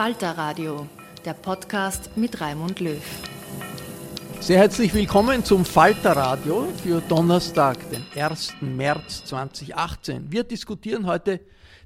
Falter 0.00 0.30
Radio, 0.30 0.88
der 1.26 1.34
Podcast 1.34 2.16
mit 2.16 2.40
Raimund 2.40 2.80
Löw. 2.80 3.02
Sehr 4.40 4.56
herzlich 4.56 4.94
willkommen 4.94 5.44
zum 5.44 5.66
Falter 5.66 6.12
Radio 6.12 6.68
für 6.82 7.02
Donnerstag, 7.02 7.76
den 7.90 8.06
1. 8.18 8.62
März 8.62 9.26
2018. 9.26 10.32
Wir 10.32 10.44
diskutieren 10.44 11.04
heute 11.04 11.40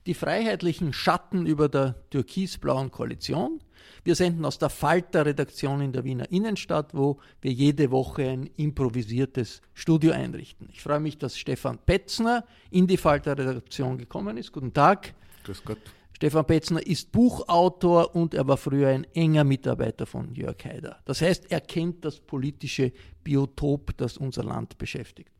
die 0.06 0.14
freiheitlichen 0.14 0.92
Schatten 0.92 1.44
über 1.44 1.68
der 1.68 1.96
türkisblauen 2.10 2.92
Koalition. 2.92 3.58
Wir 4.04 4.14
senden 4.14 4.44
aus 4.44 4.60
der 4.60 4.70
Falter-Redaktion 4.70 5.80
in 5.80 5.90
der 5.90 6.04
Wiener 6.04 6.30
Innenstadt, 6.30 6.94
wo 6.94 7.18
wir 7.40 7.50
jede 7.50 7.90
Woche 7.90 8.28
ein 8.30 8.48
improvisiertes 8.56 9.60
Studio 9.72 10.12
einrichten. 10.12 10.68
Ich 10.70 10.82
freue 10.82 11.00
mich, 11.00 11.18
dass 11.18 11.36
Stefan 11.36 11.78
Petzner 11.78 12.44
in 12.70 12.86
die 12.86 12.96
Falter-Redaktion 12.96 13.98
gekommen 13.98 14.36
ist. 14.36 14.52
Guten 14.52 14.72
Tag. 14.72 15.14
Grüß 15.42 15.64
Gott. 15.64 15.80
Stefan 16.14 16.46
Petzner 16.46 16.86
ist 16.86 17.10
Buchautor 17.10 18.14
und 18.14 18.34
er 18.34 18.46
war 18.46 18.56
früher 18.56 18.88
ein 18.88 19.04
enger 19.14 19.42
Mitarbeiter 19.42 20.06
von 20.06 20.32
Jörg 20.32 20.64
Haider. 20.64 21.00
Das 21.04 21.20
heißt, 21.20 21.50
er 21.50 21.60
kennt 21.60 22.04
das 22.04 22.20
politische 22.20 22.92
Biotop, 23.24 23.96
das 23.96 24.16
unser 24.16 24.44
Land 24.44 24.78
beschäftigt. 24.78 25.32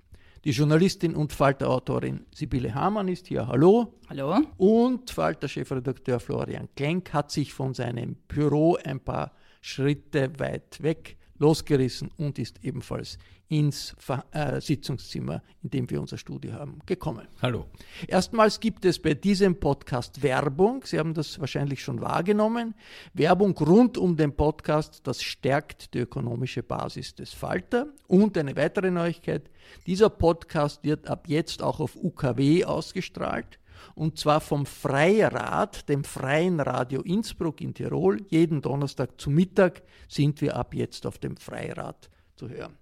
Die 0.45 0.51
Journalistin 0.51 1.15
und 1.15 1.33
Falter-Autorin 1.33 2.27
Sibylle 2.35 2.75
Hamann 2.75 3.07
ist 3.07 3.29
hier. 3.29 3.47
Hallo. 3.47 3.95
Hallo. 4.11 4.43
Und 4.57 5.11
Falter-Chefredakteur 5.13 6.19
Florian 6.19 6.69
Klenk 6.75 7.15
hat 7.15 7.31
sich 7.31 7.55
von 7.55 7.73
seinem 7.73 8.17
Büro 8.27 8.77
ein 8.85 8.99
paar 8.99 9.33
Schritte 9.61 10.33
weit 10.39 10.83
weg 10.83 11.17
losgerissen 11.39 12.11
und 12.17 12.39
ist 12.39 12.65
ebenfalls 12.65 13.19
ins 13.55 13.95
äh, 14.33 14.61
Sitzungszimmer, 14.61 15.41
in 15.63 15.71
dem 15.71 15.89
wir 15.89 16.01
unser 16.01 16.19
Studio 16.19 16.55
haben, 16.55 16.81
gekommen. 16.87 17.29
Hallo. 17.41 17.67
Erstmals 18.09 18.59
gibt 18.59 18.85
es 18.85 18.99
bei 18.99 19.15
diesem 19.15 19.61
Podcast 19.61 20.25
Werbung. 20.25 20.83
Sie 20.85 20.99
haben 20.99 21.15
das 21.15 21.39
wahrscheinlich 21.39 21.81
schon 21.81 22.01
wahrgenommen. 22.01 22.75
Werbung 23.13 23.57
rund 23.59 23.97
um 23.97 24.17
den 24.17 24.35
Podcast, 24.35 25.07
das 25.07 25.23
stärkt 25.23 25.95
die 25.95 26.01
ökonomische 26.01 26.65
Basis 26.65 27.15
des 27.15 27.33
Falter. 27.33 27.87
Und 28.09 28.37
eine 28.37 28.57
weitere 28.57 28.91
Neuigkeit, 28.91 29.49
dieser 29.87 30.11
Podcast 30.11 30.83
wird 30.83 31.09
ab 31.09 31.29
jetzt 31.29 31.63
auch 31.63 31.79
auf 31.79 31.95
UKW 31.95 32.65
ausgestrahlt 32.65 33.61
und 33.95 34.19
zwar 34.19 34.41
vom 34.41 34.67
Freirad, 34.67 35.89
dem 35.89 36.03
Freien 36.03 36.59
Radio 36.59 37.03
Innsbruck 37.03 37.61
in 37.61 37.75
Tirol. 37.75 38.21
Jeden 38.31 38.63
Donnerstag 38.63 39.21
zu 39.21 39.31
Mittag 39.31 39.83
sind 40.09 40.41
wir 40.41 40.57
ab 40.57 40.75
jetzt 40.75 41.07
auf 41.07 41.19
dem 41.19 41.37
Freirad 41.37 42.11
zu 42.35 42.49
hören. 42.49 42.77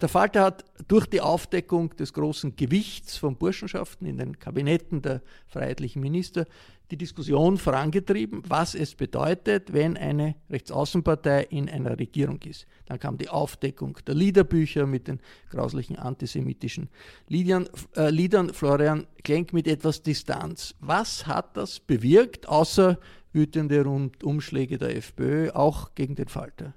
Der 0.00 0.08
Falter 0.08 0.44
hat 0.44 0.64
durch 0.88 1.06
die 1.06 1.20
Aufdeckung 1.20 1.94
des 1.96 2.12
großen 2.12 2.56
Gewichts 2.56 3.16
von 3.16 3.36
Burschenschaften 3.36 4.06
in 4.06 4.18
den 4.18 4.38
Kabinetten 4.38 5.02
der 5.02 5.22
freiheitlichen 5.46 6.02
Minister 6.02 6.46
die 6.90 6.96
Diskussion 6.96 7.58
vorangetrieben, 7.58 8.42
was 8.46 8.74
es 8.74 8.94
bedeutet, 8.94 9.72
wenn 9.72 9.96
eine 9.96 10.36
Rechtsaußenpartei 10.48 11.42
in 11.50 11.68
einer 11.68 11.98
Regierung 11.98 12.40
ist. 12.42 12.66
Dann 12.86 12.98
kam 12.98 13.18
die 13.18 13.28
Aufdeckung 13.28 13.98
der 14.06 14.14
Liederbücher 14.14 14.86
mit 14.86 15.06
den 15.08 15.20
grauslichen 15.50 15.96
antisemitischen 15.96 16.88
Liedern, 17.28 17.68
äh, 17.96 18.10
Liedern. 18.10 18.54
Florian 18.54 19.06
Klenk 19.22 19.52
mit 19.52 19.66
etwas 19.66 20.02
Distanz. 20.02 20.74
Was 20.80 21.26
hat 21.26 21.56
das 21.56 21.80
bewirkt, 21.80 22.48
außer 22.48 22.98
wütende 23.32 23.84
Umschläge 24.22 24.78
der 24.78 24.96
FPÖ, 24.96 25.50
auch 25.50 25.94
gegen 25.94 26.14
den 26.14 26.28
Falter? 26.28 26.72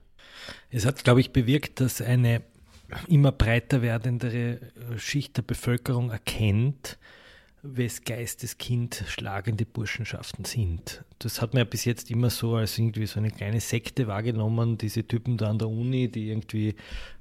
Es 0.69 0.85
hat, 0.85 1.03
glaube 1.03 1.21
ich, 1.21 1.31
bewirkt, 1.31 1.79
dass 1.79 2.01
eine 2.01 2.41
immer 3.07 3.31
breiter 3.31 3.81
werdende 3.81 4.59
Schicht 4.97 5.37
der 5.37 5.43
Bevölkerung 5.43 6.11
erkennt, 6.11 6.97
wes 7.63 8.03
Geisteskind 8.03 9.03
schlagende 9.07 9.65
Burschenschaften 9.65 10.45
sind. 10.45 11.03
Das 11.19 11.41
hat 11.41 11.53
man 11.53 11.59
ja 11.59 11.65
bis 11.65 11.85
jetzt 11.85 12.09
immer 12.09 12.31
so 12.31 12.55
als 12.55 12.77
irgendwie 12.79 13.05
so 13.05 13.19
eine 13.19 13.29
kleine 13.29 13.59
Sekte 13.59 14.07
wahrgenommen, 14.07 14.79
diese 14.79 15.03
Typen 15.03 15.37
da 15.37 15.51
an 15.51 15.59
der 15.59 15.69
Uni, 15.69 16.07
die 16.07 16.29
irgendwie 16.29 16.73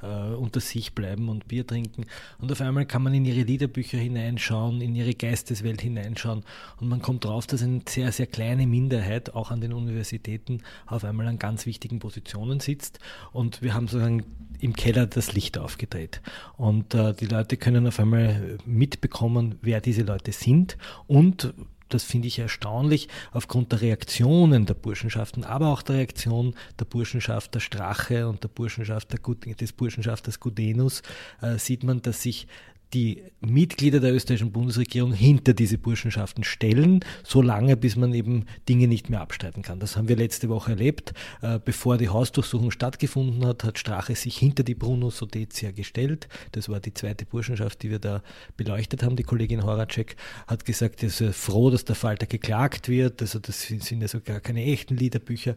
äh, 0.02 0.06
unter 0.06 0.60
sich 0.60 0.94
bleiben 0.94 1.28
und 1.28 1.48
Bier 1.48 1.66
trinken. 1.66 2.06
Und 2.38 2.50
auf 2.50 2.62
einmal 2.62 2.86
kann 2.86 3.02
man 3.02 3.12
in 3.12 3.26
ihre 3.26 3.42
Liederbücher 3.42 3.98
hineinschauen, 3.98 4.80
in 4.80 4.94
ihre 4.94 5.12
Geisteswelt 5.14 5.82
hineinschauen 5.82 6.44
und 6.80 6.88
man 6.88 7.02
kommt 7.02 7.26
drauf, 7.26 7.46
dass 7.46 7.62
eine 7.62 7.82
sehr, 7.86 8.10
sehr 8.10 8.26
kleine 8.26 8.66
Minderheit 8.66 9.34
auch 9.34 9.50
an 9.50 9.60
den 9.60 9.74
Universitäten 9.74 10.62
auf 10.86 11.04
einmal 11.04 11.26
an 11.26 11.38
ganz 11.38 11.66
wichtigen 11.66 11.98
Positionen 11.98 12.60
sitzt. 12.60 12.98
Und 13.32 13.60
wir 13.60 13.74
haben 13.74 13.88
sozusagen 13.88 14.24
im 14.60 14.74
Keller 14.74 15.06
das 15.06 15.32
Licht 15.32 15.58
aufgedreht. 15.58 16.20
Und 16.56 16.94
äh, 16.94 17.14
die 17.14 17.26
Leute 17.26 17.56
können 17.56 17.86
auf 17.86 17.98
einmal 17.98 18.58
mitbekommen, 18.64 19.56
wer 19.62 19.80
diese 19.80 20.02
Leute 20.02 20.29
sind 20.32 20.76
und 21.06 21.54
das 21.90 22.04
finde 22.04 22.28
ich 22.28 22.38
erstaunlich, 22.38 23.08
aufgrund 23.32 23.72
der 23.72 23.82
Reaktionen 23.82 24.64
der 24.64 24.74
Burschenschaften, 24.74 25.44
aber 25.44 25.68
auch 25.68 25.82
der 25.82 25.96
Reaktion 25.96 26.54
der 26.78 26.84
Burschenschaft 26.84 27.54
der 27.54 27.60
Strache 27.60 28.28
und 28.28 28.42
der 28.42 28.48
Burschenschaft 28.48 29.12
der, 29.12 29.54
des 29.54 29.72
Burschenschafters 29.72 30.40
Gudenus, 30.40 31.02
äh, 31.42 31.58
sieht 31.58 31.82
man, 31.82 32.00
dass 32.00 32.22
sich 32.22 32.46
die 32.94 33.22
Mitglieder 33.40 34.00
der 34.00 34.12
österreichischen 34.12 34.52
Bundesregierung 34.52 35.12
hinter 35.12 35.54
diese 35.54 35.78
Burschenschaften 35.78 36.44
stellen, 36.44 37.04
solange 37.22 37.76
bis 37.76 37.96
man 37.96 38.12
eben 38.14 38.46
Dinge 38.68 38.88
nicht 38.88 39.10
mehr 39.10 39.20
abstreiten 39.20 39.62
kann. 39.62 39.80
Das 39.80 39.96
haben 39.96 40.08
wir 40.08 40.16
letzte 40.16 40.48
Woche 40.48 40.72
erlebt. 40.72 41.14
Äh, 41.42 41.58
bevor 41.64 41.98
die 41.98 42.08
Hausdurchsuchung 42.08 42.70
stattgefunden 42.70 43.46
hat, 43.46 43.64
hat 43.64 43.78
Strache 43.78 44.14
sich 44.14 44.36
hinter 44.36 44.62
die 44.62 44.74
Bruno 44.74 45.10
Sodetia 45.10 45.70
gestellt. 45.70 46.28
Das 46.52 46.68
war 46.68 46.80
die 46.80 46.94
zweite 46.94 47.26
Burschenschaft, 47.26 47.82
die 47.82 47.90
wir 47.90 47.98
da 47.98 48.22
beleuchtet 48.56 49.02
haben. 49.02 49.16
Die 49.16 49.22
Kollegin 49.22 49.64
Horacek 49.64 50.16
hat 50.46 50.64
gesagt, 50.64 51.02
er 51.02 51.08
ist 51.08 51.22
froh, 51.36 51.70
dass 51.70 51.84
der 51.84 51.96
Falter 51.96 52.26
geklagt 52.26 52.88
wird. 52.88 53.22
Also 53.22 53.38
das 53.38 53.62
sind 53.62 54.00
ja 54.00 54.08
so 54.08 54.20
gar 54.20 54.40
keine 54.40 54.64
echten 54.64 54.96
Liederbücher. 54.96 55.56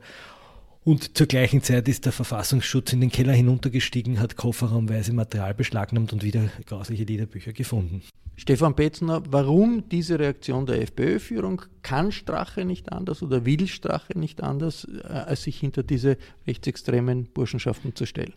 Und 0.85 1.17
zur 1.17 1.27
gleichen 1.27 1.61
Zeit 1.61 1.87
ist 1.87 2.05
der 2.05 2.11
Verfassungsschutz 2.11 2.91
in 2.91 2.99
den 2.99 3.11
Keller 3.11 3.31
hinuntergestiegen, 3.31 4.19
hat 4.19 4.35
kofferraumweise 4.35 5.13
Material 5.13 5.53
beschlagnahmt 5.53 6.11
und 6.11 6.23
wieder 6.23 6.49
grausliche 6.65 7.05
Liederbücher 7.05 7.53
gefunden. 7.53 8.01
Stefan 8.35 8.75
Petzner, 8.75 9.23
warum 9.29 9.87
diese 9.89 10.19
Reaktion 10.19 10.65
der 10.65 10.81
FPÖ-Führung? 10.81 11.61
Kann 11.83 12.11
Strache 12.11 12.65
nicht 12.65 12.91
anders 12.91 13.23
oder 13.23 13.45
will 13.45 13.67
Strache 13.67 14.17
nicht 14.17 14.43
anders, 14.43 14.85
äh, 14.85 15.07
als 15.07 15.43
sich 15.43 15.57
hinter 15.57 15.83
diese 15.83 16.17
rechtsextremen 16.47 17.27
Burschenschaften 17.33 17.95
zu 17.95 18.05
stellen? 18.05 18.33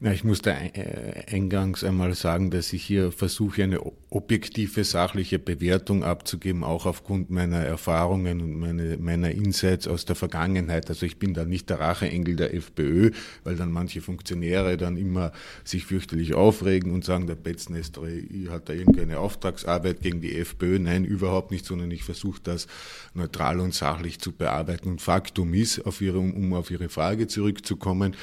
Na, 0.00 0.12
ich 0.12 0.24
muss 0.24 0.42
da 0.42 0.50
äh, 0.50 1.32
eingangs 1.32 1.84
einmal 1.84 2.14
sagen, 2.14 2.50
dass 2.50 2.72
ich 2.72 2.82
hier 2.82 3.12
versuche, 3.12 3.62
eine 3.62 3.80
objektive, 4.10 4.82
sachliche 4.82 5.38
Bewertung 5.38 6.02
abzugeben, 6.02 6.64
auch 6.64 6.86
aufgrund 6.86 7.30
meiner 7.30 7.58
Erfahrungen 7.58 8.40
und 8.40 8.58
meine, 8.58 8.96
meiner 8.98 9.30
Insights 9.30 9.86
aus 9.86 10.04
der 10.04 10.16
Vergangenheit. 10.16 10.88
Also 10.88 11.06
ich 11.06 11.20
bin 11.20 11.34
da 11.34 11.44
nicht 11.44 11.70
der 11.70 11.78
Racheengel 11.78 12.34
der 12.34 12.52
FPÖ, 12.52 13.12
weil 13.44 13.54
dann 13.54 13.70
manche 13.70 14.00
Funktionäre 14.00 14.76
dann 14.76 14.96
immer 14.96 15.30
sich 15.62 15.86
fürchterlich 15.86 16.34
aufregen 16.34 16.92
und 16.92 17.04
sagen, 17.04 17.28
der 17.28 17.36
Betznester 17.36 18.02
hat 18.50 18.68
da 18.68 18.72
irgendeine 18.72 19.20
Auftragsarbeit 19.20 20.00
gegen 20.00 20.20
die 20.20 20.36
FPÖ. 20.36 20.80
Nein, 20.80 21.04
überhaupt 21.04 21.52
nicht, 21.52 21.64
sondern 21.64 21.92
ich 21.92 22.02
versuche 22.02 22.40
das 22.42 22.66
neutral 23.14 23.60
und 23.60 23.72
sachlich 23.72 24.18
zu 24.18 24.32
bearbeiten. 24.32 24.88
Und 24.88 25.00
Faktum 25.00 25.54
ist, 25.54 25.86
auf 25.86 26.00
ihre, 26.00 26.18
um 26.18 26.54
auf 26.54 26.72
Ihre 26.72 26.88
Frage 26.88 27.28
zurückzukommen, 27.28 28.16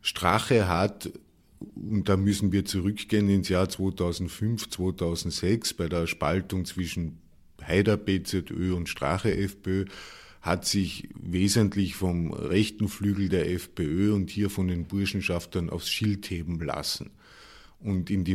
Strache 0.00 0.68
hat, 0.68 1.10
und 1.74 2.08
da 2.08 2.16
müssen 2.16 2.52
wir 2.52 2.64
zurückgehen 2.64 3.28
ins 3.28 3.48
Jahr 3.48 3.68
2005, 3.68 4.68
2006 4.68 5.74
bei 5.74 5.88
der 5.88 6.06
Spaltung 6.06 6.64
zwischen 6.64 7.18
Haider 7.62 7.96
BZÖ 7.96 8.74
und 8.74 8.88
Strache 8.88 9.34
FPÖ, 9.34 9.86
hat 10.42 10.66
sich 10.66 11.08
wesentlich 11.14 11.94
vom 11.94 12.32
rechten 12.32 12.88
Flügel 12.88 13.30
der 13.30 13.50
FPÖ 13.50 14.12
und 14.12 14.28
hier 14.28 14.50
von 14.50 14.68
den 14.68 14.84
Burschenschaftern 14.84 15.70
aufs 15.70 15.88
Schild 15.88 16.28
heben 16.28 16.60
lassen 16.60 17.10
und 17.84 18.08
in 18.08 18.24
die, 18.24 18.34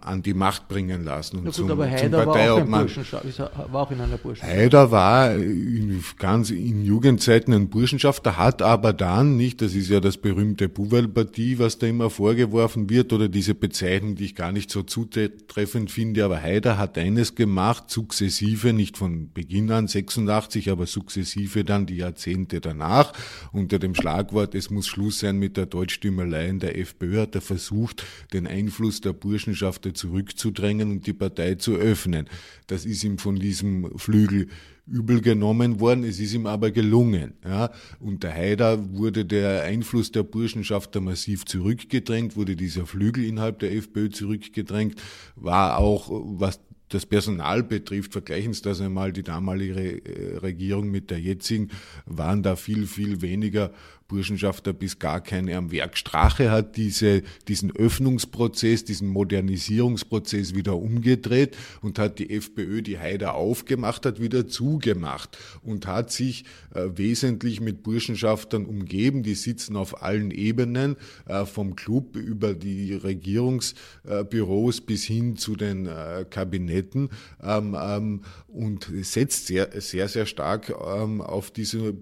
an 0.00 0.22
die 0.22 0.32
Macht 0.32 0.68
bringen 0.68 1.04
lassen. 1.04 1.38
Und 1.38 1.44
Na 1.44 1.50
gut, 1.50 1.56
zum, 1.56 1.70
aber 1.70 1.90
Haider 1.90 2.24
war 2.24 2.52
auch, 2.52 3.72
war 3.72 3.82
auch 3.82 3.90
in 3.90 4.00
einer 4.00 4.16
Burschenschaft. 4.16 4.56
Haider 4.56 4.90
war 4.92 5.34
in, 5.34 6.02
ganz 6.18 6.50
in 6.50 6.84
Jugendzeiten 6.84 7.52
ein 7.52 7.68
Burschenschafter, 7.68 8.38
hat 8.38 8.62
aber 8.62 8.92
dann, 8.92 9.36
nicht, 9.36 9.60
das 9.60 9.74
ist 9.74 9.90
ja 9.90 9.98
das 9.98 10.18
berühmte 10.18 10.68
Buwel-Partie, 10.68 11.58
was 11.58 11.78
da 11.78 11.88
immer 11.88 12.10
vorgeworfen 12.10 12.88
wird, 12.88 13.12
oder 13.12 13.28
diese 13.28 13.56
Bezeichnung, 13.56 14.14
die 14.14 14.26
ich 14.26 14.34
gar 14.36 14.52
nicht 14.52 14.70
so 14.70 14.82
zutreffend 14.82 15.90
finde, 15.90 16.24
aber 16.24 16.40
Haider 16.40 16.78
hat 16.78 16.96
eines 16.96 17.34
gemacht, 17.34 17.90
sukzessive, 17.90 18.72
nicht 18.72 18.96
von 18.96 19.32
Beginn 19.32 19.70
an 19.72 19.88
86, 19.88 20.70
aber 20.70 20.86
sukzessive 20.86 21.64
dann 21.64 21.86
die 21.86 21.96
Jahrzehnte 21.96 22.60
danach, 22.60 23.12
unter 23.52 23.80
dem 23.80 23.96
Schlagwort, 23.96 24.54
es 24.54 24.70
muss 24.70 24.86
Schluss 24.86 25.18
sein 25.18 25.38
mit 25.38 25.56
der 25.56 25.66
Deutschstümmelei 25.66 26.48
in 26.48 26.60
der 26.60 26.78
FPÖ, 26.78 27.22
hat 27.22 27.34
er 27.34 27.40
versucht, 27.40 28.04
den 28.32 28.43
den 28.44 28.46
Einfluss 28.46 29.00
der 29.00 29.12
Burschenschafter 29.12 29.94
zurückzudrängen 29.94 30.90
und 30.90 31.06
die 31.06 31.12
Partei 31.12 31.54
zu 31.56 31.74
öffnen. 31.74 32.28
Das 32.66 32.84
ist 32.84 33.04
ihm 33.04 33.18
von 33.18 33.36
diesem 33.36 33.98
Flügel 33.98 34.48
übel 34.86 35.22
genommen 35.22 35.80
worden, 35.80 36.04
es 36.04 36.20
ist 36.20 36.34
ihm 36.34 36.46
aber 36.46 36.70
gelungen. 36.70 37.34
Ja. 37.42 37.70
Unter 38.00 38.30
Haider 38.30 38.96
wurde 38.96 39.24
der 39.24 39.62
Einfluss 39.62 40.12
der 40.12 40.24
Burschenschafter 40.24 41.00
massiv 41.00 41.46
zurückgedrängt, 41.46 42.36
wurde 42.36 42.54
dieser 42.54 42.86
Flügel 42.86 43.24
innerhalb 43.24 43.60
der 43.60 43.72
FPÖ 43.72 44.10
zurückgedrängt, 44.10 45.00
war 45.36 45.78
auch, 45.78 46.10
was 46.10 46.60
das 46.90 47.06
Personal 47.06 47.62
betrifft, 47.62 48.12
vergleichen 48.12 48.52
Sie 48.52 48.62
das 48.62 48.80
einmal, 48.80 49.12
die 49.12 49.22
damalige 49.22 50.04
äh, 50.04 50.36
Regierung 50.36 50.90
mit 50.90 51.10
der 51.10 51.18
jetzigen, 51.18 51.70
waren 52.04 52.42
da 52.42 52.54
viel, 52.56 52.86
viel 52.86 53.22
weniger 53.22 53.72
Burschenschafter 54.08 54.72
bis 54.72 54.98
gar 54.98 55.22
keine 55.22 55.56
am 55.56 55.72
Werk. 55.72 55.96
Strache 55.96 56.50
hat 56.50 56.76
diese, 56.76 57.22
diesen 57.48 57.74
Öffnungsprozess, 57.74 58.84
diesen 58.84 59.08
Modernisierungsprozess 59.08 60.54
wieder 60.54 60.76
umgedreht 60.76 61.56
und 61.80 61.98
hat 61.98 62.18
die 62.18 62.30
FPÖ, 62.30 62.82
die 62.82 62.98
Haider 62.98 63.34
aufgemacht 63.34 64.06
hat, 64.06 64.20
wieder 64.20 64.46
zugemacht 64.46 65.38
und 65.62 65.86
hat 65.86 66.10
sich 66.10 66.44
äh, 66.74 66.88
wesentlich 66.94 67.60
mit 67.60 67.82
Burschenschaftern 67.82 68.66
umgeben. 68.66 69.22
Die 69.22 69.34
sitzen 69.34 69.76
auf 69.76 70.02
allen 70.02 70.30
Ebenen, 70.30 70.96
äh, 71.26 71.46
vom 71.46 71.74
Club 71.74 72.16
über 72.16 72.54
die 72.54 72.94
Regierungsbüros 72.94 74.80
bis 74.82 75.04
hin 75.04 75.36
zu 75.36 75.56
den 75.56 75.86
äh, 75.86 76.26
Kabinetten 76.28 77.10
ähm, 77.42 77.76
ähm, 77.80 78.22
und 78.48 78.90
setzt 79.02 79.46
sehr, 79.46 79.68
sehr, 79.80 80.08
sehr 80.08 80.26
stark 80.26 80.70
ähm, 80.70 81.20
auf 81.20 81.50
diese 81.50 81.94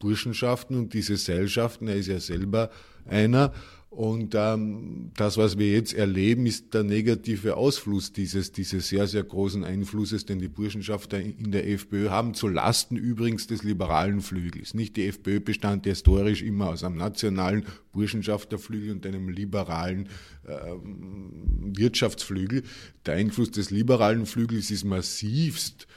Burschenschaften 0.00 0.76
und 0.76 0.94
diese 0.94 1.16
Seilschaften, 1.16 1.86
er 1.86 1.96
ist 1.96 2.08
ja 2.08 2.18
selber 2.18 2.70
einer. 3.06 3.52
Und 3.90 4.36
ähm, 4.36 5.10
das, 5.16 5.36
was 5.36 5.58
wir 5.58 5.72
jetzt 5.72 5.94
erleben, 5.94 6.46
ist 6.46 6.72
der 6.74 6.84
negative 6.84 7.56
Ausfluss 7.56 8.12
dieses, 8.12 8.52
dieses 8.52 8.88
sehr, 8.88 9.08
sehr 9.08 9.24
großen 9.24 9.64
Einflusses, 9.64 10.24
den 10.24 10.38
die 10.38 10.46
Burschenschafter 10.46 11.20
in 11.20 11.50
der 11.50 11.68
FPÖ 11.68 12.08
haben, 12.08 12.34
zu 12.34 12.46
Lasten 12.46 12.94
übrigens 12.94 13.48
des 13.48 13.64
liberalen 13.64 14.20
Flügels. 14.20 14.74
Nicht 14.74 14.96
die 14.96 15.08
FPÖ 15.08 15.40
bestand 15.40 15.86
historisch 15.86 16.42
immer 16.42 16.68
aus 16.68 16.84
einem 16.84 16.98
nationalen 16.98 17.64
Burschenschafterflügel 17.92 18.92
und 18.92 19.06
einem 19.06 19.28
liberalen 19.28 20.08
ähm, 20.46 21.72
Wirtschaftsflügel. 21.76 22.62
Der 23.06 23.14
Einfluss 23.14 23.50
des 23.50 23.72
liberalen 23.72 24.24
Flügels 24.24 24.70
ist 24.70 24.84
massivst 24.84 25.88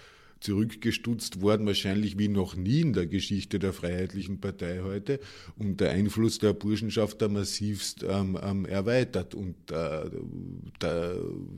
zurückgestutzt 0.43 1.41
worden, 1.41 1.65
wahrscheinlich 1.65 2.19
wie 2.19 2.27
noch 2.27 2.55
nie 2.55 2.81
in 2.81 2.93
der 2.93 3.07
Geschichte 3.07 3.57
der 3.59 3.73
Freiheitlichen 3.73 4.41
Partei 4.41 4.81
heute 4.83 5.19
und 5.57 5.79
der 5.79 5.91
Einfluss 5.91 6.39
der 6.39 6.51
Burschenschaft 6.53 7.21
da 7.21 7.29
massivst 7.29 8.03
ähm, 8.03 8.37
ähm, 8.43 8.65
erweitert. 8.65 9.35
Und 9.35 9.55
äh, 9.71 10.09
da, 10.79 11.13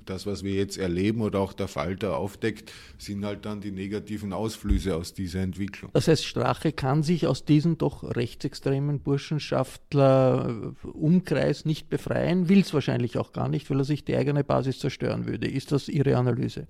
das, 0.06 0.26
was 0.26 0.44
wir 0.44 0.54
jetzt 0.54 0.78
erleben 0.78 1.22
oder 1.22 1.40
auch 1.40 1.54
der 1.54 1.68
Falter 1.68 2.18
aufdeckt, 2.18 2.72
sind 2.98 3.24
halt 3.26 3.46
dann 3.46 3.62
die 3.62 3.72
negativen 3.72 4.34
Ausflüsse 4.34 4.96
aus 4.96 5.14
dieser 5.14 5.42
Entwicklung. 5.42 5.90
Das 5.94 6.08
heißt, 6.08 6.24
Strache 6.24 6.72
kann 6.72 7.02
sich 7.02 7.26
aus 7.26 7.46
diesem 7.46 7.80
doch 7.80 8.04
rechtsextremen 8.04 9.00
Burschenschaftler-Umkreis 9.00 11.66
nicht 11.66 11.90
befreien, 11.90 12.50
will 12.50 12.60
es 12.60 12.72
wahrscheinlich 12.74 13.18
auch 13.18 13.32
gar 13.34 13.50
nicht, 13.50 13.70
weil 13.70 13.80
er 13.80 13.86
sich 13.86 14.06
die 14.06 14.16
eigene 14.16 14.44
Basis 14.44 14.78
zerstören 14.80 15.26
würde. 15.26 15.48
Ist 15.48 15.72
das 15.72 15.90
Ihre 15.90 16.18
Analyse? 16.18 16.68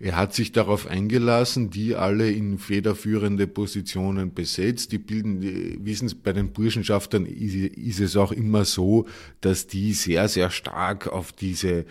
Er 0.00 0.16
hat 0.16 0.34
sich 0.34 0.52
darauf 0.52 0.86
eingelassen, 1.34 1.70
die 1.70 1.94
alle 1.94 2.30
in 2.30 2.58
federführende 2.58 3.46
Positionen 3.46 4.34
besetzt. 4.34 4.92
Die 4.92 4.98
bilden, 4.98 5.84
wissen 5.84 6.08
Sie, 6.08 6.14
bei 6.14 6.32
den 6.32 6.52
Burschenschaftern 6.52 7.26
ist, 7.26 7.54
ist 7.54 8.00
es 8.00 8.16
auch 8.16 8.32
immer 8.32 8.64
so, 8.64 9.06
dass 9.40 9.66
die 9.66 9.92
sehr, 9.92 10.28
sehr 10.28 10.50
stark 10.50 11.08
auf 11.08 11.32
diese 11.32 11.78
äh, 11.78 11.84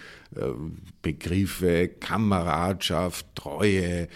Begriffe 1.02 1.90
Kameradschaft, 1.90 3.26
Treue, 3.36 4.08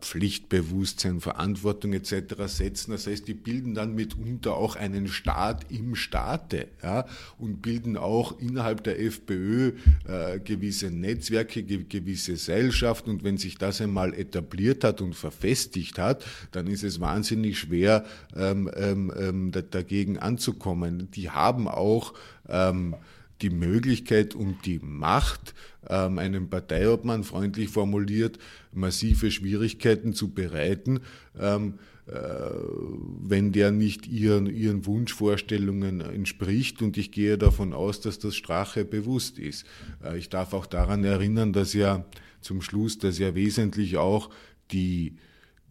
Pflichtbewusstsein, 0.00 1.20
Verantwortung 1.20 1.94
etc. 1.94 2.34
setzen. 2.46 2.90
Das 2.90 3.06
heißt, 3.06 3.26
die 3.26 3.34
bilden 3.34 3.74
dann 3.74 3.94
mitunter 3.94 4.54
auch 4.54 4.76
einen 4.76 5.08
Staat 5.08 5.70
im 5.70 5.94
Staate 5.96 6.68
ja, 6.82 7.06
und 7.38 7.62
bilden 7.62 7.96
auch 7.96 8.38
innerhalb 8.38 8.84
der 8.84 9.00
FPÖ 9.00 9.72
äh, 10.06 10.40
gewisse 10.40 10.90
Netzwerke, 10.90 11.62
ge 11.62 11.84
gewisse 11.88 12.36
Seilschaften. 12.36 13.10
Und 13.10 13.24
wenn 13.24 13.38
sich 13.38 13.56
das 13.56 13.80
einmal 13.80 14.12
etabliert 14.12 14.84
hat 14.84 15.00
und 15.00 15.14
verfestigt 15.14 15.98
hat, 15.98 16.26
dann 16.52 16.66
ist 16.66 16.84
es 16.84 17.00
wahnsinnig 17.00 17.58
schwer, 17.58 18.04
ähm, 18.36 18.70
ähm, 18.76 19.12
ähm 19.18 19.52
dagegen 19.70 20.18
anzukommen. 20.18 21.10
Die 21.12 21.30
haben 21.30 21.66
auch 21.66 22.12
ähm, 22.48 22.94
die 23.42 23.50
Möglichkeit 23.50 24.34
und 24.34 24.64
die 24.64 24.78
Macht, 24.78 25.54
ähm, 25.88 26.18
einem 26.18 26.48
Parteiobmann 26.48 27.24
freundlich 27.24 27.68
formuliert, 27.68 28.38
massive 28.72 29.30
Schwierigkeiten 29.30 30.14
zu 30.14 30.32
bereiten, 30.32 31.00
ähm, 31.38 31.74
äh, 32.06 32.12
wenn 32.12 33.52
der 33.52 33.72
nicht 33.72 34.06
ihren, 34.06 34.46
ihren 34.46 34.86
Wunschvorstellungen 34.86 36.00
entspricht. 36.00 36.80
Und 36.82 36.96
ich 36.96 37.10
gehe 37.10 37.36
davon 37.36 37.72
aus, 37.72 38.00
dass 38.00 38.18
das 38.18 38.36
Strache 38.36 38.84
bewusst 38.84 39.38
ist. 39.38 39.66
Äh, 40.02 40.18
ich 40.18 40.28
darf 40.28 40.52
auch 40.54 40.66
daran 40.66 41.04
erinnern, 41.04 41.52
dass 41.52 41.72
ja 41.72 42.04
zum 42.40 42.62
Schluss, 42.62 42.98
dass 42.98 43.18
ja 43.18 43.34
wesentlich 43.34 43.96
auch 43.96 44.30
die, 44.70 45.16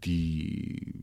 die 0.03 0.93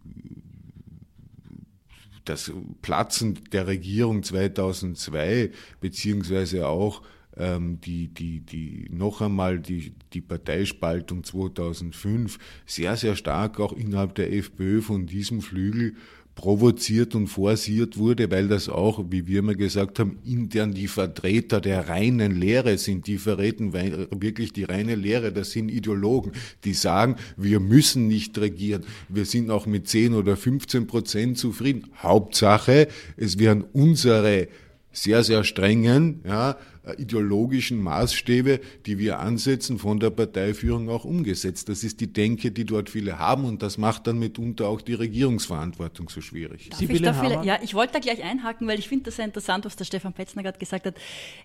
das 2.24 2.52
Platzen 2.82 3.40
der 3.52 3.66
Regierung 3.66 4.22
2002 4.22 5.50
beziehungsweise 5.80 6.68
auch 6.68 7.02
ähm, 7.36 7.80
die, 7.80 8.08
die, 8.08 8.40
die, 8.40 8.88
noch 8.90 9.20
einmal 9.20 9.58
die, 9.58 9.94
die 10.12 10.20
Parteispaltung 10.20 11.24
2005 11.24 12.38
sehr, 12.66 12.96
sehr 12.96 13.16
stark 13.16 13.58
auch 13.60 13.72
innerhalb 13.72 14.14
der 14.14 14.32
FPÖ 14.32 14.82
von 14.82 15.06
diesem 15.06 15.40
Flügel 15.40 15.94
provoziert 16.34 17.14
und 17.14 17.28
forciert 17.28 17.98
wurde, 17.98 18.30
weil 18.30 18.48
das 18.48 18.68
auch, 18.68 19.04
wie 19.10 19.26
wir 19.26 19.40
immer 19.40 19.54
gesagt 19.54 19.98
haben, 19.98 20.18
intern 20.24 20.72
die 20.72 20.88
Vertreter 20.88 21.60
der 21.60 21.88
reinen 21.88 22.40
Lehre 22.40 22.78
sind. 22.78 23.06
Die 23.06 23.18
verreten 23.18 23.72
wirklich 23.72 24.52
die 24.52 24.64
reine 24.64 24.94
Lehre. 24.94 25.32
Das 25.32 25.50
sind 25.50 25.70
Ideologen, 25.70 26.32
die 26.64 26.74
sagen, 26.74 27.16
wir 27.36 27.60
müssen 27.60 28.08
nicht 28.08 28.38
regieren. 28.38 28.84
Wir 29.08 29.26
sind 29.26 29.50
auch 29.50 29.66
mit 29.66 29.88
10 29.88 30.14
oder 30.14 30.36
15 30.36 30.86
Prozent 30.86 31.38
zufrieden. 31.38 31.88
Hauptsache, 32.02 32.88
es 33.16 33.38
werden 33.38 33.64
unsere 33.72 34.48
sehr, 34.92 35.24
sehr 35.24 35.44
strengen, 35.44 36.20
ja, 36.24 36.56
ideologischen 36.98 37.80
Maßstäbe, 37.80 38.60
die 38.86 38.98
wir 38.98 39.20
ansetzen, 39.20 39.78
von 39.78 40.00
der 40.00 40.10
Parteiführung 40.10 40.88
auch 40.88 41.04
umgesetzt. 41.04 41.68
Das 41.68 41.84
ist 41.84 42.00
die 42.00 42.12
Denke, 42.12 42.50
die 42.50 42.64
dort 42.64 42.90
viele 42.90 43.18
haben 43.18 43.44
und 43.44 43.62
das 43.62 43.78
macht 43.78 44.06
dann 44.08 44.18
mitunter 44.18 44.66
auch 44.66 44.80
die 44.80 44.94
Regierungsverantwortung 44.94 46.08
so 46.08 46.20
schwierig. 46.20 46.70
Darf 46.70 46.80
ich 46.80 47.02
da 47.02 47.12
viele, 47.12 47.44
ja, 47.44 47.58
ich 47.62 47.74
wollte 47.74 47.94
da 47.94 47.98
gleich 48.00 48.22
einhaken, 48.22 48.66
weil 48.66 48.78
ich 48.80 48.88
finde 48.88 49.04
das 49.04 49.16
sehr 49.16 49.24
interessant, 49.24 49.64
was 49.64 49.76
der 49.76 49.84
Stefan 49.84 50.12
Petzner 50.12 50.42
gerade 50.42 50.58
gesagt 50.58 50.86
hat. 50.86 50.96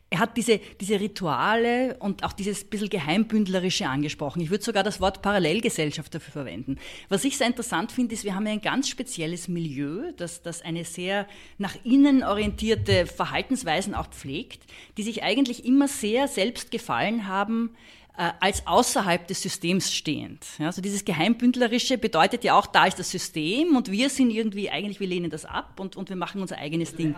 Er 0.09 0.19
hat 0.19 0.37
diese, 0.37 0.59
diese 0.81 0.99
Rituale 0.99 1.97
und 1.99 2.23
auch 2.23 2.33
dieses 2.33 2.63
bisschen 2.63 2.89
Geheimbündlerische 2.89 3.87
angesprochen. 3.87 4.41
Ich 4.41 4.49
würde 4.49 4.63
sogar 4.63 4.83
das 4.83 4.99
Wort 4.99 5.21
Parallelgesellschaft 5.21 6.15
dafür 6.15 6.31
verwenden. 6.31 6.77
Was 7.09 7.23
ich 7.25 7.37
sehr 7.37 7.47
interessant 7.47 7.91
finde, 7.91 8.15
ist, 8.15 8.23
wir 8.23 8.33
haben 8.33 8.47
ja 8.47 8.53
ein 8.53 8.61
ganz 8.61 8.89
spezielles 8.89 9.47
Milieu, 9.47 10.13
das, 10.17 10.41
das 10.41 10.63
eine 10.63 10.83
sehr 10.83 11.27
nach 11.59 11.75
innen 11.83 12.23
orientierte 12.23 13.05
Verhaltensweisen 13.05 13.93
auch 13.93 14.07
pflegt, 14.07 14.63
die 14.97 15.03
sich 15.03 15.26
eigentlich 15.27 15.65
immer 15.65 15.87
sehr 15.87 16.27
selbst 16.27 16.71
gefallen 16.71 17.27
haben, 17.27 17.75
äh, 18.17 18.31
als 18.39 18.65
außerhalb 18.65 19.27
des 19.27 19.41
Systems 19.41 19.93
stehend. 19.93 20.45
Also 20.59 20.81
dieses 20.81 21.05
Geheimbündlerische 21.05 21.97
bedeutet 21.97 22.43
ja 22.43 22.57
auch, 22.57 22.65
da 22.65 22.85
ist 22.85 22.97
das 22.97 23.11
System 23.11 23.75
und 23.75 23.91
wir 23.91 24.09
sind 24.09 24.31
irgendwie, 24.31 24.69
eigentlich, 24.69 24.99
wir 24.99 25.07
lehnen 25.07 25.29
das 25.29 25.45
ab 25.45 25.79
und, 25.79 25.95
und 25.95 26.09
wir 26.09 26.15
machen 26.15 26.41
unser 26.41 26.57
eigenes 26.57 26.95
Ding. 26.95 27.13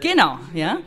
Genau, 0.00 0.38
ja. 0.54 0.78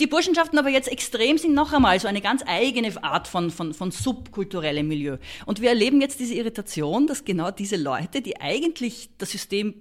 Die 0.00 0.06
Burschenschaften 0.06 0.58
aber 0.58 0.70
jetzt 0.70 0.88
extrem 0.88 1.36
sind 1.36 1.54
noch 1.54 1.72
einmal 1.72 2.00
so 2.00 2.08
eine 2.08 2.20
ganz 2.20 2.42
eigene 2.46 2.90
Art 3.04 3.28
von, 3.28 3.50
von, 3.50 3.74
von 3.74 3.90
subkulturellem 3.90 4.88
Milieu. 4.88 5.18
Und 5.44 5.60
wir 5.60 5.68
erleben 5.68 6.00
jetzt 6.00 6.18
diese 6.18 6.34
Irritation, 6.34 7.06
dass 7.06 7.24
genau 7.24 7.50
diese 7.50 7.76
Leute, 7.76 8.22
die 8.22 8.40
eigentlich 8.40 9.10
das 9.18 9.30
System 9.30 9.74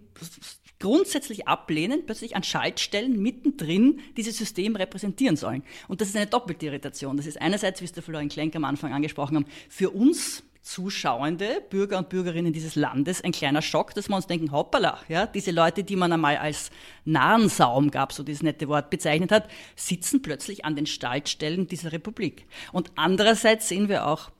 grundsätzlich 0.79 1.47
ablehnen, 1.47 2.05
plötzlich 2.05 2.35
an 2.35 2.43
Schaltstellen 2.43 3.21
mittendrin 3.21 4.01
dieses 4.17 4.37
System 4.37 4.75
repräsentieren 4.75 5.37
sollen. 5.37 5.63
Und 5.87 6.01
das 6.01 6.09
ist 6.09 6.15
eine 6.15 6.27
doppelte 6.27 6.65
Irritation. 6.67 7.17
Das 7.17 7.25
ist 7.25 7.41
einerseits, 7.41 7.81
wie 7.81 7.85
es 7.85 7.93
der 7.93 8.03
Florian 8.03 8.29
Klenk 8.29 8.55
am 8.55 8.65
Anfang 8.65 8.93
angesprochen 8.93 9.37
haben, 9.37 9.45
für 9.69 9.91
uns 9.91 10.43
Zuschauende, 10.65 11.61
Bürger 11.69 11.99
und 11.99 12.09
Bürgerinnen 12.09 12.51
dieses 12.51 12.75
Landes, 12.75 13.23
ein 13.23 13.31
kleiner 13.31 13.61
Schock, 13.61 13.93
dass 13.93 14.09
wir 14.09 14.15
uns 14.15 14.25
denken, 14.25 14.51
hoppala, 14.51 14.97
ja, 15.07 15.27
diese 15.27 15.51
Leute, 15.51 15.83
die 15.83 15.95
man 15.95 16.11
einmal 16.11 16.37
als 16.37 16.71
Narrensaum, 17.05 17.91
gab 17.91 18.11
so 18.11 18.23
dieses 18.23 18.41
nette 18.41 18.67
Wort, 18.67 18.89
bezeichnet 18.89 19.31
hat, 19.31 19.47
sitzen 19.75 20.23
plötzlich 20.23 20.65
an 20.65 20.75
den 20.75 20.87
Schaltstellen 20.87 21.67
dieser 21.67 21.91
Republik. 21.91 22.47
Und 22.71 22.91
andererseits 22.95 23.69
sehen 23.69 23.89
wir 23.89 24.07
auch 24.07 24.31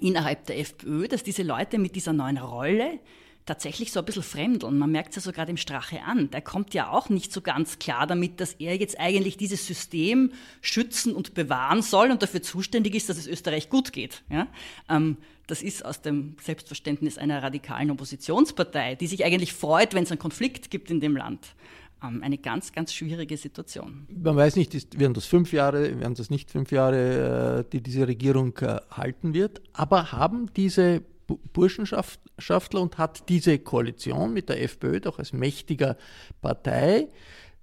innerhalb 0.00 0.46
der 0.46 0.60
FPÖ, 0.60 1.08
dass 1.08 1.24
diese 1.24 1.42
Leute 1.42 1.78
mit 1.78 1.96
dieser 1.96 2.12
neuen 2.12 2.38
Rolle 2.38 3.00
tatsächlich 3.46 3.92
so 3.92 4.00
ein 4.00 4.04
bisschen 4.04 4.24
fremdeln. 4.24 4.76
Man 4.76 4.90
merkt 4.90 5.10
es 5.10 5.16
ja 5.16 5.22
sogar 5.22 5.46
dem 5.46 5.56
Strache 5.56 6.02
an. 6.02 6.30
Der 6.30 6.42
kommt 6.42 6.74
ja 6.74 6.90
auch 6.90 7.08
nicht 7.08 7.32
so 7.32 7.40
ganz 7.40 7.78
klar 7.78 8.06
damit, 8.06 8.40
dass 8.40 8.54
er 8.54 8.76
jetzt 8.76 8.98
eigentlich 8.98 9.36
dieses 9.36 9.66
System 9.66 10.32
schützen 10.60 11.14
und 11.14 11.34
bewahren 11.34 11.80
soll 11.80 12.10
und 12.10 12.22
dafür 12.22 12.42
zuständig 12.42 12.94
ist, 12.94 13.08
dass 13.08 13.16
es 13.16 13.26
Österreich 13.26 13.70
gut 13.70 13.92
geht. 13.92 14.22
Ja? 14.28 14.48
Ähm, 14.88 15.16
das 15.46 15.62
ist 15.62 15.84
aus 15.84 16.02
dem 16.02 16.36
Selbstverständnis 16.42 17.18
einer 17.18 17.40
radikalen 17.42 17.92
Oppositionspartei, 17.92 18.96
die 18.96 19.06
sich 19.06 19.24
eigentlich 19.24 19.52
freut, 19.52 19.94
wenn 19.94 20.02
es 20.02 20.10
einen 20.10 20.18
Konflikt 20.18 20.70
gibt 20.70 20.90
in 20.90 21.00
dem 21.00 21.16
Land 21.16 21.54
ähm, 22.02 22.22
eine 22.22 22.38
ganz, 22.38 22.72
ganz 22.72 22.92
schwierige 22.92 23.36
Situation. 23.36 24.08
Man 24.08 24.34
weiß 24.34 24.56
nicht, 24.56 24.74
ist, 24.74 24.98
werden 24.98 25.14
das 25.14 25.26
fünf 25.26 25.52
Jahre, 25.52 26.00
werden 26.00 26.14
das 26.14 26.30
nicht 26.30 26.50
fünf 26.50 26.72
Jahre, 26.72 27.60
äh, 27.60 27.70
die 27.72 27.80
diese 27.80 28.08
Regierung 28.08 28.56
äh, 28.58 28.80
halten 28.90 29.34
wird. 29.34 29.62
Aber 29.72 30.10
haben 30.10 30.50
diese 30.56 31.02
Burschenschaftler 31.26 32.80
und 32.80 32.98
hat 32.98 33.28
diese 33.28 33.58
Koalition 33.58 34.32
mit 34.32 34.48
der 34.48 34.62
FPÖ 34.62 35.00
doch 35.00 35.18
als 35.18 35.32
mächtiger 35.32 35.96
Partei 36.40 37.08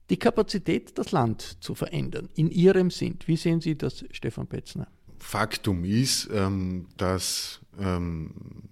die 0.10 0.17
Kapazität, 0.17 0.98
das 0.98 1.12
Land 1.12 1.63
zu 1.63 1.75
verändern, 1.75 2.29
in 2.36 2.51
ihrem 2.51 2.91
Sinn. 2.91 3.17
Wie 3.25 3.38
sehen 3.38 3.62
Sie 3.62 3.77
das, 3.77 4.03
Stefan 4.12 4.48
Petzner? 4.48 4.88
Faktum 5.17 5.86
ist, 5.86 6.29
ähm, 6.34 6.88
dass 6.98 7.62
ähm, 7.79 8.62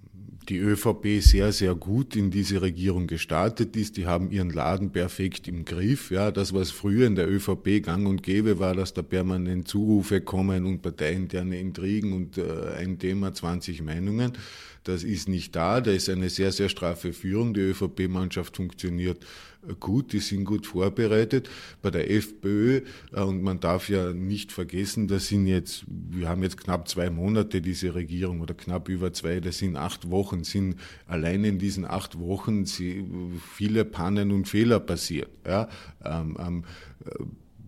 die 0.50 0.58
ÖVP 0.58 1.22
sehr, 1.22 1.52
sehr 1.52 1.76
gut 1.76 2.16
in 2.16 2.32
diese 2.32 2.62
Regierung 2.62 3.08
gestartet 3.08 3.76
ist. 3.76 3.98
Die 3.98 4.08
haben 4.08 4.32
ihren 4.32 4.50
Laden 4.50 4.92
perfekt 4.92 5.48
im 5.48 5.66
Griff. 5.66 6.12
Ja, 6.12 6.32
das, 6.32 6.54
was 6.54 6.72
früher 6.72 7.08
in 7.08 7.16
der 7.16 7.30
ÖVP 7.30 7.84
gang 7.84 8.08
und 8.08 8.24
gäbe 8.24 8.60
war, 8.60 8.74
dass 8.74 8.94
da 8.94 9.02
permanent 9.02 9.68
Zurufe 9.68 10.22
kommen 10.22 10.66
und 10.66 10.82
parteiinterne 10.82 11.60
Intrigen 11.60 12.14
und 12.14 12.38
äh, 12.38 12.74
ein 12.78 12.98
Thema 12.98 13.34
20 13.34 13.84
Meinungen. 13.84 14.34
Das 14.84 15.04
ist 15.04 15.30
nicht 15.30 15.56
da. 15.56 15.80
Da 15.80 15.92
ist 15.92 16.10
eine 16.10 16.30
sehr, 16.30 16.52
sehr 16.52 16.70
straffe 16.70 17.14
Führung. 17.14 17.54
Die 17.54 17.62
ÖVP-Mannschaft 17.62 18.58
funktioniert 18.58 19.24
gut, 19.80 20.14
die 20.14 20.20
sind 20.20 20.46
gut 20.46 20.68
vorbereitet. 20.68 21.50
Bei 21.82 21.92
der 21.92 22.10
FPÖ, 22.10 22.82
äh, 23.14 23.22
und 23.22 23.42
man 23.42 23.60
darf 23.60 23.90
ja 23.90 24.14
nicht 24.14 24.52
vergessen, 24.52 25.08
das 25.08 25.28
sind 25.28 25.48
jetzt, 25.48 25.84
wir 25.88 26.30
haben 26.30 26.44
jetzt 26.44 26.58
knapp 26.58 26.88
zwei 26.88 27.10
Monate 27.10 27.62
diese 27.62 27.94
Regierung 27.96 28.42
oder 28.42 28.54
knapp 28.54 28.90
über 28.90 29.14
zwei, 29.14 29.40
das 29.40 29.60
sind 29.60 29.76
acht 29.76 30.10
Wochen, 30.10 30.44
sind 30.44 30.76
allein 31.08 31.44
in 31.44 31.60
diesen 31.60 31.86
acht 31.86 32.20
Wochen 32.20 32.66
viele 32.66 33.86
Pannen 33.86 34.32
und 34.32 34.48
Fehler 34.48 34.80
passiert. 34.80 35.30
Ja, 35.46 35.70
ähm, 36.04 36.38
ähm, 36.40 36.64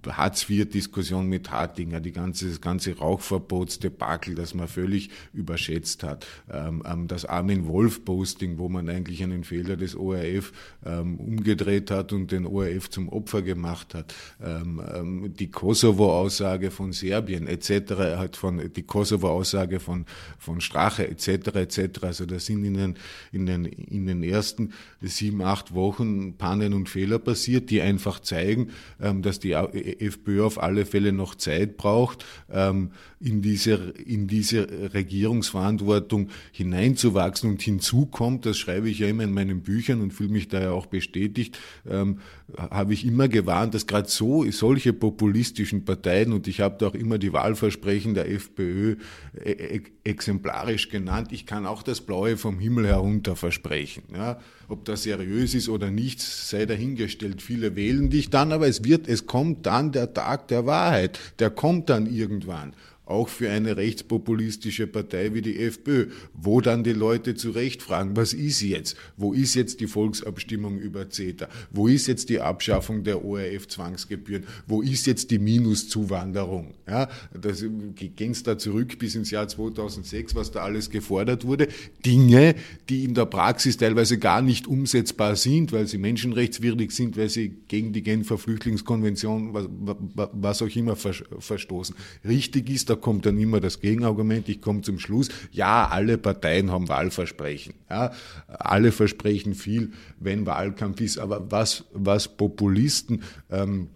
Hartz-IV-Diskussion 0.08 1.28
mit 1.28 1.52
Hartinger, 1.52 2.00
die 2.00 2.12
ganze, 2.12 2.50
das 2.50 2.62
ganze 2.62 2.98
Rauchverbotsdebakel, 2.98 4.36
das 4.36 4.54
man 4.54 4.68
völlig 4.68 5.10
überschätzt 5.34 6.04
hat, 6.04 6.26
ähm, 6.52 6.84
ähm, 6.86 7.08
das 7.08 7.26
Armin 7.26 7.68
Wolf-Posting, 7.68 8.58
wo 8.58 8.70
man 8.70 8.90
eigentlich 8.90 9.24
einen 9.24 9.44
Fehler 9.44 9.78
des 9.78 9.96
ORF 9.96 10.52
ähm, 10.86 11.20
umgedreht 11.20 11.92
hat 11.92 12.14
und 12.14 12.32
den 12.32 12.46
ORF 12.46 12.90
zum 12.90 13.10
Opfer 13.10 13.42
gemacht 13.42 13.94
hat, 13.94 14.14
die 14.40 15.52
Kosovo-Aussage 15.52 16.72
von 16.72 16.94
Serbien 16.94 17.48
etc., 17.48 17.94
hat 18.18 18.36
von 18.36 18.62
die 18.74 18.84
Kosovo-Aussage 18.84 19.80
von 19.80 20.06
von 20.38 20.62
Strache 20.62 21.08
etc. 21.08 21.56
etc. 21.56 22.04
Also 22.04 22.26
da 22.26 22.40
sind 22.40 22.64
in 22.66 22.74
den 22.76 22.96
in 23.32 23.46
den 23.46 23.66
in 23.66 24.06
den 24.08 24.24
ersten 24.24 24.74
sieben 25.02 25.42
acht 25.42 25.74
Wochen 25.74 26.36
Pannen 26.38 26.74
und 26.74 26.90
Fehler 26.90 27.20
passiert, 27.20 27.70
die 27.70 27.82
einfach 27.82 28.20
zeigen, 28.20 28.70
dass 29.00 29.40
die 29.40 29.56
FPÖ 30.00 30.44
auf 30.44 30.62
alle 30.62 30.86
Fälle 30.86 31.12
noch 31.12 31.36
Zeit 31.36 31.78
braucht, 31.78 32.26
ähm, 32.52 32.92
in 33.20 33.42
diese, 33.42 33.94
in 34.06 34.28
diese 34.28 34.94
Regierungsverantwortung 34.94 36.30
hineinzuwachsen. 36.52 37.50
Und 37.50 37.62
hinzu 37.62 38.06
kommt, 38.06 38.46
das 38.46 38.58
schreibe 38.58 38.90
ich 38.90 39.00
ja 39.00 39.08
immer 39.08 39.24
in 39.24 39.32
meinen 39.32 39.62
Büchern 39.62 40.02
und 40.02 40.14
fühle 40.14 40.30
mich 40.30 40.50
da 40.50 40.62
ja 40.62 40.72
auch 40.72 40.88
bestätigt, 40.88 41.58
ähm, 41.90 42.20
habe 42.58 42.94
ich 42.94 43.06
immer 43.06 43.28
gewarnt, 43.28 43.74
dass 43.74 43.88
gerade 43.88 44.10
so 44.10 44.50
solche 44.52 44.94
populistischen 44.94 45.86
Parteien, 45.86 46.34
und 46.34 46.48
ich 46.48 46.60
habe 46.60 46.76
da 46.78 46.88
auch 46.88 46.96
immer 46.96 47.18
die 47.18 47.34
Wahlversprechen 47.34 48.14
der 48.14 48.30
FPÖ 48.30 48.98
e, 49.44 49.52
e, 49.52 49.82
exemplarisch 50.04 50.90
genannt, 50.90 51.32
ich 51.32 51.46
kann 51.46 51.66
auch 51.66 51.84
das 51.84 52.02
Blaue 52.02 52.38
vom 52.38 52.60
Himmel 52.60 52.88
herunter 52.88 53.36
versprechen. 53.36 54.04
Ja. 54.14 54.40
Ob 54.74 54.86
das 54.86 55.04
seriös 55.04 55.54
ist 55.54 55.70
oder 55.70 55.92
nicht, 55.92 56.20
sei 56.20 56.66
dahingestellt. 56.66 57.44
Viele 57.44 57.76
wählen 57.76 58.10
dich 58.10 58.32
dann, 58.32 58.52
aber 58.52 58.68
es 58.68 58.84
wird, 58.84 59.08
es 59.08 59.28
kommt 59.28 59.68
dann 59.68 59.92
der 59.92 60.16
Tag 60.16 60.48
der 60.48 60.66
Wahrheit. 60.66 61.20
Der 61.38 61.52
kommt 61.52 61.92
dann 61.92 62.08
irgendwann 62.08 62.74
auch 63.06 63.28
für 63.28 63.50
eine 63.50 63.76
rechtspopulistische 63.76 64.88
Partei 64.88 65.34
wie 65.34 65.42
die 65.42 65.60
FPÖ, 65.60 66.08
wo 66.34 66.62
dann 66.62 66.84
die 66.84 66.94
Leute 66.94 67.36
zu 67.36 67.52
Recht 67.52 67.82
fragen, 67.82 68.16
was 68.16 68.34
ist 68.34 68.62
jetzt? 68.62 68.96
Wo 69.18 69.34
ist 69.34 69.56
jetzt 69.56 69.82
die 69.82 69.88
Volksabstimmung 69.88 70.80
über 70.80 71.10
CETA? 71.10 71.50
Wo 71.72 71.88
ist 71.88 72.08
jetzt 72.08 72.30
die 72.30 72.40
Abschaffung 72.40 73.04
der 73.04 73.24
ORF-Zwangsgebühren? 73.26 74.46
Wo 74.68 74.82
ist 74.82 75.06
jetzt 75.06 75.32
die 75.32 75.40
Minuszuwanderung? 75.40 76.76
Ja, 76.88 77.10
das 77.34 77.64
gehen 77.96 78.36
da 78.44 78.58
zurück 78.58 78.98
bis 79.00 79.16
ins 79.16 79.32
Jahr 79.32 79.48
2006, 79.48 80.36
was 80.36 80.52
da 80.52 80.62
alles 80.62 80.90
gefordert 80.90 81.46
wurde. 81.46 81.68
Dinge, 82.06 82.56
die 82.90 83.04
in 83.04 83.14
der 83.14 83.26
Praxis 83.26 83.78
teilweise 83.78 84.18
gar 84.18 84.42
nicht 84.42 84.66
umsetzbar 84.66 85.36
sind, 85.36 85.74
weil 85.74 85.88
sie 85.88 85.98
menschenrechtswidrig 85.98 86.92
sind, 86.92 87.18
weil 87.18 87.30
sie 87.30 87.54
gegen 87.68 87.92
die 87.92 88.02
Genfer 88.02 88.38
Flüchtlingskonvention, 88.38 89.54
was, 89.54 89.68
was 90.34 90.62
auch 90.62 90.76
immer 90.76 90.96
verstoßen. 90.96 91.96
Richtig 92.26 92.70
ist, 92.70 92.93
da 92.94 93.00
kommt 93.00 93.26
dann 93.26 93.40
immer 93.40 93.60
das 93.60 93.80
Gegenargument, 93.82 94.48
ich 94.50 94.62
komme 94.62 94.82
zum 94.82 95.00
Schluss, 95.00 95.30
ja, 95.52 95.88
alle 95.88 96.20
Parteien 96.20 96.72
haben 96.72 96.90
Wahlversprechen. 96.90 97.74
Ja, 97.90 98.12
alle 98.48 98.92
versprechen 98.92 99.56
viel, 99.56 99.92
wenn 100.20 100.46
Wahlkampf 100.46 101.02
ist. 101.02 101.18
Aber 101.18 101.52
was, 101.52 101.86
was 101.92 102.28
Populisten 102.28 103.24
ähm, 103.50 103.88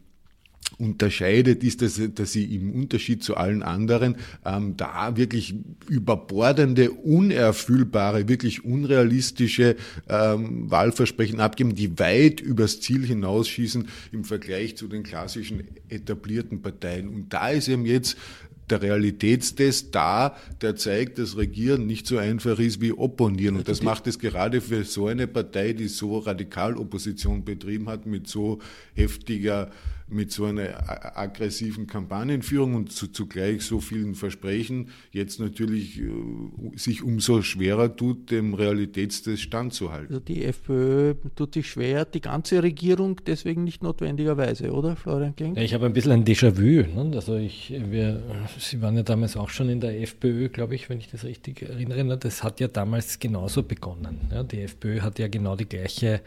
unterscheidet, 0.80 1.63
ist, 1.63 1.82
dass, 1.82 2.00
dass 2.13 2.34
sie 2.34 2.56
im 2.56 2.74
Unterschied 2.74 3.24
zu 3.24 3.38
allen 3.38 3.63
anderen 3.63 4.16
ähm, 4.46 4.75
da 4.77 5.16
wirklich 5.16 5.56
überbordende, 5.88 6.92
unerfüllbare, 6.92 8.27
wirklich 8.27 8.66
unrealistische 8.66 9.75
ähm, 10.10 10.70
Wahlversprechen 10.70 11.39
abgeben, 11.39 11.75
die 11.75 11.98
weit 12.00 12.42
übers 12.42 12.82
Ziel 12.82 13.06
hinausschießen 13.06 13.88
im 14.12 14.24
Vergleich 14.24 14.75
zu 14.75 14.88
den 14.88 15.04
klassischen 15.04 15.63
etablierten 15.89 16.62
Parteien. 16.62 17.08
Und 17.10 17.34
da 17.34 17.50
ist 17.50 17.68
eben 17.68 17.86
jetzt 17.86 18.18
der 18.70 18.82
Realitätstest 18.82 19.94
da, 19.96 20.36
der 20.62 20.76
zeigt, 20.76 21.20
dass 21.20 21.38
Regieren 21.38 21.88
nicht 21.88 22.08
so 22.08 22.18
einfach 22.18 22.60
ist 22.60 22.82
wie 22.82 22.92
Opponieren. 22.92 23.58
Und 23.58 23.68
das 23.68 23.82
macht 23.82 24.08
es 24.08 24.20
gerade 24.20 24.62
für 24.62 24.84
so 24.84 25.08
eine 25.08 25.28
Partei, 25.28 25.74
die 25.74 25.88
so 25.88 26.18
radikal 26.18 26.78
Opposition 26.78 27.46
betrieben 27.46 27.88
hat, 27.88 28.06
mit 28.06 28.28
so 28.28 28.60
heftiger 28.94 29.72
mit 30.10 30.32
so 30.32 30.46
einer 30.46 31.18
aggressiven 31.18 31.88
Kampagnenführung 31.88 32.76
und 32.76 32.92
zu, 32.92 33.08
zugleich 33.08 33.64
so 33.64 33.80
vielen 33.80 34.16
Versprechen 34.16 34.90
jetzt 35.12 35.40
natürlich 35.40 36.00
äh, 36.00 36.04
sich 36.76 37.04
umso 37.04 37.42
schwerer 37.42 37.96
tut, 37.96 38.32
dem 38.32 38.54
Realitätstest 38.54 39.42
standzuhalten. 39.42 40.08
Also 40.16 40.20
die 40.20 40.46
FPÖ 40.46 41.16
tut 41.36 41.54
sich 41.54 41.70
schwer, 41.70 42.06
die 42.06 42.22
ganze 42.22 42.64
Regierung 42.64 43.20
deswegen 43.26 43.64
nicht 43.64 43.84
notwendigerweise, 43.84 44.72
oder 44.72 44.96
Florian 44.96 45.36
Kling? 45.36 45.56
Ja, 45.56 45.62
ich 45.62 45.74
habe 45.74 45.86
ein 45.86 45.94
bisschen 45.94 46.14
ein 46.14 46.24
Déjà-vu. 46.24 46.62
Ne? 46.62 47.12
Also 47.14 47.36
ich, 47.36 47.74
wir, 47.90 48.22
Sie 48.60 48.82
waren 48.82 48.96
ja 48.96 49.04
damals 49.04 49.36
auch 49.36 49.50
schon 49.50 49.70
in 49.70 49.82
der 49.82 50.02
FPÖ, 50.02 50.50
glaube 50.50 50.76
ich, 50.76 50.90
wenn 50.90 51.00
ich 51.00 51.10
das 51.10 51.24
richtig 51.24 51.64
erinnere. 51.64 52.18
Das 52.18 52.44
hat 52.44 52.60
ja 52.60 52.68
damals 52.68 53.20
genauso 53.20 53.64
begonnen. 53.64 54.20
Ja? 54.32 54.44
Die 54.44 54.62
FPÖ 54.62 55.02
hat 55.02 55.20
ja 55.20 55.28
genau 55.28 55.56
die 55.56 55.66
gleiche 55.66 56.22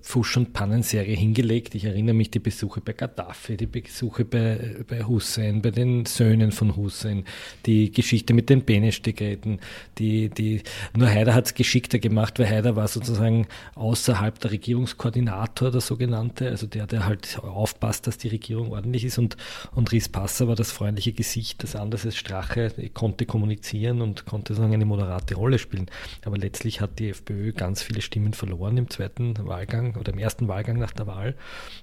Pfusch- 0.00 0.38
und 0.38 0.54
Pannenserie 0.54 1.14
hingelegt. 1.14 1.74
Ich 1.74 1.84
erinnere 1.84 2.14
mich 2.14 2.30
die 2.30 2.38
Besuche 2.38 2.80
bei 2.80 2.94
Gaddafi, 2.94 3.58
die 3.58 3.66
Besuche 3.66 4.24
bei, 4.24 4.76
bei 4.88 5.04
Hussein, 5.04 5.60
bei 5.60 5.70
den 5.70 6.06
Söhnen 6.06 6.52
von 6.52 6.74
Hussein, 6.74 7.24
die 7.66 7.92
Geschichte 7.92 8.32
mit 8.32 8.48
den 8.48 8.64
Benesch-Dekreten, 8.64 9.60
die, 9.98 10.30
die, 10.30 10.62
nur 10.96 11.08
Haider 11.08 11.34
hat 11.34 11.46
es 11.46 11.54
geschickter 11.54 11.98
gemacht, 11.98 12.38
weil 12.38 12.48
Haider 12.48 12.76
war 12.76 12.88
sozusagen 12.88 13.46
außerhalb 13.74 14.38
der 14.40 14.52
Regierungskoordinator, 14.52 15.70
der 15.70 15.82
sogenannte, 15.82 16.48
also 16.48 16.66
der, 16.66 16.86
der 16.86 17.04
halt 17.04 17.38
aufpasst, 17.42 18.06
dass 18.06 18.16
die 18.16 18.28
Regierung 18.28 18.72
ordentlich 18.72 19.04
ist 19.04 19.18
und, 19.18 19.36
und 19.74 19.92
Ries 19.92 20.08
Passer 20.08 20.48
war 20.48 20.56
das 20.56 20.72
freundliche 20.72 21.12
Gesicht, 21.12 21.62
das 21.62 21.76
anders 21.76 22.06
als 22.06 22.16
Strache 22.16 22.72
konnte 22.94 23.26
kommunizieren 23.26 24.00
und 24.00 24.24
konnte 24.24 24.54
sozusagen 24.54 24.72
eine 24.72 24.86
moderate 24.86 25.34
Rolle 25.34 25.58
spielen. 25.58 25.90
Aber 26.24 26.38
letztlich 26.38 26.80
hat 26.80 26.98
die 26.98 27.10
FPÖ 27.10 27.52
ganz 27.52 27.82
viele 27.82 28.00
Stimmen 28.00 28.32
verloren 28.32 28.77
im 28.78 28.90
zweiten 28.90 29.34
Wahlgang 29.46 29.96
oder 29.96 30.12
im 30.12 30.18
ersten 30.18 30.48
Wahlgang 30.48 30.78
nach 30.78 30.92
der 30.92 31.06
Wahl. 31.06 31.34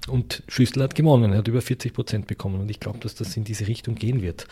Und 0.07 0.43
Schüssel 0.47 0.83
hat 0.83 0.95
gewonnen, 0.95 1.31
er 1.31 1.39
hat 1.39 1.47
über 1.47 1.61
40 1.61 1.93
Prozent 1.93 2.27
bekommen. 2.27 2.61
Und 2.61 2.71
ich 2.71 2.79
glaube, 2.79 2.99
dass 2.99 3.15
das 3.15 3.35
in 3.37 3.43
diese 3.43 3.67
Richtung 3.67 3.95
gehen 3.95 4.21
wird. 4.21 4.47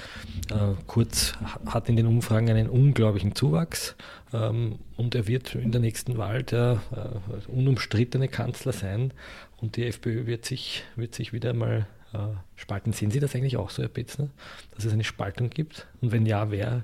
Äh, 0.51 0.73
Kurz 0.87 1.33
hat 1.65 1.89
in 1.89 1.95
den 1.95 2.05
Umfragen 2.05 2.49
einen 2.49 2.69
unglaublichen 2.69 3.35
Zuwachs. 3.35 3.95
Ähm, 4.33 4.79
und 4.97 5.15
er 5.15 5.27
wird 5.27 5.55
in 5.55 5.71
der 5.71 5.81
nächsten 5.81 6.17
Wahl 6.17 6.43
der 6.43 6.81
äh, 6.91 7.51
unumstrittene 7.51 8.27
Kanzler 8.27 8.73
sein. 8.73 9.13
Und 9.57 9.77
die 9.77 9.85
FPÖ 9.85 10.25
wird 10.25 10.45
sich, 10.45 10.83
wird 10.95 11.15
sich 11.15 11.33
wieder 11.33 11.53
mal 11.53 11.87
äh, 12.13 12.17
spalten. 12.55 12.93
Sehen 12.93 13.11
Sie 13.11 13.19
das 13.19 13.35
eigentlich 13.35 13.57
auch 13.57 13.69
so, 13.69 13.81
Herr 13.81 13.89
Betzner, 13.89 14.29
dass 14.75 14.85
es 14.85 14.93
eine 14.93 15.03
Spaltung 15.03 15.49
gibt? 15.49 15.87
Und 16.01 16.11
wenn 16.11 16.25
ja, 16.25 16.51
wer 16.51 16.83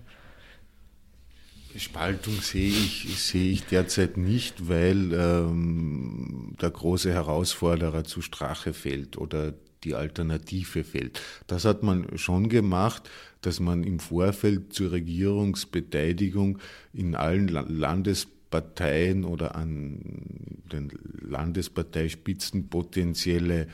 Spaltung 1.78 2.42
sehe 2.42 2.70
ich, 2.70 3.22
sehe 3.22 3.52
ich 3.52 3.64
derzeit 3.66 4.18
nicht, 4.18 4.68
weil 4.68 5.14
ähm, 5.14 6.56
der 6.62 6.72
große 6.72 7.14
Herausforderer 7.14 8.04
zu 8.04 8.22
Strache 8.22 8.74
fällt 8.74 9.18
oder 9.18 9.54
die 9.84 9.96
Alternative 9.96 10.84
fällt. 10.84 11.22
Das 11.48 11.66
hat 11.66 11.84
man 11.84 12.18
schon 12.18 12.50
gemacht, 12.50 13.10
dass 13.42 13.60
man 13.60 13.84
im 13.84 14.00
Vorfeld 14.00 14.74
zur 14.74 14.92
Regierungsbeteiligung 14.92 16.60
in 16.94 17.16
allen 17.16 17.48
Landesparteien 17.48 19.24
oder 19.24 19.56
an 19.56 20.00
den 20.72 20.92
Landesparteispitzen 21.22 22.70
potenzielle 22.70 23.68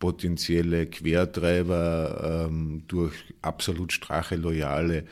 potenzielle 0.00 0.86
Quertreiber 0.86 2.46
ähm, 2.48 2.82
durch 2.88 3.14
absolut 3.40 3.92
strache 3.92 4.36
loyale 4.36 5.04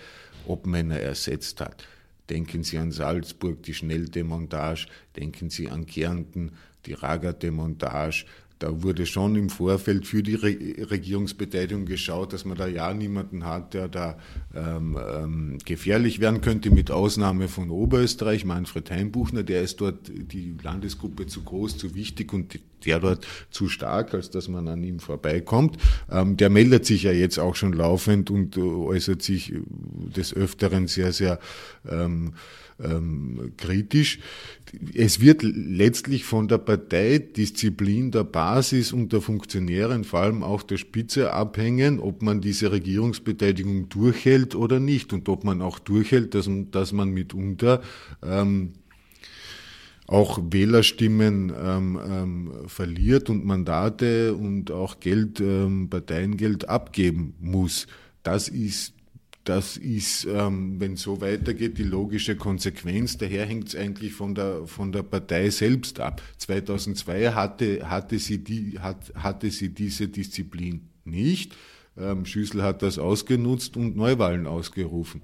Obmänner 0.46 0.98
ersetzt 0.98 1.60
hat. 1.60 1.86
Denken 2.32 2.64
Sie 2.64 2.78
an 2.78 2.92
Salzburg, 2.92 3.62
die 3.62 3.74
Schnelldemontage, 3.74 4.86
denken 5.16 5.50
Sie 5.50 5.68
an 5.68 5.84
Kärnten, 5.84 6.52
die 6.86 6.94
Raga-Demontage, 6.94 8.24
da 8.62 8.82
wurde 8.82 9.06
schon 9.06 9.34
im 9.34 9.50
Vorfeld 9.50 10.06
für 10.06 10.22
die 10.22 10.36
Re 10.36 10.56
Regierungsbeteiligung 10.90 11.84
geschaut, 11.84 12.32
dass 12.32 12.44
man 12.44 12.56
da 12.56 12.68
ja 12.68 12.94
niemanden 12.94 13.44
hat, 13.44 13.74
der 13.74 13.88
da 13.88 14.16
ähm, 14.54 14.96
ähm, 15.14 15.58
gefährlich 15.64 16.20
werden 16.20 16.40
könnte, 16.42 16.70
mit 16.70 16.90
Ausnahme 16.92 17.48
von 17.48 17.70
Oberösterreich, 17.70 18.44
Manfred 18.44 18.88
Heimbuchner, 18.90 19.42
der 19.42 19.62
ist 19.62 19.80
dort 19.80 20.08
die 20.08 20.56
Landesgruppe 20.62 21.26
zu 21.26 21.42
groß, 21.42 21.76
zu 21.76 21.96
wichtig 21.96 22.32
und 22.32 22.60
der 22.84 23.00
dort 23.00 23.26
zu 23.50 23.68
stark, 23.68 24.14
als 24.14 24.30
dass 24.30 24.48
man 24.48 24.68
an 24.68 24.84
ihm 24.84 25.00
vorbeikommt. 25.00 25.78
Ähm, 26.08 26.36
der 26.36 26.50
meldet 26.50 26.86
sich 26.86 27.02
ja 27.02 27.12
jetzt 27.12 27.38
auch 27.38 27.56
schon 27.56 27.72
laufend 27.72 28.30
und 28.30 28.56
äh, 28.56 28.60
äußert 28.60 29.22
sich 29.22 29.54
des 30.16 30.34
Öfteren 30.34 30.86
sehr, 30.86 31.12
sehr 31.12 31.40
ähm, 31.88 32.34
ähm, 32.82 33.52
kritisch. 33.56 34.18
Es 34.94 35.20
wird 35.20 35.42
letztlich 35.42 36.24
von 36.24 36.48
der 36.48 36.58
Parteidisziplin 36.58 38.10
der 38.10 38.24
Basis 38.24 38.92
und 38.92 39.12
der 39.12 39.20
Funktionären, 39.20 40.04
vor 40.04 40.20
allem 40.20 40.42
auch 40.42 40.62
der 40.62 40.78
Spitze, 40.78 41.32
abhängen, 41.32 42.00
ob 42.00 42.22
man 42.22 42.40
diese 42.40 42.72
Regierungsbeteiligung 42.72 43.88
durchhält 43.88 44.54
oder 44.54 44.80
nicht 44.80 45.12
und 45.12 45.28
ob 45.28 45.44
man 45.44 45.60
auch 45.62 45.78
durchhält, 45.78 46.34
dass, 46.34 46.48
dass 46.70 46.92
man 46.92 47.10
mitunter 47.10 47.82
ähm, 48.22 48.72
auch 50.06 50.38
Wählerstimmen 50.50 51.52
ähm, 51.58 52.00
ähm, 52.06 52.52
verliert 52.66 53.30
und 53.30 53.44
Mandate 53.44 54.34
und 54.34 54.70
auch 54.70 55.00
Geld, 55.00 55.40
ähm, 55.40 55.88
Parteiengeld 55.88 56.68
abgeben 56.68 57.34
muss. 57.40 57.86
Das 58.22 58.48
ist 58.48 58.94
das 59.44 59.76
ist, 59.76 60.24
ähm, 60.24 60.80
wenn 60.80 60.96
so 60.96 61.20
weitergeht, 61.20 61.78
die 61.78 61.82
logische 61.82 62.36
Konsequenz. 62.36 63.18
Daher 63.18 63.44
hängt 63.46 63.68
es 63.68 63.76
eigentlich 63.76 64.12
von 64.12 64.34
der, 64.34 64.66
von 64.66 64.92
der 64.92 65.02
Partei 65.02 65.50
selbst 65.50 65.98
ab. 65.98 66.22
2002 66.38 67.32
hatte, 67.32 67.88
hatte, 67.88 68.18
sie, 68.18 68.44
die, 68.44 68.78
hat, 68.78 69.12
hatte 69.14 69.50
sie 69.50 69.74
diese 69.74 70.08
Disziplin 70.08 70.90
nicht. 71.04 71.56
Ähm, 71.96 72.24
Schüssel 72.24 72.62
hat 72.62 72.82
das 72.82 72.98
ausgenutzt 72.98 73.76
und 73.76 73.96
Neuwahlen 73.96 74.46
ausgerufen. 74.46 75.22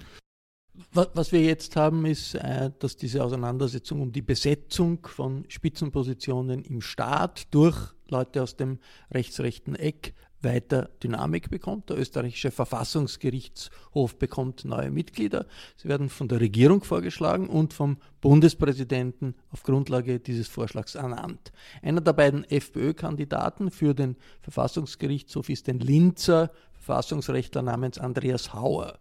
Was 0.92 1.32
wir 1.32 1.42
jetzt 1.42 1.76
haben, 1.76 2.06
ist, 2.06 2.34
äh, 2.34 2.70
dass 2.78 2.96
diese 2.96 3.22
Auseinandersetzung 3.24 4.00
um 4.00 4.12
die 4.12 4.22
Besetzung 4.22 5.06
von 5.06 5.44
Spitzenpositionen 5.48 6.62
im 6.64 6.80
Staat 6.80 7.52
durch 7.52 7.94
Leute 8.08 8.42
aus 8.42 8.56
dem 8.56 8.78
rechtsrechten 9.10 9.74
Eck 9.74 10.14
weiter 10.40 10.90
Dynamik 11.02 11.50
bekommt. 11.50 11.90
Der 11.90 11.98
österreichische 11.98 12.50
Verfassungsgerichtshof 12.50 14.18
bekommt 14.18 14.64
neue 14.64 14.90
Mitglieder. 14.90 15.46
Sie 15.76 15.88
werden 15.88 16.08
von 16.08 16.28
der 16.28 16.40
Regierung 16.40 16.84
vorgeschlagen 16.84 17.48
und 17.48 17.72
vom 17.72 17.98
Bundespräsidenten 18.20 19.34
auf 19.50 19.62
Grundlage 19.62 20.20
dieses 20.20 20.48
Vorschlags 20.48 20.94
ernannt. 20.94 21.52
Einer 21.82 22.00
der 22.00 22.12
beiden 22.12 22.44
FPÖ-Kandidaten 22.44 23.70
für 23.70 23.94
den 23.94 24.16
Verfassungsgerichtshof 24.42 25.48
ist 25.48 25.68
ein 25.68 25.80
Linzer 25.80 26.50
Verfassungsrechtler 26.72 27.62
namens 27.62 27.98
Andreas 27.98 28.54
Hauer. 28.54 28.98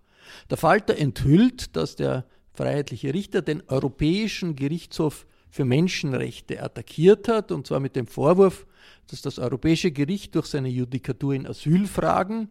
Der 0.50 0.58
Falter 0.58 0.98
enthüllt, 0.98 1.76
dass 1.76 1.96
der 1.96 2.26
freiheitliche 2.54 3.14
Richter 3.14 3.42
den 3.42 3.64
Europäischen 3.68 4.56
Gerichtshof 4.56 5.26
für 5.50 5.64
Menschenrechte 5.64 6.62
attackiert 6.62 7.28
hat, 7.28 7.52
und 7.52 7.66
zwar 7.68 7.80
mit 7.80 7.96
dem 7.96 8.08
Vorwurf, 8.08 8.66
dass 9.08 9.22
das 9.22 9.40
Europäische 9.40 9.92
Gericht 9.92 10.36
durch 10.36 10.48
seine 10.48 10.70
Judikatur 10.70 11.34
in 11.34 11.48
Asylfragen, 11.48 12.50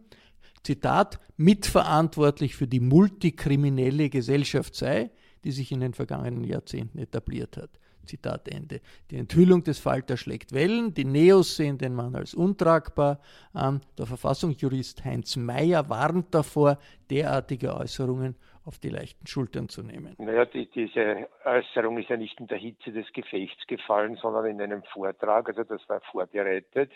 Zitat, 0.63 1.19
mitverantwortlich 1.37 2.55
für 2.55 2.67
die 2.67 2.79
multikriminelle 2.79 4.09
Gesellschaft 4.09 4.75
sei, 4.75 5.11
die 5.43 5.51
sich 5.51 5.71
in 5.71 5.79
den 5.79 5.93
vergangenen 5.93 6.43
Jahrzehnten 6.43 6.97
etabliert 6.97 7.57
hat. 7.57 7.69
Zitat 8.07 8.47
Ende. 8.47 8.81
Die 9.11 9.17
Enthüllung 9.17 9.63
des 9.63 9.79
Falter 9.79 10.17
schlägt 10.17 10.53
Wellen, 10.53 10.93
die 10.93 11.05
Neos 11.05 11.55
sehen 11.55 11.77
den 11.77 11.93
Mann 11.93 12.15
als 12.15 12.33
untragbar 12.33 13.19
an. 13.53 13.81
Der 13.97 14.05
Verfassungsjurist 14.05 15.05
Heinz 15.05 15.35
Mayer 15.35 15.89
warnt 15.89 16.33
davor, 16.33 16.79
derartige 17.09 17.75
Äußerungen 17.75 18.35
auf 18.67 18.79
die 18.79 18.89
leichten 18.89 19.25
Schultern 19.25 19.69
zu 19.69 19.81
nehmen. 19.81 20.15
Naja, 20.17 20.45
die, 20.45 20.69
diese 20.69 21.29
Äußerung 21.45 21.97
ist 21.97 22.09
ja 22.09 22.17
nicht 22.17 22.39
in 22.39 22.47
der 22.47 22.57
Hitze 22.57 22.91
des 22.91 23.11
Gefechts 23.13 23.65
gefallen, 23.65 24.17
sondern 24.17 24.45
in 24.45 24.61
einem 24.61 24.83
Vortrag. 24.83 25.47
Also 25.47 25.63
das 25.63 25.87
war 25.87 26.01
vorbereitet, 26.01 26.91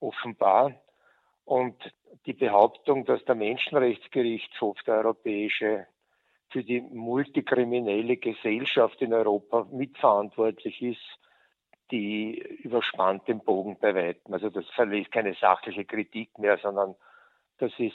offenbar. 0.00 0.72
Und 1.44 1.76
die 2.24 2.32
Behauptung, 2.32 3.04
dass 3.04 3.22
der 3.26 3.34
Menschenrechtsgerichtshof, 3.34 4.78
der 4.86 4.94
Europäische, 4.96 5.86
für 6.50 6.62
die 6.62 6.80
multikriminelle 6.80 8.16
Gesellschaft 8.16 9.02
in 9.02 9.12
Europa 9.12 9.66
mitverantwortlich 9.72 10.80
ist, 10.80 11.18
die 11.90 12.38
überspannt 12.62 13.28
den 13.28 13.40
Bogen 13.40 13.76
bei 13.78 13.94
weitem. 13.94 14.32
Also 14.32 14.50
das 14.50 14.64
verlässt 14.70 15.12
keine 15.12 15.34
sachliche 15.34 15.84
Kritik 15.84 16.38
mehr, 16.38 16.56
sondern 16.58 16.94
das 17.58 17.72
ist 17.78 17.94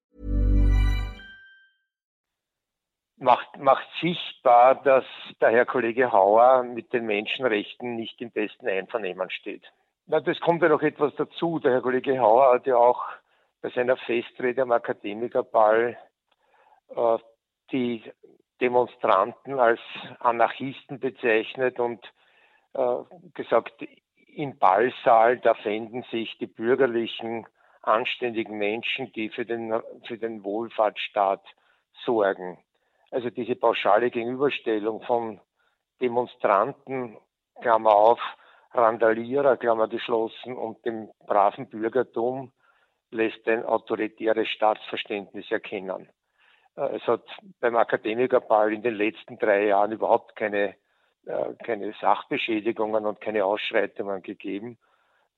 Macht, 3.21 3.59
macht 3.59 3.87
sichtbar, 4.01 4.81
dass 4.81 5.05
der 5.39 5.51
Herr 5.51 5.67
Kollege 5.67 6.11
Hauer 6.11 6.63
mit 6.63 6.91
den 6.91 7.05
Menschenrechten 7.05 7.95
nicht 7.95 8.19
im 8.19 8.31
besten 8.31 8.67
Einvernehmen 8.67 9.29
steht. 9.29 9.63
Na, 10.07 10.19
das 10.19 10.39
kommt 10.39 10.63
ja 10.63 10.69
noch 10.69 10.81
etwas 10.81 11.13
dazu. 11.17 11.59
Der 11.59 11.71
Herr 11.71 11.81
Kollege 11.81 12.19
Hauer 12.19 12.51
hat 12.55 12.65
ja 12.65 12.77
auch 12.77 13.05
bei 13.61 13.69
seiner 13.69 13.95
Festrede 13.95 14.63
am 14.63 14.71
Akademikerball 14.71 15.99
äh, 16.95 17.17
die 17.71 18.11
Demonstranten 18.59 19.59
als 19.59 19.79
Anarchisten 20.19 20.99
bezeichnet 20.99 21.79
und 21.79 22.03
äh, 22.73 22.95
gesagt, 23.35 23.85
im 24.33 24.57
Ballsaal, 24.57 25.37
da 25.37 25.53
fänden 25.53 26.03
sich 26.09 26.39
die 26.39 26.47
bürgerlichen, 26.47 27.45
anständigen 27.83 28.57
Menschen, 28.57 29.11
die 29.13 29.29
für 29.29 29.45
den, 29.45 29.79
für 30.07 30.17
den 30.17 30.43
Wohlfahrtsstaat 30.43 31.43
sorgen. 32.03 32.57
Also 33.11 33.29
diese 33.29 33.55
pauschale 33.55 34.09
Gegenüberstellung 34.09 35.01
von 35.03 35.41
Demonstranten, 36.01 37.17
Klammer 37.61 37.93
auf, 37.93 38.19
Randalierer, 38.73 39.57
Klammer 39.57 39.89
geschlossen, 39.89 40.55
und 40.55 40.83
dem 40.85 41.09
braven 41.27 41.67
Bürgertum 41.69 42.53
lässt 43.11 43.45
ein 43.47 43.65
autoritäres 43.65 44.47
Staatsverständnis 44.47 45.51
erkennen. 45.51 46.09
Äh, 46.77 46.95
es 46.95 47.03
hat 47.03 47.25
beim 47.59 47.75
Akademikerball 47.75 48.73
in 48.73 48.81
den 48.81 48.95
letzten 48.95 49.37
drei 49.37 49.65
Jahren 49.65 49.91
überhaupt 49.91 50.37
keine, 50.37 50.75
äh, 51.25 51.53
keine 51.65 51.93
Sachbeschädigungen 51.99 53.05
und 53.05 53.19
keine 53.19 53.43
Ausschreitungen 53.43 54.21
gegeben. 54.23 54.77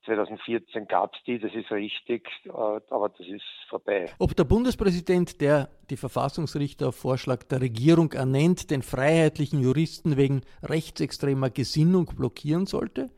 2014 0.05 0.87
gab 0.87 1.15
es 1.15 1.23
die, 1.23 1.39
das 1.39 1.53
ist 1.53 1.71
richtig, 1.71 2.27
äh, 2.45 2.49
aber 2.49 3.09
das 3.09 3.27
ist 3.27 3.43
vorbei. 3.69 4.05
Ob 4.19 4.35
der 4.35 4.43
Bundespräsident, 4.43 5.41
der 5.41 5.69
die 5.89 5.97
Verfassungsrichter 5.97 6.89
auf 6.89 6.95
Vorschlag 6.95 7.43
der 7.43 7.61
Regierung 7.61 8.11
ernennt, 8.13 8.71
den 8.71 8.81
freiheitlichen 8.81 9.61
Juristen 9.61 10.17
wegen 10.17 10.41
rechtsextremer 10.63 11.49
Gesinnung 11.49 12.05
blockieren 12.15 12.65
sollte? 12.65 13.09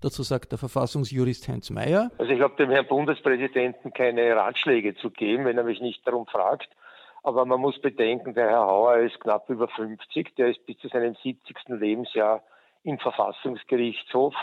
Dazu 0.00 0.24
sagt 0.24 0.50
der 0.50 0.58
Verfassungsjurist 0.58 1.46
Heinz 1.48 1.70
Mayer. 1.70 2.10
Also 2.18 2.32
ich 2.32 2.40
habe 2.40 2.56
dem 2.56 2.70
Herrn 2.70 2.88
Bundespräsidenten 2.88 3.92
keine 3.92 4.34
Ratschläge 4.34 4.96
zu 4.96 5.10
geben, 5.10 5.44
wenn 5.44 5.58
er 5.58 5.64
mich 5.64 5.80
nicht 5.80 6.04
darum 6.06 6.26
fragt. 6.26 6.68
Aber 7.22 7.44
man 7.44 7.60
muss 7.60 7.80
bedenken, 7.80 8.34
der 8.34 8.50
Herr 8.50 8.66
Hauer 8.66 8.96
ist 8.96 9.20
knapp 9.20 9.48
über 9.48 9.68
50, 9.68 10.34
der 10.34 10.48
ist 10.48 10.66
bis 10.66 10.76
zu 10.78 10.88
seinem 10.88 11.14
70. 11.22 11.56
Lebensjahr 11.68 12.42
im 12.82 12.98
Verfassungsgerichtshof 12.98 14.34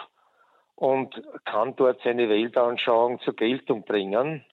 und 0.80 1.22
kann 1.44 1.76
dort 1.76 2.00
seine 2.06 2.30
Weltanschauung 2.30 3.20
zur 3.20 3.36
Geltung 3.36 3.84
bringen. 3.84 4.46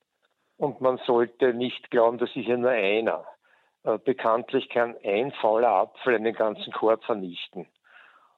Und 0.57 0.81
man 0.81 0.99
sollte 1.07 1.55
nicht 1.55 1.89
glauben, 1.93 2.19
das 2.19 2.31
ist 2.35 2.49
ja 2.49 2.57
nur 2.57 2.71
einer. 2.71 3.25
Äh, 3.85 3.99
bekanntlich 3.99 4.69
kann 4.69 4.97
ein 5.05 5.31
fauler 5.41 5.69
Apfel 5.69 6.17
einen 6.17 6.35
ganzen 6.35 6.73
Korb 6.73 7.05
vernichten. 7.05 7.69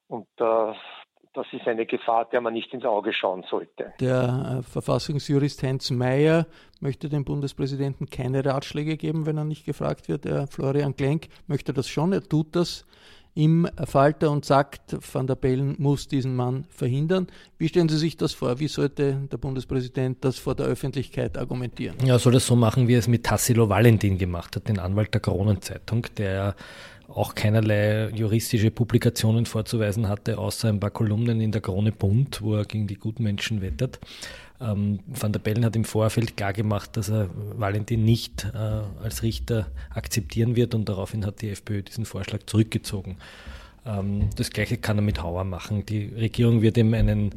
Und 0.07 0.27
äh, 0.37 0.73
das 1.33 1.47
ist 1.51 1.67
eine 1.67 1.87
Gefahr, 1.87 2.29
der 2.29 2.41
man 2.41 2.53
nicht 2.53 2.71
ins 2.75 2.85
Auge 2.85 3.11
schauen 3.11 3.43
sollte. 3.49 3.91
Der 3.99 4.59
äh, 4.59 4.61
Verfassungsjurist 4.61 5.63
Heinz 5.63 5.89
Mayer 5.89 6.45
möchte 6.81 7.09
dem 7.09 7.25
Bundespräsidenten 7.25 8.07
keine 8.07 8.45
Ratschläge 8.45 8.97
geben, 8.97 9.25
wenn 9.25 9.37
er 9.37 9.45
nicht 9.45 9.65
gefragt 9.65 10.09
wird. 10.09 10.25
Der 10.25 10.45
Florian 10.45 10.95
Klenk 10.95 11.29
möchte 11.47 11.73
das 11.73 11.87
schon, 11.87 12.13
er 12.13 12.21
tut 12.21 12.55
das 12.55 12.85
im 13.39 13.69
Falter 13.85 14.31
und 14.31 14.43
sagt, 14.43 14.97
Van 15.13 15.25
der 15.25 15.35
Bellen 15.35 15.75
muss 15.79 16.09
diesen 16.09 16.35
Mann 16.35 16.65
verhindern. 16.67 17.27
Wie 17.57 17.69
stellen 17.69 17.87
Sie 17.87 17.97
sich 17.97 18.17
das 18.17 18.33
vor? 18.33 18.59
Wie 18.59 18.67
sollte 18.67 19.27
der 19.31 19.37
Bundespräsident 19.37 20.17
das 20.25 20.37
vor 20.37 20.55
der 20.55 20.65
Öffentlichkeit 20.65 21.37
argumentieren? 21.37 21.95
Ja, 22.03 22.19
soll 22.19 22.33
das 22.33 22.45
so 22.45 22.57
machen, 22.57 22.89
wie 22.89 22.95
er 22.95 22.99
es 22.99 23.07
mit 23.07 23.23
Tassilo 23.23 23.69
Valentin 23.69 24.17
gemacht 24.17 24.57
hat, 24.57 24.67
den 24.67 24.77
Anwalt 24.77 25.13
der 25.13 25.21
Kronenzeitung, 25.21 26.05
der 26.17 26.53
auch 27.07 27.33
keinerlei 27.33 28.09
juristische 28.09 28.71
Publikationen 28.71 29.45
vorzuweisen 29.45 30.09
hatte, 30.09 30.37
außer 30.37 30.67
ein 30.67 30.81
paar 30.81 30.91
Kolumnen 30.91 31.39
in 31.39 31.53
der 31.53 31.61
Krone 31.61 31.93
Bund, 31.93 32.41
wo 32.41 32.55
er 32.55 32.65
gegen 32.65 32.87
die 32.87 32.95
Gutmenschen 32.95 33.61
wettert. 33.61 33.99
Ähm, 34.61 34.99
Van 35.07 35.31
der 35.31 35.39
Bellen 35.39 35.63
hat 35.63 35.75
im 35.75 35.85
Vorfeld 35.85 36.35
klargemacht, 36.35 36.97
dass 36.97 37.09
er 37.09 37.29
Valentin 37.57 38.03
nicht 38.03 38.45
äh, 38.53 38.57
als 39.03 39.23
Richter 39.23 39.67
akzeptieren 39.89 40.55
wird 40.55 40.75
und 40.75 40.89
daraufhin 40.89 41.25
hat 41.25 41.41
die 41.41 41.49
FPÖ 41.49 41.81
diesen 41.83 42.05
Vorschlag 42.05 42.41
zurückgezogen. 42.45 43.17
Ähm, 43.85 44.29
das 44.35 44.49
gleiche 44.49 44.77
kann 44.77 44.97
er 44.97 45.03
mit 45.03 45.23
Hauer 45.23 45.43
machen. 45.45 45.85
Die 45.85 46.07
Regierung 46.07 46.61
wird 46.61 46.77
ihm 46.77 46.93
einen 46.93 47.35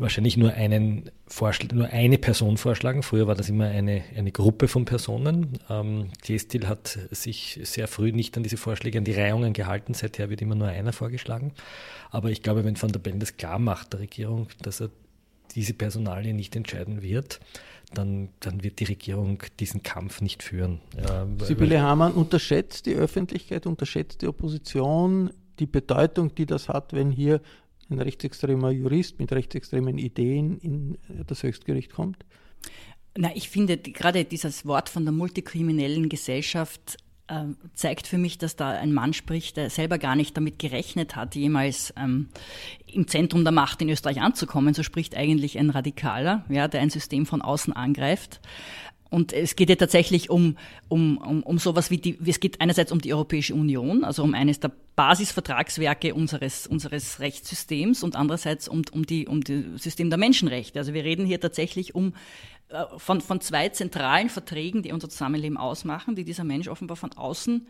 wahrscheinlich 0.00 0.36
nur 0.36 0.52
einen 0.54 1.10
Vorschlag, 1.26 1.72
nur 1.72 1.88
eine 1.88 2.18
Person 2.18 2.56
vorschlagen. 2.56 3.02
Früher 3.02 3.26
war 3.26 3.34
das 3.34 3.48
immer 3.48 3.66
eine, 3.66 4.02
eine 4.16 4.32
Gruppe 4.32 4.66
von 4.66 4.84
Personen. 4.84 5.58
Ähm, 5.68 6.08
Klestil 6.22 6.66
hat 6.66 6.98
sich 7.10 7.60
sehr 7.62 7.86
früh 7.86 8.10
nicht 8.12 8.36
an 8.36 8.42
diese 8.42 8.56
Vorschläge, 8.56 8.98
an 8.98 9.04
die 9.04 9.12
Reihungen 9.12 9.52
gehalten. 9.52 9.94
Seither 9.94 10.30
wird 10.30 10.42
immer 10.42 10.54
nur 10.54 10.68
einer 10.68 10.92
vorgeschlagen. 10.92 11.52
Aber 12.10 12.30
ich 12.30 12.42
glaube, 12.42 12.64
wenn 12.64 12.80
Van 12.80 12.92
der 12.92 12.98
Bellen 12.98 13.20
das 13.20 13.36
klar 13.36 13.58
macht, 13.58 13.92
der 13.92 14.00
Regierung, 14.00 14.48
dass 14.62 14.80
er 14.80 14.90
diese 15.54 15.74
Personalie 15.74 16.34
nicht 16.34 16.56
entscheiden 16.56 17.02
wird, 17.02 17.40
dann, 17.92 18.30
dann 18.40 18.62
wird 18.62 18.78
die 18.80 18.84
Regierung 18.84 19.42
diesen 19.58 19.82
Kampf 19.82 20.20
nicht 20.20 20.42
führen. 20.42 20.80
Ja, 20.96 21.26
Sibylle 21.44 21.80
Hamann 21.80 22.12
unterschätzt 22.12 22.86
die 22.86 22.94
Öffentlichkeit, 22.94 23.66
unterschätzt 23.66 24.22
die 24.22 24.28
Opposition 24.28 25.30
die 25.58 25.66
Bedeutung, 25.66 26.34
die 26.34 26.46
das 26.46 26.68
hat, 26.68 26.92
wenn 26.92 27.10
hier 27.10 27.40
ein 27.90 28.00
rechtsextremer 28.00 28.70
Jurist 28.70 29.18
mit 29.18 29.32
rechtsextremen 29.32 29.98
Ideen 29.98 30.58
in 30.58 30.98
das 31.26 31.42
Höchstgericht 31.42 31.92
kommt? 31.92 32.24
Na, 33.16 33.34
ich 33.34 33.50
finde 33.50 33.76
gerade 33.76 34.24
dieses 34.24 34.64
Wort 34.64 34.88
von 34.88 35.04
der 35.04 35.12
multikriminellen 35.12 36.08
Gesellschaft 36.08 36.96
zeigt 37.74 38.06
für 38.06 38.18
mich, 38.18 38.38
dass 38.38 38.56
da 38.56 38.70
ein 38.70 38.92
Mann 38.92 39.12
spricht, 39.12 39.56
der 39.56 39.70
selber 39.70 39.98
gar 39.98 40.16
nicht 40.16 40.36
damit 40.36 40.58
gerechnet 40.58 41.16
hat, 41.16 41.34
jemals 41.34 41.94
ähm, 41.96 42.28
im 42.86 43.06
Zentrum 43.06 43.44
der 43.44 43.52
Macht 43.52 43.80
in 43.82 43.88
Österreich 43.88 44.20
anzukommen. 44.20 44.74
So 44.74 44.82
spricht 44.82 45.16
eigentlich 45.16 45.58
ein 45.58 45.70
Radikaler, 45.70 46.44
ja, 46.48 46.68
der 46.68 46.80
ein 46.80 46.90
System 46.90 47.26
von 47.26 47.42
außen 47.42 47.72
angreift. 47.72 48.40
Und 49.10 49.32
es 49.32 49.56
geht 49.56 49.68
ja 49.68 49.74
tatsächlich 49.74 50.30
um, 50.30 50.56
um, 50.88 51.18
um, 51.18 51.42
um 51.42 51.58
sowas 51.58 51.90
wie 51.90 51.98
die, 51.98 52.16
es 52.26 52.38
geht 52.38 52.60
einerseits 52.60 52.92
um 52.92 53.00
die 53.00 53.12
Europäische 53.12 53.54
Union, 53.54 54.04
also 54.04 54.22
um 54.22 54.34
eines 54.34 54.60
der 54.60 54.70
Basisvertragswerke 54.94 56.14
unseres, 56.14 56.68
unseres 56.68 57.18
Rechtssystems 57.18 58.04
und 58.04 58.14
andererseits 58.14 58.68
um, 58.68 58.82
um, 58.92 59.04
die, 59.04 59.26
um 59.26 59.42
das 59.42 59.82
System 59.82 60.10
der 60.10 60.18
Menschenrechte. 60.18 60.78
Also 60.78 60.94
wir 60.94 61.02
reden 61.02 61.26
hier 61.26 61.40
tatsächlich 61.40 61.94
um, 61.96 62.14
von, 62.96 63.20
von 63.20 63.40
zwei 63.40 63.68
zentralen 63.70 64.28
Verträgen, 64.28 64.82
die 64.82 64.92
unser 64.92 65.08
Zusammenleben 65.08 65.56
ausmachen, 65.56 66.14
die 66.14 66.24
dieser 66.24 66.44
Mensch 66.44 66.68
offenbar 66.68 66.96
von 66.96 67.12
außen 67.12 67.66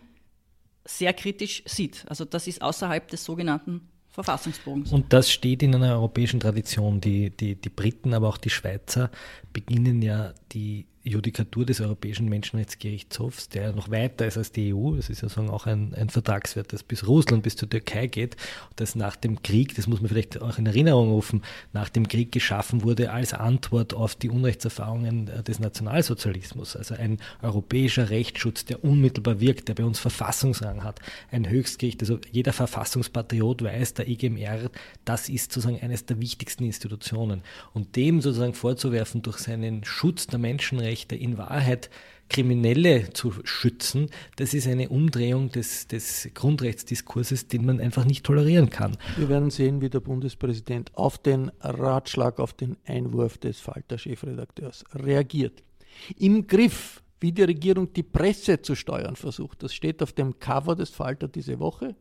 sehr 0.84 1.12
kritisch 1.12 1.62
sieht. 1.66 2.04
Also 2.08 2.24
das 2.24 2.46
ist 2.46 2.62
außerhalb 2.62 3.08
des 3.08 3.24
sogenannten 3.24 3.88
Verfassungsbogens. 4.10 4.92
Und 4.92 5.12
das 5.12 5.30
steht 5.30 5.62
in 5.62 5.74
einer 5.74 5.92
europäischen 5.92 6.40
Tradition. 6.40 7.00
Die, 7.00 7.30
die, 7.30 7.54
die 7.54 7.68
Briten, 7.68 8.12
aber 8.12 8.28
auch 8.28 8.38
die 8.38 8.50
Schweizer 8.50 9.10
beginnen 9.52 10.02
ja 10.02 10.34
die 10.52 10.86
Judikatur 11.02 11.64
des 11.64 11.80
Europäischen 11.80 12.28
Menschenrechtsgerichtshofs, 12.28 13.48
der 13.48 13.72
noch 13.72 13.90
weiter 13.90 14.26
ist 14.26 14.36
als 14.36 14.52
die 14.52 14.74
EU. 14.74 14.96
Das 14.96 15.08
ist 15.08 15.22
ja 15.22 15.28
sozusagen 15.28 15.48
auch 15.48 15.64
ein, 15.66 15.94
ein 15.94 16.10
Vertragswert, 16.10 16.74
das 16.74 16.82
bis 16.82 17.06
Russland, 17.06 17.42
bis 17.42 17.56
zur 17.56 17.70
Türkei 17.70 18.06
geht, 18.06 18.36
das 18.76 18.94
nach 18.96 19.16
dem 19.16 19.42
Krieg, 19.42 19.74
das 19.76 19.86
muss 19.86 20.02
man 20.02 20.10
vielleicht 20.10 20.42
auch 20.42 20.58
in 20.58 20.66
Erinnerung 20.66 21.10
rufen, 21.10 21.42
nach 21.72 21.88
dem 21.88 22.06
Krieg 22.06 22.32
geschaffen 22.32 22.82
wurde 22.82 23.12
als 23.12 23.32
Antwort 23.32 23.94
auf 23.94 24.14
die 24.14 24.28
Unrechtserfahrungen 24.28 25.28
äh, 25.28 25.42
des 25.42 25.58
Nationalsozialismus. 25.58 26.76
Also 26.76 26.94
ein 26.94 27.18
europäischer 27.40 28.10
Rechtsschutz, 28.10 28.66
der 28.66 28.84
unmittelbar 28.84 29.40
wirkt, 29.40 29.68
der 29.68 29.74
bei 29.74 29.84
uns 29.84 29.98
Verfassungsrang 29.98 30.84
hat. 30.84 31.00
Ein 31.30 31.48
Höchstgericht, 31.48 32.02
also 32.02 32.18
jeder 32.30 32.52
Verfassungspatriot 32.52 33.62
weiß, 33.62 33.94
der 33.94 34.06
IGMR, 34.06 34.70
das 35.06 35.30
ist 35.30 35.52
sozusagen 35.52 35.80
eines 35.80 36.04
der 36.04 36.20
wichtigsten 36.20 36.64
Institutionen. 36.64 37.42
Und 37.72 37.96
dem 37.96 38.20
sozusagen 38.20 38.52
vorzuwerfen, 38.52 39.22
durch 39.22 39.38
seinen 39.38 39.82
Schutz 39.84 40.26
der 40.26 40.38
Menschenrechte, 40.38 40.89
Menschenrechte 40.90 41.14
in 41.14 41.38
Wahrheit 41.38 41.90
Kriminelle 42.28 43.12
zu 43.12 43.32
schützen, 43.42 44.08
das 44.36 44.54
ist 44.54 44.68
eine 44.68 44.88
Umdrehung 44.88 45.50
des, 45.50 45.88
des 45.88 46.28
Grundrechtsdiskurses, 46.32 47.48
den 47.48 47.64
man 47.64 47.80
einfach 47.80 48.04
nicht 48.04 48.24
tolerieren 48.24 48.70
kann. 48.70 48.96
Wir 49.16 49.28
werden 49.28 49.50
sehen, 49.50 49.80
wie 49.80 49.90
der 49.90 50.00
Bundespräsident 50.00 50.96
auf 50.96 51.18
den 51.18 51.50
Ratschlag, 51.60 52.38
auf 52.38 52.52
den 52.52 52.76
Einwurf 52.86 53.38
des 53.38 53.58
Falter-Chefredakteurs 53.58 54.84
reagiert. 54.94 55.64
Im 56.18 56.46
Griff 56.46 57.02
wie 57.22 57.32
die 57.32 57.42
Regierung 57.42 57.92
die 57.92 58.02
Presse 58.02 58.62
zu 58.62 58.74
steuern 58.74 59.14
versucht. 59.14 59.62
Das 59.62 59.74
steht 59.74 60.02
auf 60.02 60.14
dem 60.14 60.38
Cover 60.38 60.74
des 60.74 60.88
Falter 60.88 61.28
diese 61.28 61.58
Woche. 61.58 61.94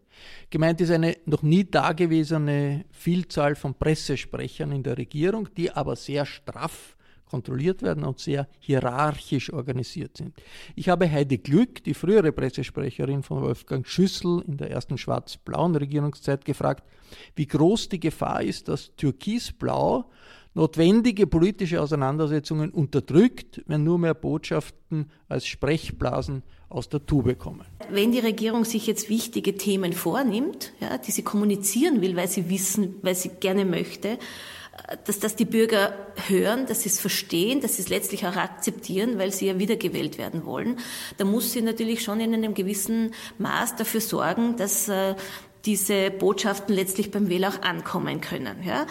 Gemeint 0.49 0.80
ist 0.80 0.91
eine 0.91 1.17
noch 1.25 1.43
nie 1.43 1.65
dagewesene 1.65 2.86
Vielzahl 2.91 3.56
von 3.56 3.73
Pressesprechern 3.73 4.71
in 4.71 4.84
der 4.84 4.97
Regierung, 4.97 5.49
die 5.58 5.71
aber 5.71 5.97
sehr 5.97 6.25
straff 6.25 6.95
kontrolliert 7.29 7.81
werden 7.81 8.03
und 8.03 8.19
sehr 8.19 8.47
hierarchisch 8.59 9.53
organisiert 9.53 10.17
sind. 10.17 10.35
Ich 10.75 10.89
habe 10.89 11.09
Heidi 11.09 11.37
Glück, 11.37 11.83
die 11.83 11.93
frühere 11.93 12.31
Pressesprecherin 12.31 13.23
von 13.23 13.41
Wolfgang 13.41 13.87
Schüssel 13.87 14.43
in 14.47 14.57
der 14.57 14.71
ersten 14.71 14.97
schwarz-blauen 14.97 15.75
Regierungszeit, 15.75 16.43
gefragt, 16.43 16.83
wie 17.35 17.47
groß 17.47 17.89
die 17.89 17.99
Gefahr 17.99 18.41
ist, 18.41 18.67
dass 18.67 18.95
Türkisblau 18.95 20.09
notwendige 20.53 21.27
politische 21.27 21.81
Auseinandersetzungen 21.81 22.71
unterdrückt, 22.71 23.61
wenn 23.67 23.83
nur 23.83 23.99
mehr 23.99 24.13
Botschaften 24.13 25.11
als 25.27 25.45
Sprechblasen 25.47 26.43
aus 26.69 26.89
der 26.89 27.05
Tube 27.05 27.37
kommen. 27.37 27.65
Wenn 27.89 28.11
die 28.11 28.19
Regierung 28.19 28.65
sich 28.65 28.85
jetzt 28.87 29.09
wichtige 29.09 29.55
Themen 29.55 29.93
vornimmt, 29.93 30.73
ja, 30.79 30.97
die 30.97 31.11
sie 31.11 31.23
kommunizieren 31.23 32.01
will, 32.01 32.15
weil 32.15 32.27
sie 32.27 32.49
wissen, 32.49 32.95
weil 33.01 33.15
sie 33.15 33.29
gerne 33.39 33.65
möchte, 33.65 34.17
dass 35.05 35.19
das 35.19 35.35
die 35.35 35.45
Bürger 35.45 35.93
hören, 36.27 36.65
dass 36.65 36.83
sie 36.83 36.89
es 36.89 36.99
verstehen, 36.99 37.61
dass 37.61 37.75
sie 37.75 37.83
es 37.83 37.89
letztlich 37.89 38.25
auch 38.25 38.35
akzeptieren, 38.35 39.17
weil 39.17 39.31
sie 39.31 39.47
ja 39.47 39.59
wiedergewählt 39.59 40.17
werden 40.17 40.45
wollen, 40.45 40.77
da 41.17 41.25
muss 41.25 41.51
sie 41.51 41.61
natürlich 41.61 42.03
schon 42.03 42.19
in 42.19 42.33
einem 42.33 42.53
gewissen 42.53 43.13
Maß 43.37 43.75
dafür 43.75 44.01
sorgen, 44.01 44.55
dass 44.57 44.87
äh, 44.87 45.15
diese 45.65 46.11
Botschaften 46.11 46.73
letztlich 46.73 47.11
beim 47.11 47.29
Wähler 47.29 47.49
auch 47.49 47.61
ankommen 47.61 48.21
können. 48.21 48.63
Ja? 48.63 48.85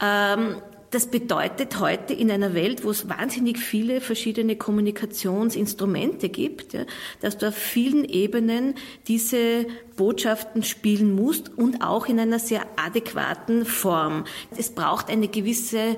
Ähm, 0.00 0.62
das 0.90 1.06
bedeutet 1.06 1.80
heute 1.80 2.14
in 2.14 2.30
einer 2.30 2.54
Welt, 2.54 2.84
wo 2.84 2.90
es 2.90 3.08
wahnsinnig 3.08 3.58
viele 3.58 4.00
verschiedene 4.00 4.56
Kommunikationsinstrumente 4.56 6.28
gibt, 6.28 6.72
ja, 6.72 6.84
dass 7.20 7.38
du 7.38 7.48
auf 7.48 7.54
vielen 7.54 8.04
Ebenen 8.04 8.74
diese 9.06 9.66
Botschaften 9.96 10.62
spielen 10.62 11.14
musst 11.14 11.56
und 11.56 11.82
auch 11.82 12.06
in 12.06 12.18
einer 12.18 12.38
sehr 12.38 12.62
adäquaten 12.76 13.64
Form. 13.64 14.24
Es 14.56 14.70
braucht 14.70 15.10
eine 15.10 15.28
gewisse 15.28 15.96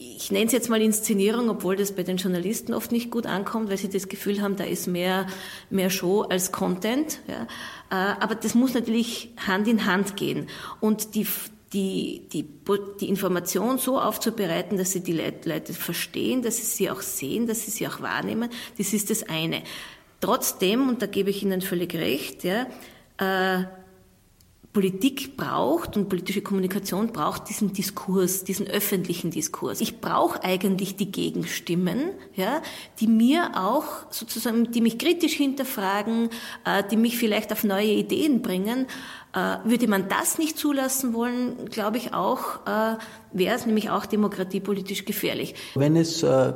ich 0.00 0.30
nenne 0.30 0.46
es 0.46 0.52
jetzt 0.52 0.70
mal 0.70 0.80
Inszenierung, 0.80 1.48
obwohl 1.50 1.74
das 1.74 1.92
bei 1.92 2.04
den 2.04 2.18
Journalisten 2.18 2.72
oft 2.72 2.92
nicht 2.92 3.10
gut 3.10 3.26
ankommt, 3.26 3.68
weil 3.68 3.78
sie 3.78 3.88
das 3.88 4.08
Gefühl 4.08 4.40
haben, 4.40 4.54
da 4.56 4.64
ist 4.64 4.86
mehr, 4.86 5.26
mehr 5.70 5.90
Show 5.90 6.22
als 6.22 6.52
Content. 6.52 7.18
Ja. 7.26 7.42
Äh, 7.90 8.14
aber 8.20 8.36
das 8.36 8.54
muss 8.54 8.74
natürlich 8.74 9.32
Hand 9.44 9.66
in 9.66 9.86
Hand 9.86 10.16
gehen. 10.16 10.46
Und 10.80 11.14
die, 11.16 11.26
die, 11.72 12.22
die, 12.32 12.46
die 13.00 13.08
Information 13.08 13.78
so 13.78 14.00
aufzubereiten, 14.00 14.78
dass 14.78 14.92
sie 14.92 15.02
die 15.02 15.12
Leute 15.12 15.74
verstehen, 15.74 16.42
dass 16.42 16.56
sie 16.56 16.64
sie 16.64 16.90
auch 16.90 17.02
sehen, 17.02 17.46
dass 17.46 17.64
sie 17.64 17.70
sie 17.70 17.86
auch 17.86 18.00
wahrnehmen, 18.00 18.50
das 18.78 18.92
ist 18.92 19.10
das 19.10 19.22
eine. 19.24 19.62
Trotzdem, 20.20 20.88
und 20.88 21.02
da 21.02 21.06
gebe 21.06 21.30
ich 21.30 21.42
Ihnen 21.42 21.60
völlig 21.60 21.94
recht, 21.94 22.42
ja, 22.42 22.66
äh, 23.18 23.64
Politik 24.72 25.36
braucht 25.36 25.96
und 25.96 26.08
politische 26.08 26.42
Kommunikation 26.42 27.12
braucht 27.12 27.48
diesen 27.48 27.72
Diskurs, 27.72 28.44
diesen 28.44 28.68
öffentlichen 28.68 29.30
Diskurs. 29.30 29.80
Ich 29.80 30.00
brauche 30.00 30.44
eigentlich 30.44 30.94
die 30.94 31.10
Gegenstimmen, 31.10 32.10
ja, 32.36 32.62
die 33.00 33.06
mir 33.06 33.52
auch 33.56 33.86
sozusagen, 34.10 34.70
die 34.70 34.80
mich 34.80 34.98
kritisch 34.98 35.32
hinterfragen, 35.32 36.30
äh, 36.64 36.84
die 36.88 36.96
mich 36.96 37.16
vielleicht 37.16 37.50
auf 37.52 37.64
neue 37.64 37.90
Ideen 37.90 38.42
bringen. 38.42 38.86
Äh, 39.34 39.58
würde 39.64 39.88
man 39.88 40.08
das 40.08 40.38
nicht 40.38 40.56
zulassen 40.56 41.12
wollen, 41.12 41.68
glaube 41.68 41.98
ich 41.98 42.14
auch, 42.14 42.66
äh, 42.66 42.96
wäre 43.30 43.54
es 43.54 43.66
nämlich 43.66 43.90
auch 43.90 44.06
demokratiepolitisch 44.06 45.04
gefährlich. 45.04 45.54
Wenn 45.74 45.96
es 45.96 46.22
äh, 46.22 46.54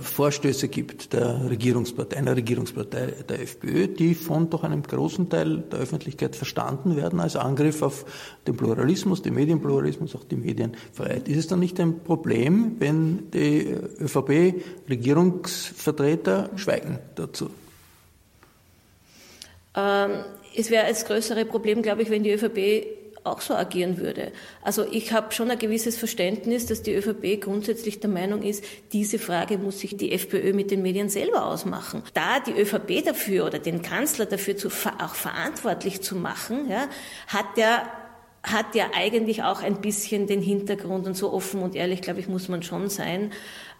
Vorstöße 0.00 0.68
gibt 0.68 1.14
der 1.14 1.50
Regierungspartei, 1.50 2.18
einer 2.18 2.36
Regierungspartei 2.36 3.06
der 3.28 3.42
FPÖ, 3.42 3.88
die 3.88 4.14
von 4.14 4.50
doch 4.50 4.62
einem 4.62 4.84
großen 4.84 5.30
Teil 5.30 5.64
der 5.72 5.80
Öffentlichkeit 5.80 6.36
verstanden 6.36 6.94
werden 6.94 7.18
als 7.18 7.34
Angriff 7.34 7.82
auf 7.82 8.04
den 8.46 8.56
Pluralismus, 8.56 9.22
den 9.22 9.34
Medienpluralismus, 9.34 10.14
auch 10.14 10.22
die 10.22 10.36
Medienfreiheit, 10.36 11.26
ist 11.26 11.38
es 11.38 11.48
dann 11.48 11.58
nicht 11.58 11.80
ein 11.80 12.04
Problem, 12.04 12.76
wenn 12.78 13.32
die 13.32 13.66
ÖVP-Regierungsvertreter 13.98 16.50
schweigen 16.54 17.00
dazu? 17.16 17.50
Ähm, 19.74 20.10
es 20.56 20.70
wäre 20.70 20.88
das 20.88 21.04
größere 21.04 21.44
Problem, 21.44 21.82
glaube 21.82 22.02
ich, 22.02 22.10
wenn 22.10 22.22
die 22.22 22.32
ÖVP 22.32 23.02
auch 23.24 23.40
so 23.40 23.54
agieren 23.54 23.98
würde. 23.98 24.32
Also 24.62 24.84
ich 24.90 25.12
habe 25.12 25.32
schon 25.32 25.50
ein 25.50 25.58
gewisses 25.58 25.96
Verständnis, 25.96 26.66
dass 26.66 26.82
die 26.82 26.94
ÖVP 26.94 27.40
grundsätzlich 27.40 28.00
der 28.00 28.10
Meinung 28.10 28.42
ist, 28.42 28.64
diese 28.92 29.18
Frage 29.18 29.58
muss 29.58 29.78
sich 29.78 29.96
die 29.96 30.12
FPÖ 30.12 30.52
mit 30.52 30.70
den 30.70 30.82
Medien 30.82 31.08
selber 31.08 31.46
ausmachen. 31.46 32.02
Da 32.14 32.40
die 32.40 32.52
ÖVP 32.52 33.04
dafür 33.04 33.46
oder 33.46 33.58
den 33.58 33.82
Kanzler 33.82 34.26
dafür 34.26 34.56
zu, 34.56 34.68
auch 34.68 35.14
verantwortlich 35.14 36.00
zu 36.00 36.16
machen, 36.16 36.68
ja, 36.68 36.88
hat 37.28 37.56
der 37.56 37.84
hat 38.42 38.74
ja 38.74 38.86
eigentlich 38.94 39.42
auch 39.44 39.62
ein 39.62 39.80
bisschen 39.80 40.26
den 40.26 40.42
Hintergrund 40.42 41.06
und 41.06 41.16
so 41.16 41.32
offen 41.32 41.62
und 41.62 41.76
ehrlich, 41.76 42.02
glaube 42.02 42.18
ich, 42.18 42.28
muss 42.28 42.48
man 42.48 42.62
schon 42.62 42.88
sein, 42.88 43.30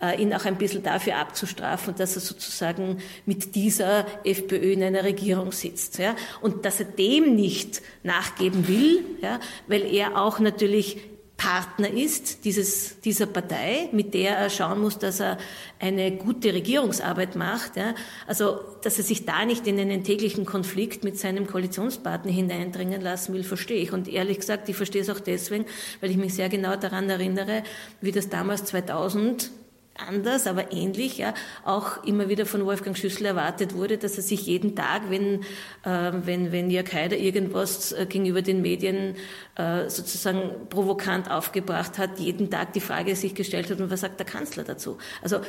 äh, 0.00 0.20
ihn 0.22 0.32
auch 0.32 0.44
ein 0.44 0.56
bisschen 0.56 0.84
dafür 0.84 1.16
abzustrafen, 1.16 1.94
dass 1.96 2.14
er 2.14 2.20
sozusagen 2.20 2.98
mit 3.26 3.56
dieser 3.56 4.06
FPÖ 4.24 4.72
in 4.72 4.82
einer 4.82 5.02
Regierung 5.02 5.50
sitzt. 5.50 5.98
Ja? 5.98 6.14
Und 6.40 6.64
dass 6.64 6.78
er 6.78 6.86
dem 6.86 7.34
nicht 7.34 7.82
nachgeben 8.04 8.68
will, 8.68 9.04
ja? 9.20 9.40
weil 9.66 9.82
er 9.82 10.20
auch 10.20 10.38
natürlich 10.38 10.98
Partner 11.42 11.90
ist 11.90 12.44
dieses, 12.44 13.00
dieser 13.00 13.26
Partei, 13.26 13.88
mit 13.90 14.14
der 14.14 14.36
er 14.36 14.48
schauen 14.48 14.80
muss, 14.80 15.00
dass 15.00 15.18
er 15.18 15.38
eine 15.80 16.12
gute 16.12 16.54
Regierungsarbeit 16.54 17.34
macht. 17.34 17.76
Ja. 17.76 17.96
Also, 18.28 18.60
dass 18.82 18.98
er 18.98 19.02
sich 19.02 19.24
da 19.24 19.44
nicht 19.44 19.66
in 19.66 19.80
einen 19.80 20.04
täglichen 20.04 20.46
Konflikt 20.46 21.02
mit 21.02 21.18
seinem 21.18 21.48
Koalitionspartner 21.48 22.30
hineindringen 22.30 23.00
lassen 23.00 23.34
will, 23.34 23.42
verstehe 23.42 23.82
ich. 23.82 23.92
Und 23.92 24.06
ehrlich 24.06 24.38
gesagt, 24.38 24.68
ich 24.68 24.76
verstehe 24.76 25.02
es 25.02 25.10
auch 25.10 25.18
deswegen, 25.18 25.66
weil 26.00 26.12
ich 26.12 26.16
mich 26.16 26.32
sehr 26.32 26.48
genau 26.48 26.76
daran 26.76 27.10
erinnere, 27.10 27.64
wie 28.00 28.12
das 28.12 28.28
damals 28.28 28.64
2000 28.66 29.50
anders, 29.96 30.46
aber 30.46 30.72
ähnlich, 30.72 31.18
ja, 31.18 31.34
auch 31.64 32.02
immer 32.04 32.28
wieder 32.28 32.46
von 32.46 32.64
Wolfgang 32.64 32.96
Schüssel 32.96 33.26
erwartet 33.26 33.74
wurde, 33.74 33.98
dass 33.98 34.16
er 34.16 34.22
sich 34.22 34.46
jeden 34.46 34.74
Tag, 34.74 35.10
wenn, 35.10 35.42
äh, 35.84 36.12
wenn, 36.12 36.52
wenn 36.52 36.70
Jörg 36.70 36.92
Haider 36.92 37.16
irgendwas 37.16 37.92
äh, 37.92 38.06
gegenüber 38.06 38.42
den 38.42 38.62
Medien 38.62 39.16
äh, 39.56 39.88
sozusagen 39.88 40.68
provokant 40.68 41.30
aufgebracht 41.30 41.98
hat, 41.98 42.18
jeden 42.18 42.50
Tag 42.50 42.72
die 42.72 42.80
Frage 42.80 43.16
sich 43.16 43.34
gestellt 43.34 43.70
hat, 43.70 43.80
und 43.80 43.90
was 43.90 44.00
sagt 44.00 44.18
der 44.18 44.26
Kanzler 44.26 44.64
dazu? 44.64 44.98
Also, 45.22 45.40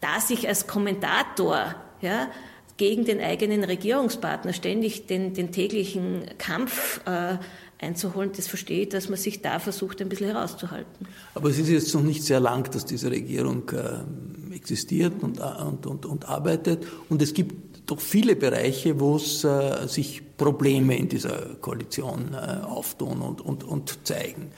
da 0.00 0.20
sich 0.20 0.46
als 0.48 0.66
Kommentator, 0.66 1.74
ja, 2.00 2.28
gegen 2.76 3.04
den 3.04 3.20
eigenen 3.20 3.62
Regierungspartner 3.62 4.52
ständig 4.52 5.06
den, 5.06 5.32
den 5.32 5.52
täglichen 5.52 6.24
Kampf 6.38 7.00
äh, 7.06 7.38
einzuholen, 7.78 8.30
das 8.36 8.46
verstehe 8.46 8.82
ich, 8.82 8.88
dass 8.88 9.08
man 9.08 9.18
sich 9.18 9.42
da 9.42 9.58
versucht, 9.58 10.00
ein 10.00 10.08
bisschen 10.08 10.28
herauszuhalten. 10.28 11.06
Aber 11.34 11.50
es 11.50 11.58
ist 11.58 11.68
jetzt 11.68 11.94
noch 11.94 12.02
nicht 12.02 12.22
sehr 12.22 12.40
lang, 12.40 12.70
dass 12.70 12.84
diese 12.84 13.10
Regierung 13.10 13.68
äh, 13.70 14.54
existiert 14.54 15.22
und, 15.22 15.40
und, 15.40 15.86
und, 15.86 16.06
und, 16.06 16.28
arbeitet. 16.28 16.86
Und 17.08 17.20
es 17.20 17.34
gibt 17.34 17.90
doch 17.90 18.00
viele 18.00 18.36
Bereiche, 18.36 18.98
wo 18.98 19.16
es 19.16 19.44
äh, 19.44 19.86
sich 19.86 20.22
Probleme 20.36 20.96
in 20.96 21.08
dieser 21.08 21.56
Koalition 21.60 22.34
äh, 22.34 22.64
auftun 22.64 23.20
und, 23.20 23.40
und, 23.40 23.64
und 23.64 24.06
zeigen 24.06 24.52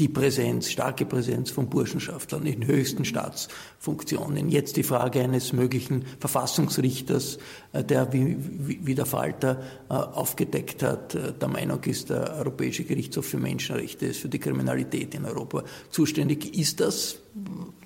die 0.00 0.08
Präsenz, 0.08 0.70
starke 0.70 1.04
Präsenz 1.04 1.50
von 1.50 1.68
Burschenschaftlern 1.68 2.46
in 2.46 2.66
höchsten 2.66 3.04
Staatsfunktionen. 3.04 4.48
Jetzt 4.48 4.78
die 4.78 4.82
Frage 4.82 5.20
eines 5.20 5.52
möglichen 5.52 6.06
Verfassungsrichters, 6.18 7.38
äh, 7.74 7.84
der, 7.84 8.10
wie, 8.12 8.36
wie 8.38 8.94
der 8.94 9.04
Falter 9.04 9.62
äh, 9.90 9.92
aufgedeckt 9.92 10.82
hat, 10.82 11.14
äh, 11.14 11.34
der 11.34 11.48
Meinung 11.48 11.84
ist, 11.84 12.08
der 12.08 12.34
Europäische 12.36 12.84
Gerichtshof 12.84 13.26
für 13.26 13.36
Menschenrechte 13.36 14.06
ist 14.06 14.20
für 14.20 14.30
die 14.30 14.38
Kriminalität 14.38 15.14
in 15.14 15.26
Europa 15.26 15.64
zuständig. 15.90 16.58
Ist 16.58 16.80
das 16.80 17.18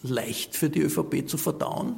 leicht 0.03 0.55
für 0.55 0.70
die 0.70 0.83
ÖVP 0.83 1.29
zu 1.29 1.37
verdauen? 1.37 1.96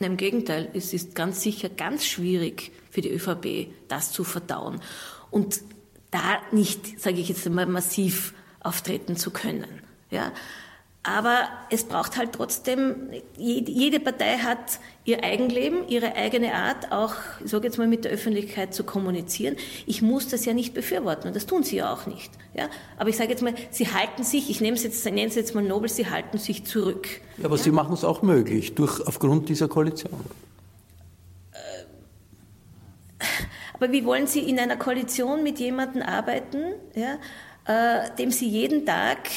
Im 0.00 0.16
Gegenteil, 0.16 0.68
es 0.74 0.92
ist 0.92 1.14
ganz 1.14 1.40
sicher 1.40 1.68
ganz 1.68 2.04
schwierig 2.04 2.72
für 2.90 3.00
die 3.00 3.10
ÖVP, 3.10 3.68
das 3.86 4.10
zu 4.10 4.24
verdauen. 4.24 4.80
Und 5.30 5.60
da 6.10 6.40
nicht, 6.50 7.00
sage 7.00 7.20
ich 7.20 7.28
jetzt 7.28 7.46
einmal, 7.46 7.66
massiv 7.66 8.34
auftreten 8.64 9.16
zu 9.16 9.30
können. 9.30 9.82
Ja? 10.10 10.32
Aber 11.06 11.48
es 11.68 11.84
braucht 11.84 12.16
halt 12.16 12.32
trotzdem, 12.32 13.10
jede 13.36 14.00
Partei 14.00 14.38
hat 14.38 14.80
ihr 15.04 15.22
Eigenleben, 15.22 15.86
ihre 15.86 16.14
eigene 16.16 16.54
Art, 16.54 16.92
auch, 16.92 17.12
ich 17.44 17.50
sage 17.50 17.66
jetzt 17.66 17.76
mal, 17.76 17.86
mit 17.86 18.06
der 18.06 18.12
Öffentlichkeit 18.12 18.72
zu 18.72 18.84
kommunizieren. 18.84 19.56
Ich 19.84 20.00
muss 20.00 20.28
das 20.28 20.46
ja 20.46 20.54
nicht 20.54 20.72
befürworten 20.72 21.28
und 21.28 21.36
das 21.36 21.44
tun 21.44 21.62
sie 21.62 21.76
ja 21.76 21.92
auch 21.92 22.06
nicht. 22.06 22.32
Ja? 22.54 22.70
Aber 22.96 23.10
ich 23.10 23.18
sage 23.18 23.28
jetzt 23.28 23.42
mal, 23.42 23.52
sie 23.70 23.92
halten 23.92 24.24
sich, 24.24 24.48
ich 24.48 24.62
nenne 24.62 24.76
es 24.76 24.82
jetzt, 24.82 25.04
nenne 25.04 25.26
es 25.26 25.34
jetzt 25.34 25.54
mal 25.54 25.62
nobel, 25.62 25.90
sie 25.90 26.08
halten 26.08 26.38
sich 26.38 26.64
zurück. 26.64 27.06
Ja, 27.36 27.44
aber 27.44 27.56
ja? 27.56 27.62
sie 27.62 27.70
machen 27.70 27.92
es 27.92 28.02
auch 28.02 28.22
möglich, 28.22 28.74
durch, 28.74 29.06
aufgrund 29.06 29.50
dieser 29.50 29.68
Koalition. 29.68 30.18
Äh, 31.52 33.26
aber 33.74 33.92
wie 33.92 34.06
wollen 34.06 34.26
Sie 34.26 34.40
in 34.40 34.58
einer 34.58 34.76
Koalition 34.76 35.42
mit 35.42 35.58
jemandem 35.58 36.00
arbeiten, 36.00 36.62
ja, 36.94 37.18
dem 38.18 38.30
sie 38.30 38.48
jeden 38.48 38.84
Tag 38.84 39.30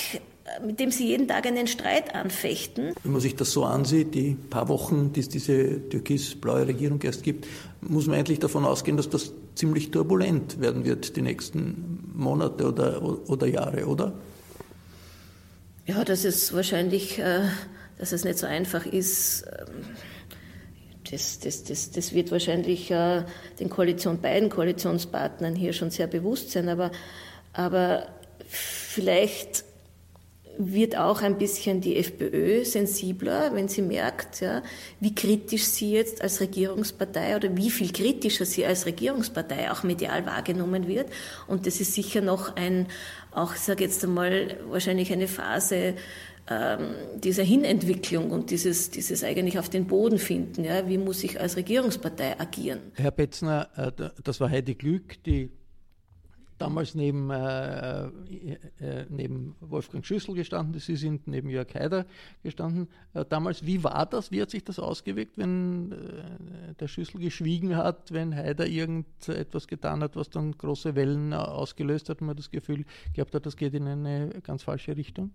mit 0.66 0.80
dem 0.80 0.92
sie 0.92 1.08
jeden 1.08 1.28
Tag 1.28 1.46
einen 1.46 1.68
Streit 1.68 2.16
anfechten. 2.16 2.94
Wenn 3.04 3.12
man 3.12 3.22
sich 3.22 3.36
das 3.36 3.52
so 3.52 3.66
ansieht, 3.66 4.16
die 4.16 4.36
paar 4.50 4.70
Wochen, 4.70 5.12
die 5.14 5.20
es 5.20 5.30
diese 5.30 5.90
türkis-blaue 5.90 6.68
Regierung 6.68 7.02
erst 7.02 7.24
gibt, 7.24 7.48
muss 7.82 8.08
man 8.08 8.18
eigentlich 8.18 8.40
davon 8.40 8.66
ausgehen, 8.66 8.98
dass 8.98 9.10
das 9.10 9.34
ziemlich 9.56 9.92
turbulent 9.92 10.62
werden 10.62 10.86
wird 10.86 11.16
die 11.16 11.22
nächsten 11.22 12.12
Monate 12.14 12.68
oder, 12.68 13.02
oder 13.30 13.48
Jahre, 13.48 13.86
oder? 13.88 14.14
Ja, 15.86 16.04
dass 16.04 16.26
es 16.26 16.54
wahrscheinlich, 16.54 17.20
äh, 17.20 17.42
dass 17.98 18.12
es 18.12 18.24
nicht 18.24 18.38
so 18.38 18.46
einfach 18.46 18.86
ist. 18.86 19.46
Ähm, 19.48 19.86
das, 21.10 21.40
das, 21.40 21.64
das, 21.64 21.92
das 21.92 22.14
wird 22.14 22.32
wahrscheinlich 22.32 22.92
äh, 22.92 23.24
den 23.60 23.70
Koalition, 23.70 24.20
beiden 24.20 24.50
Koalitionspartnern 24.50 25.56
hier 25.56 25.72
schon 25.72 25.90
sehr 25.90 26.08
bewusst 26.08 26.52
sein, 26.52 26.68
aber, 26.68 26.92
aber 27.54 28.08
vielleicht 28.48 29.66
wird 30.58 30.98
auch 30.98 31.22
ein 31.22 31.38
bisschen 31.38 31.82
die 31.82 31.98
FPÖ 31.98 32.66
sensibler, 32.66 33.54
wenn 33.54 33.68
sie 33.68 33.82
merkt, 33.82 34.42
ja, 34.42 34.64
wie 35.00 35.14
kritisch 35.14 35.66
sie 35.66 35.92
jetzt 35.92 36.22
als 36.22 36.42
Regierungspartei 36.42 37.36
oder 37.36 37.56
wie 37.56 37.70
viel 37.70 37.92
kritischer 37.92 38.46
sie 38.46 38.66
als 38.66 38.86
Regierungspartei 38.86 39.72
auch 39.72 39.84
medial 39.84 40.26
wahrgenommen 40.26 40.88
wird. 40.88 41.08
Und 41.48 41.68
das 41.68 41.80
ist 41.80 41.94
sicher 41.94 42.22
noch 42.22 42.56
ein, 42.56 42.88
auch, 43.32 43.54
ich 43.54 43.62
sage 43.62 43.84
jetzt 43.84 44.04
einmal, 44.04 44.58
wahrscheinlich 44.70 45.14
eine 45.14 45.28
Phase 45.28 45.94
ähm, 46.50 46.96
dieser 47.18 47.44
Hinentwicklung 47.44 48.32
und 48.32 48.52
dieses, 48.52 48.90
dieses 48.90 49.24
eigentlich 49.24 49.60
auf 49.60 49.70
den 49.70 49.86
Boden 49.86 50.18
finden. 50.18 50.64
Ja, 50.64 50.88
wie 50.88 50.98
muss 50.98 51.24
ich 51.24 51.40
als 51.40 51.56
Regierungspartei 51.56 52.40
agieren? 52.40 52.80
Herr 52.96 53.12
Betzner, 53.12 53.70
äh, 53.76 54.10
das 54.24 54.40
war 54.40 54.50
Heidi 54.50 54.76
Glück, 54.76 55.22
die 55.24 55.52
damals 56.58 56.96
neben, 56.96 57.30
äh, 57.30 58.06
äh, 58.06 58.10
äh, 58.80 59.06
neben 59.10 59.56
Wolfgang 59.60 60.06
Schüssel 60.06 60.36
gestanden, 60.36 60.80
Sie 60.80 60.96
sind 60.96 61.28
neben 61.28 61.50
Jörg 61.50 61.74
Haider 61.74 62.06
gestanden. 62.44 62.88
Äh, 63.14 63.26
damals, 63.26 63.66
wie 63.66 63.84
war 63.84 64.06
das? 64.06 64.32
Wie 64.32 64.42
hat 64.42 64.50
sich 64.50 64.64
das 64.64 64.80
ausgewirkt, 64.80 65.38
wenn 65.38 65.92
äh, 65.92 66.74
der 66.80 66.88
Schüssel 66.88 67.20
geschwiegen 67.20 67.76
hat, 67.76 68.12
wenn 68.12 68.36
Haider 68.36 68.68
irgendetwas 68.68 69.68
getan 69.68 70.02
hat, 70.02 70.16
was 70.16 70.30
dann 70.30 70.58
große 70.58 70.96
Wellen 70.96 71.34
ausgelöst 71.34 72.10
hat? 72.10 72.22
Man 72.22 72.36
das 72.36 72.52
Gefühl 72.52 72.86
gehabt 73.14 73.34
hat, 73.36 73.46
das 73.46 73.56
geht 73.56 73.74
in 73.74 73.88
eine 73.88 74.30
ganz 74.44 74.64
falsche 74.64 74.96
Richtung? 74.98 75.32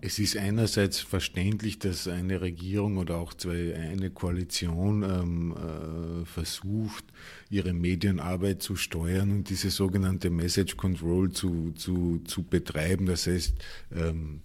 Es 0.00 0.18
ist 0.18 0.36
einerseits 0.36 1.00
verständlich, 1.00 1.78
dass 1.78 2.06
eine 2.06 2.42
Regierung 2.42 2.98
oder 2.98 3.16
auch 3.16 3.32
zwei, 3.32 3.74
eine 3.74 4.10
Koalition 4.10 5.02
ähm, 5.02 5.56
äh, 5.56 6.24
versucht, 6.26 7.04
ihre 7.48 7.72
Medienarbeit 7.72 8.62
zu 8.62 8.76
steuern 8.76 9.30
und 9.32 9.48
diese 9.48 9.70
sogenannte 9.70 10.28
Message 10.28 10.76
Control 10.76 11.32
zu, 11.32 11.72
zu, 11.72 12.20
zu 12.24 12.42
betreiben. 12.42 13.06
Das 13.06 13.26
heißt, 13.26 13.54
ähm, 13.94 14.42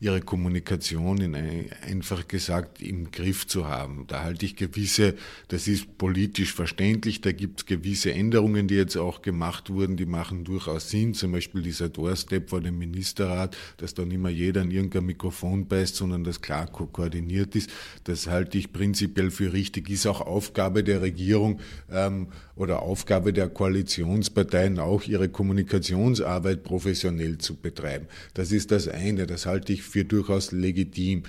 ihre 0.00 0.20
Kommunikation 0.20 1.20
in 1.20 1.34
ein, 1.34 1.70
einfach 1.82 2.28
gesagt 2.28 2.82
im 2.82 3.10
Griff 3.10 3.46
zu 3.46 3.66
haben. 3.66 4.04
Da 4.08 4.22
halte 4.22 4.44
ich 4.44 4.56
gewisse, 4.56 5.14
das 5.48 5.68
ist 5.68 5.98
politisch 5.98 6.52
verständlich, 6.52 7.20
da 7.20 7.32
gibt 7.32 7.60
es 7.60 7.66
gewisse 7.66 8.12
Änderungen, 8.12 8.68
die 8.68 8.74
jetzt 8.74 8.96
auch 8.96 9.22
gemacht 9.22 9.70
wurden, 9.70 9.96
die 9.96 10.06
machen 10.06 10.44
durchaus 10.44 10.90
Sinn. 10.90 11.14
Zum 11.14 11.32
Beispiel 11.32 11.62
dieser 11.62 11.88
Doorstep 11.88 12.50
vor 12.50 12.60
dem 12.60 12.78
Ministerrat, 12.78 13.56
dass 13.78 13.94
da 13.94 14.04
nicht 14.04 14.20
mehr 14.20 14.32
jeder 14.32 14.62
an 14.62 14.70
irgendein 14.70 15.06
Mikrofon 15.06 15.66
beißt, 15.66 15.96
sondern 15.96 16.24
das 16.24 16.40
klar 16.40 16.66
ko 16.66 16.86
koordiniert 16.86 17.56
ist. 17.56 17.70
Das 18.04 18.26
halte 18.26 18.58
ich 18.58 18.72
prinzipiell 18.72 19.30
für 19.30 19.52
richtig. 19.52 19.88
Ist 19.88 20.06
auch 20.06 20.20
Aufgabe 20.20 20.84
der 20.84 21.02
Regierung 21.02 21.60
ähm, 21.90 22.28
oder 22.54 22.82
Aufgabe 22.82 23.32
der 23.32 23.48
Koalitionsparteien, 23.48 24.78
auch 24.78 25.04
ihre 25.04 25.28
Kommunikationsarbeit 25.28 26.62
professionell 26.62 27.38
zu 27.38 27.54
betreiben. 27.54 28.06
Das 28.34 28.52
ist 28.52 28.70
das 28.70 28.88
eine. 28.88 29.26
Das 29.26 29.46
halte 29.46 29.72
ich 29.72 29.82
für 29.86 30.04
durchaus 30.04 30.52
legitim. 30.52 31.24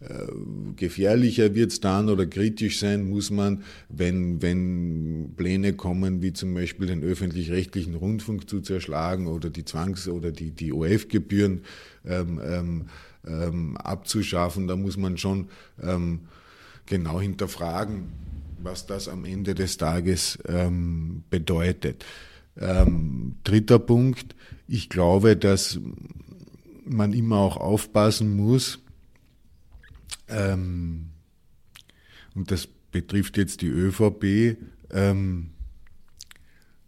Äh, 0.00 0.32
gefährlicher 0.76 1.54
wird 1.54 1.72
es 1.72 1.80
dann 1.80 2.08
oder 2.08 2.24
kritisch 2.24 2.78
sein 2.78 3.10
muss 3.10 3.30
man, 3.30 3.64
wenn, 3.90 4.40
wenn 4.40 5.34
Pläne 5.36 5.74
kommen, 5.74 6.22
wie 6.22 6.32
zum 6.32 6.54
Beispiel 6.54 6.86
den 6.86 7.02
öffentlich-rechtlichen 7.02 7.94
Rundfunk 7.94 8.48
zu 8.48 8.62
zerschlagen 8.62 9.26
oder 9.26 9.50
die 9.50 9.66
Zwangs- 9.66 10.08
oder 10.08 10.32
die, 10.32 10.52
die 10.52 10.72
OF-Gebühren 10.72 11.60
ähm, 12.06 12.40
ähm, 12.42 12.86
ähm, 13.26 13.76
abzuschaffen. 13.76 14.68
Da 14.68 14.76
muss 14.76 14.96
man 14.96 15.18
schon 15.18 15.48
ähm, 15.82 16.20
genau 16.86 17.20
hinterfragen, 17.20 18.04
was 18.62 18.86
das 18.86 19.06
am 19.06 19.26
Ende 19.26 19.54
des 19.54 19.76
Tages 19.76 20.38
ähm, 20.48 21.24
bedeutet. 21.28 22.04
Dritter 23.44 23.78
Punkt, 23.78 24.34
ich 24.66 24.88
glaube, 24.90 25.36
dass 25.36 25.78
man 26.90 27.12
immer 27.12 27.38
auch 27.38 27.56
aufpassen 27.56 28.36
muss, 28.36 28.80
ähm, 30.28 31.06
und 32.34 32.50
das 32.50 32.66
betrifft 32.66 33.36
jetzt 33.36 33.62
die 33.62 33.68
ÖVP, 33.68 34.56
ähm, 34.90 35.50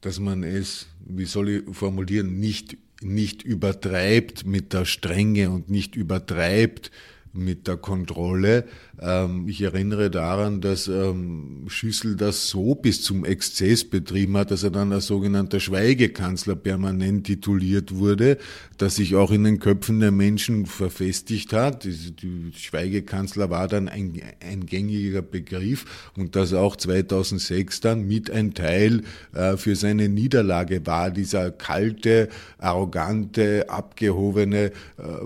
dass 0.00 0.18
man 0.18 0.42
es, 0.42 0.86
wie 1.04 1.24
soll 1.24 1.48
ich 1.48 1.76
formulieren, 1.76 2.38
nicht, 2.38 2.76
nicht 3.00 3.42
übertreibt 3.42 4.46
mit 4.46 4.72
der 4.72 4.84
Strenge 4.84 5.50
und 5.50 5.68
nicht 5.68 5.96
übertreibt 5.96 6.90
mit 7.32 7.66
der 7.66 7.76
Kontrolle. 7.76 8.64
Ähm, 9.00 9.48
ich 9.48 9.62
erinnere 9.62 10.10
daran, 10.10 10.60
dass 10.60 10.86
ähm, 10.88 11.64
Schüssel 11.68 12.16
das 12.16 12.48
so 12.48 12.74
bis 12.74 13.02
zum 13.02 13.24
Exzess 13.24 13.84
betrieben 13.84 14.36
hat, 14.36 14.50
dass 14.50 14.62
er 14.62 14.70
dann 14.70 14.92
als 14.92 15.06
sogenannter 15.06 15.60
Schweigekanzler 15.60 16.56
permanent 16.56 17.26
tituliert 17.26 17.94
wurde, 17.94 18.38
das 18.76 18.96
sich 18.96 19.16
auch 19.16 19.30
in 19.30 19.44
den 19.44 19.58
Köpfen 19.60 20.00
der 20.00 20.12
Menschen 20.12 20.66
verfestigt 20.66 21.52
hat. 21.52 21.84
Die 21.84 22.52
Schweigekanzler 22.54 23.48
war 23.50 23.66
dann 23.66 23.88
ein, 23.88 24.20
ein 24.40 24.66
gängiger 24.66 25.22
Begriff 25.22 26.10
und 26.16 26.36
das 26.36 26.52
auch 26.52 26.76
2006 26.76 27.80
dann 27.80 28.06
mit 28.06 28.30
ein 28.30 28.52
Teil 28.54 29.02
äh, 29.32 29.56
für 29.56 29.74
seine 29.74 30.08
Niederlage 30.08 30.86
war, 30.86 31.10
dieser 31.10 31.50
kalte, 31.50 32.28
arrogante, 32.58 33.70
abgehobene 33.70 34.66
äh, 34.66 34.72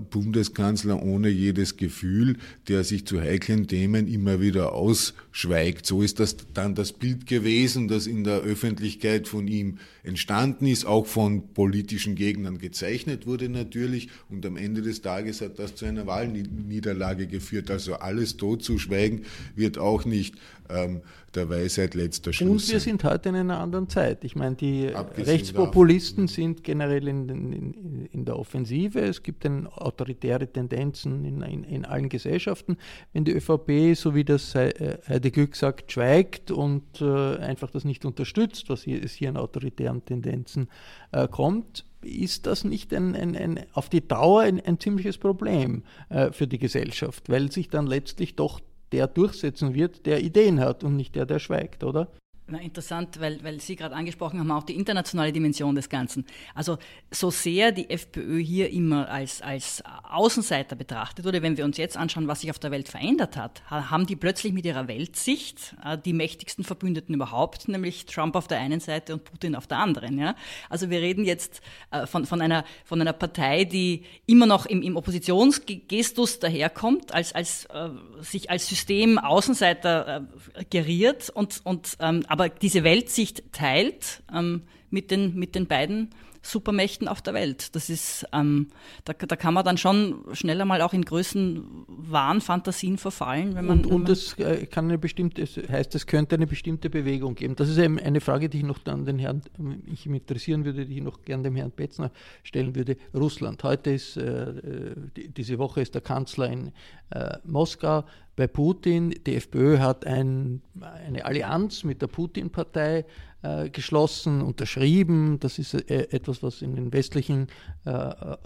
Bundeskanzler 0.08 1.02
ohne 1.02 1.28
jedes 1.28 1.76
Gefühl 1.76 1.95
Gefühl, 1.96 2.36
der 2.68 2.84
sich 2.84 3.06
zu 3.06 3.20
heiklen 3.20 3.68
Themen 3.68 4.06
immer 4.06 4.38
wieder 4.38 4.74
ausschweigt. 4.74 5.86
So 5.86 6.02
ist 6.02 6.20
das 6.20 6.36
dann 6.52 6.74
das 6.74 6.92
Bild 6.92 7.26
gewesen, 7.26 7.88
das 7.88 8.06
in 8.06 8.22
der 8.22 8.40
Öffentlichkeit 8.40 9.26
von 9.28 9.48
ihm 9.48 9.78
entstanden 10.06 10.66
ist, 10.66 10.86
auch 10.86 11.06
von 11.06 11.52
politischen 11.52 12.14
Gegnern 12.14 12.58
gezeichnet 12.58 13.26
wurde 13.26 13.48
natürlich. 13.48 14.08
Und 14.30 14.46
am 14.46 14.56
Ende 14.56 14.82
des 14.82 15.02
Tages 15.02 15.40
hat 15.40 15.58
das 15.58 15.74
zu 15.74 15.84
einer 15.84 16.06
Wahlniederlage 16.06 17.26
geführt. 17.26 17.70
Also 17.70 17.94
alles 17.94 18.36
totzuschweigen 18.36 19.24
wird 19.54 19.78
auch 19.78 20.04
nicht 20.04 20.36
ähm, 20.68 21.00
der 21.34 21.48
Weisheit 21.50 21.94
letzter 21.94 22.32
Schluss. 22.32 22.64
Und 22.64 22.72
wir 22.72 22.80
sind 22.80 23.04
heute 23.04 23.28
in 23.28 23.36
einer 23.36 23.58
anderen 23.58 23.88
Zeit. 23.88 24.24
Ich 24.24 24.36
meine, 24.36 24.56
die 24.56 24.92
Abgesehen 24.92 25.36
Rechtspopulisten 25.36 26.28
sind 26.28 26.64
generell 26.64 27.06
in, 27.08 27.28
in, 27.28 28.08
in, 28.10 28.24
der 28.24 28.38
Offensive. 28.38 29.00
Es 29.00 29.22
gibt 29.22 29.44
eine 29.44 29.70
autoritäre 29.70 30.50
Tendenzen 30.50 31.24
in, 31.24 31.42
in, 31.64 31.84
allen 31.84 32.08
Gesellschaften. 32.08 32.78
Wenn 33.12 33.24
die 33.24 33.32
ÖVP, 33.32 33.94
so 33.94 34.14
wie 34.14 34.24
das 34.24 34.54
äh, 34.54 34.98
Heidi 35.08 35.30
Glück 35.30 35.56
sagt, 35.56 35.92
schweigt 35.92 36.50
und 36.50 37.00
äh, 37.00 37.36
einfach 37.36 37.70
das 37.70 37.84
nicht 37.84 38.04
unterstützt, 38.04 38.68
was 38.68 38.82
hier, 38.82 39.04
es 39.04 39.12
hier 39.12 39.28
an 39.28 39.36
autoritären 39.36 39.95
Tendenzen 40.04 40.68
äh, 41.12 41.28
kommt, 41.28 41.84
ist 42.02 42.46
das 42.46 42.64
nicht 42.64 42.92
ein, 42.94 43.14
ein, 43.14 43.36
ein, 43.36 43.66
auf 43.72 43.88
die 43.88 44.06
Dauer 44.06 44.42
ein, 44.42 44.60
ein 44.60 44.78
ziemliches 44.78 45.18
Problem 45.18 45.82
äh, 46.08 46.30
für 46.32 46.46
die 46.46 46.58
Gesellschaft, 46.58 47.28
weil 47.28 47.50
sich 47.50 47.68
dann 47.68 47.86
letztlich 47.86 48.36
doch 48.36 48.60
der 48.92 49.08
durchsetzen 49.08 49.74
wird, 49.74 50.06
der 50.06 50.22
Ideen 50.22 50.60
hat 50.60 50.84
und 50.84 50.96
nicht 50.96 51.16
der, 51.16 51.26
der 51.26 51.38
schweigt, 51.38 51.82
oder? 51.82 52.08
Na, 52.48 52.60
interessant, 52.60 53.18
weil, 53.18 53.42
weil 53.42 53.60
Sie 53.60 53.74
gerade 53.74 53.96
angesprochen 53.96 54.38
haben, 54.38 54.52
auch 54.52 54.62
die 54.62 54.76
internationale 54.76 55.32
Dimension 55.32 55.74
des 55.74 55.88
Ganzen. 55.88 56.24
Also 56.54 56.78
so 57.10 57.28
sehr 57.32 57.72
die 57.72 57.90
FPÖ 57.90 58.38
hier 58.38 58.70
immer 58.70 59.08
als, 59.08 59.42
als 59.42 59.82
Außenseiter 60.08 60.76
betrachtet 60.76 61.24
wurde, 61.24 61.42
wenn 61.42 61.56
wir 61.56 61.64
uns 61.64 61.76
jetzt 61.76 61.96
anschauen, 61.96 62.28
was 62.28 62.42
sich 62.42 62.50
auf 62.50 62.60
der 62.60 62.70
Welt 62.70 62.88
verändert 62.88 63.36
hat, 63.36 63.68
haben 63.68 64.06
die 64.06 64.14
plötzlich 64.14 64.52
mit 64.52 64.64
ihrer 64.64 64.86
Weltsicht 64.86 65.74
äh, 65.84 65.98
die 65.98 66.12
mächtigsten 66.12 66.62
Verbündeten 66.62 67.16
überhaupt, 67.16 67.66
nämlich 67.66 68.06
Trump 68.06 68.36
auf 68.36 68.46
der 68.46 68.60
einen 68.60 68.78
Seite 68.78 69.14
und 69.14 69.24
Putin 69.24 69.56
auf 69.56 69.66
der 69.66 69.78
anderen. 69.78 70.16
Ja? 70.16 70.36
Also 70.70 70.88
wir 70.88 71.00
reden 71.00 71.24
jetzt 71.24 71.60
äh, 71.90 72.06
von, 72.06 72.26
von, 72.26 72.40
einer, 72.40 72.64
von 72.84 73.00
einer 73.00 73.12
Partei, 73.12 73.64
die 73.64 74.04
immer 74.24 74.46
noch 74.46 74.66
im, 74.66 74.82
im 74.82 74.96
Oppositionsgestus 74.96 76.38
daherkommt, 76.38 77.12
als, 77.12 77.32
als, 77.34 77.64
äh, 77.64 77.88
sich 78.20 78.50
als 78.50 78.68
System 78.68 79.18
Außenseiter 79.18 80.28
geriert 80.70 81.28
und, 81.30 81.60
und 81.64 81.96
ähm, 81.98 82.24
aber 82.36 82.50
diese 82.50 82.84
Weltsicht 82.84 83.50
teilt 83.52 84.22
ähm, 84.30 84.62
mit, 84.90 85.10
den, 85.10 85.34
mit 85.34 85.54
den 85.54 85.66
beiden 85.66 86.10
Supermächten 86.42 87.08
auf 87.08 87.22
der 87.22 87.32
Welt. 87.32 87.74
Das 87.74 87.88
ist, 87.88 88.26
ähm, 88.34 88.68
da, 89.04 89.14
da 89.14 89.36
kann 89.36 89.54
man 89.54 89.64
dann 89.64 89.78
schon 89.78 90.22
schneller 90.32 90.66
mal 90.66 90.82
auch 90.82 90.92
in 90.92 91.02
Größen 91.02 91.64
Wahnfantasien 91.88 92.98
verfallen, 92.98 93.54
wenn 93.54 93.64
man. 93.64 93.84
Und, 93.84 93.86
und 93.86 94.08
es 94.10 94.38
äh, 94.38 94.66
kann 94.66 94.84
eine 94.84 94.98
bestimmte, 94.98 95.42
es 95.42 95.56
heißt, 95.56 95.94
es 95.94 96.06
könnte 96.06 96.36
eine 96.36 96.46
bestimmte 96.46 96.90
Bewegung 96.90 97.34
geben. 97.34 97.56
Das 97.56 97.70
ist 97.70 97.78
eine 97.78 98.20
Frage, 98.20 98.50
die 98.50 98.58
ich 98.58 98.64
noch 98.64 98.78
dann 98.78 99.06
den 99.06 99.18
Herrn, 99.18 99.42
ich 99.86 100.06
interessieren 100.06 100.66
würde, 100.66 100.84
die 100.84 100.98
ich 100.98 101.02
noch 101.02 101.22
gern 101.22 101.42
dem 101.42 101.56
Herrn 101.56 101.72
Betzner 101.72 102.12
stellen 102.42 102.76
würde. 102.76 102.98
Russland. 103.14 103.64
Heute 103.64 103.92
ist, 103.92 104.18
äh, 104.18 104.94
die, 105.16 105.28
diese 105.28 105.58
Woche 105.58 105.80
ist 105.80 105.94
der 105.94 106.02
Kanzler 106.02 106.50
in 106.50 106.72
äh, 107.10 107.38
Moskau 107.44 108.04
bei 108.36 108.46
Putin. 108.46 109.14
Die 109.26 109.34
FPÖ 109.34 109.78
hat 109.78 110.06
ein, 110.06 110.62
eine 110.80 111.24
Allianz 111.24 111.82
mit 111.84 112.02
der 112.02 112.06
Putin-Partei 112.06 113.06
äh, 113.42 113.70
geschlossen, 113.70 114.42
unterschrieben. 114.42 115.40
Das 115.40 115.58
ist 115.58 115.74
äh, 115.74 116.08
etwas, 116.10 116.42
was 116.42 116.62
in 116.62 116.76
den 116.76 116.92
westlichen 116.92 117.48
äh, 117.84 117.90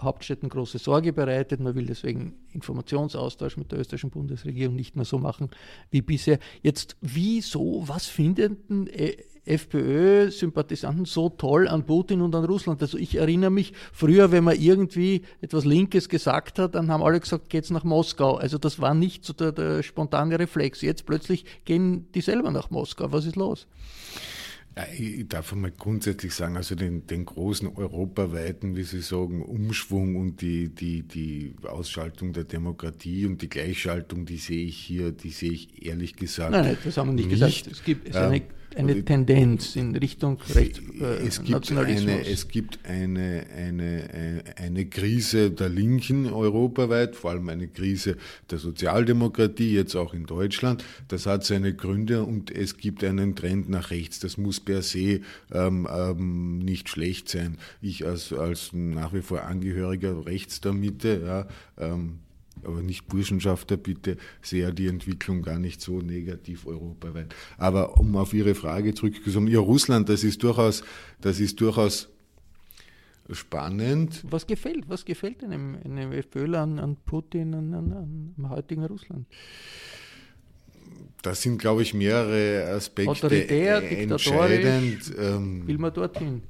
Hauptstädten 0.01 0.49
große 0.49 0.77
Sorge 0.79 1.13
bereitet. 1.13 1.59
Man 1.59 1.75
will 1.75 1.85
deswegen 1.85 2.35
Informationsaustausch 2.53 3.57
mit 3.57 3.71
der 3.71 3.79
österreichischen 3.79 4.11
Bundesregierung 4.11 4.75
nicht 4.75 4.95
mehr 4.95 5.05
so 5.05 5.19
machen 5.19 5.49
wie 5.91 6.01
bisher. 6.01 6.39
Jetzt, 6.61 6.95
wieso, 7.01 7.83
was 7.87 8.07
finden 8.07 8.87
äh, 8.87 9.17
FPÖ-Sympathisanten 9.45 11.05
so 11.05 11.29
toll 11.29 11.67
an 11.67 11.85
Putin 11.85 12.21
und 12.21 12.35
an 12.35 12.45
Russland. 12.45 12.81
Also 12.81 12.97
ich 12.97 13.15
erinnere 13.15 13.49
mich 13.49 13.73
früher, 13.91 14.31
wenn 14.31 14.43
man 14.43 14.59
irgendwie 14.59 15.23
etwas 15.41 15.65
Linkes 15.65 16.09
gesagt 16.09 16.59
hat, 16.59 16.75
dann 16.75 16.91
haben 16.91 17.03
alle 17.03 17.19
gesagt, 17.19 17.49
geht's 17.49 17.69
nach 17.71 17.83
Moskau. 17.83 18.35
Also 18.35 18.57
das 18.57 18.79
war 18.79 18.93
nicht 18.93 19.25
so 19.25 19.33
der, 19.33 19.51
der 19.51 19.83
spontane 19.83 20.37
Reflex. 20.37 20.81
Jetzt 20.81 21.05
plötzlich 21.05 21.45
gehen 21.65 22.11
die 22.13 22.21
selber 22.21 22.51
nach 22.51 22.69
Moskau. 22.69 23.11
Was 23.11 23.25
ist 23.25 23.35
los? 23.35 23.67
Ich 24.97 25.27
darf 25.27 25.51
einmal 25.51 25.71
grundsätzlich 25.71 26.33
sagen, 26.33 26.55
also 26.55 26.75
den, 26.75 27.05
den 27.05 27.25
großen 27.25 27.75
europaweiten, 27.75 28.77
wie 28.77 28.83
Sie 28.83 29.01
sagen, 29.01 29.43
Umschwung 29.43 30.15
und 30.15 30.39
die, 30.39 30.69
die, 30.69 31.03
die 31.03 31.55
Ausschaltung 31.67 32.31
der 32.31 32.45
Demokratie 32.45 33.25
und 33.25 33.41
die 33.41 33.49
Gleichschaltung, 33.49 34.25
die 34.25 34.37
sehe 34.37 34.65
ich 34.65 34.77
hier, 34.77 35.11
die 35.11 35.31
sehe 35.31 35.51
ich 35.51 35.85
ehrlich 35.85 36.15
gesagt. 36.15 36.51
Nein, 36.51 36.63
nein 36.63 36.77
das 36.85 36.95
haben 36.95 37.09
wir 37.09 37.13
nicht, 37.15 37.27
nicht. 37.27 37.39
gesagt. 37.41 37.67
Es 37.67 37.83
gibt 37.83 38.07
es 38.07 38.15
ähm, 38.15 38.21
eine 38.23 38.41
eine 38.75 39.03
Tendenz 39.03 39.75
in 39.75 39.95
Richtung 39.95 40.39
Rechts, 40.53 40.79
äh, 40.99 41.27
es 41.27 41.43
gibt 41.43 41.71
Eine, 41.71 42.25
es 42.25 42.47
gibt 42.47 42.79
eine, 42.85 43.45
eine, 43.55 44.43
eine 44.55 44.85
Krise 44.85 45.51
der 45.51 45.69
Linken 45.69 46.27
europaweit, 46.27 47.15
vor 47.15 47.31
allem 47.31 47.49
eine 47.49 47.67
Krise 47.67 48.17
der 48.49 48.57
Sozialdemokratie, 48.57 49.73
jetzt 49.73 49.95
auch 49.95 50.13
in 50.13 50.25
Deutschland. 50.25 50.83
Das 51.07 51.25
hat 51.25 51.43
seine 51.43 51.73
Gründe 51.73 52.23
und 52.23 52.51
es 52.51 52.77
gibt 52.77 53.03
einen 53.03 53.35
Trend 53.35 53.69
nach 53.69 53.91
rechts. 53.91 54.19
Das 54.19 54.37
muss 54.37 54.59
per 54.59 54.81
se 54.81 55.21
ähm, 55.51 55.87
ähm, 55.91 56.59
nicht 56.59 56.89
schlecht 56.89 57.29
sein. 57.29 57.57
Ich 57.81 58.05
als, 58.05 58.33
als 58.33 58.71
nach 58.73 59.13
wie 59.13 59.21
vor 59.21 59.43
Angehöriger 59.43 60.25
rechts 60.25 60.61
der 60.61 60.73
Mitte, 60.73 61.21
ja, 61.25 61.47
ähm, 61.77 62.19
aber 62.65 62.81
nicht 62.81 63.07
Burschenschafter, 63.07 63.77
bitte 63.77 64.17
sehr 64.41 64.71
die 64.71 64.87
Entwicklung 64.87 65.41
gar 65.41 65.59
nicht 65.59 65.81
so 65.81 65.99
negativ 65.99 66.65
europaweit. 66.65 67.33
Aber 67.57 67.97
um 67.99 68.15
auf 68.15 68.33
Ihre 68.33 68.55
Frage 68.55 68.93
zurückzukommen, 68.93 69.47
ja, 69.47 69.59
Russland, 69.59 70.09
das 70.09 70.23
ist 70.23 70.43
durchaus, 70.43 70.83
das 71.21 71.39
ist 71.39 71.59
durchaus 71.61 72.09
spannend. 73.31 74.23
Was 74.29 74.47
gefällt, 74.47 74.89
was 74.89 75.05
gefällt 75.05 75.43
einem, 75.43 75.77
einem 75.83 76.11
FPÖler 76.11 76.61
an, 76.61 76.79
an 76.79 76.97
Putin, 77.05 77.53
an, 77.53 77.73
an, 77.73 78.33
an 78.37 78.49
heutigen 78.49 78.85
Russland? 78.85 79.25
Da 81.21 81.35
sind, 81.35 81.59
glaube 81.59 81.83
ich, 81.83 81.93
mehrere 81.93 82.73
Aspekte 82.73 83.11
Autoritär, 83.11 83.91
entscheidend. 83.91 85.13
Ähm, 85.17 85.67
will 85.67 85.77
man 85.77 85.93
dorthin? 85.93 86.41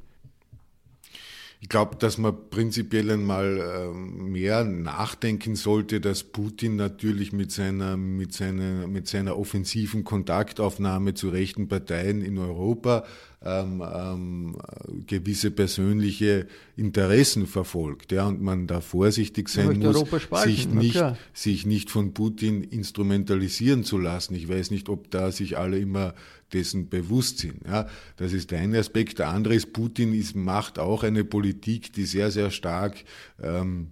Ich 1.63 1.69
glaube, 1.69 1.95
dass 1.95 2.17
man 2.17 2.49
prinzipiell 2.49 3.11
einmal 3.11 3.61
ähm, 3.61 4.31
mehr 4.31 4.63
nachdenken 4.63 5.55
sollte, 5.55 6.01
dass 6.01 6.23
Putin 6.23 6.75
natürlich 6.75 7.33
mit 7.33 7.51
seiner, 7.51 7.97
mit 7.97 8.33
seiner, 8.33 8.87
mit 8.87 9.07
seiner 9.07 9.37
offensiven 9.37 10.03
Kontaktaufnahme 10.03 11.13
zu 11.13 11.29
rechten 11.29 11.67
Parteien 11.67 12.23
in 12.23 12.39
Europa 12.39 13.05
ähm, 13.43 13.83
ähm, 13.93 14.57
gewisse 15.05 15.51
persönliche 15.51 16.47
Interessen 16.77 17.45
verfolgt. 17.45 18.11
Ja, 18.11 18.27
und 18.27 18.41
man 18.41 18.65
da 18.65 18.81
vorsichtig 18.81 19.47
sein 19.47 19.77
muss, 19.77 20.03
sich 20.43 20.67
nicht, 20.67 20.99
sich 21.31 21.67
nicht 21.67 21.91
von 21.91 22.15
Putin 22.15 22.63
instrumentalisieren 22.63 23.83
zu 23.83 23.99
lassen. 23.99 24.33
Ich 24.33 24.49
weiß 24.49 24.71
nicht, 24.71 24.89
ob 24.89 25.11
da 25.11 25.31
sich 25.31 25.59
alle 25.59 25.77
immer 25.77 26.15
dessen 26.53 26.89
bewusst 26.89 27.39
sind. 27.39 27.65
Ja, 27.65 27.87
das 28.17 28.33
ist 28.33 28.51
der 28.51 28.59
eine 28.59 28.79
Aspekt. 28.79 29.19
Der 29.19 29.29
andere 29.29 29.55
ist, 29.55 29.73
Putin 29.73 30.13
ist, 30.13 30.35
macht 30.35 30.79
auch 30.79 31.03
eine 31.03 31.23
Politik, 31.23 31.93
die 31.93 32.05
sehr, 32.05 32.31
sehr 32.31 32.51
stark 32.51 33.03
ähm, 33.41 33.91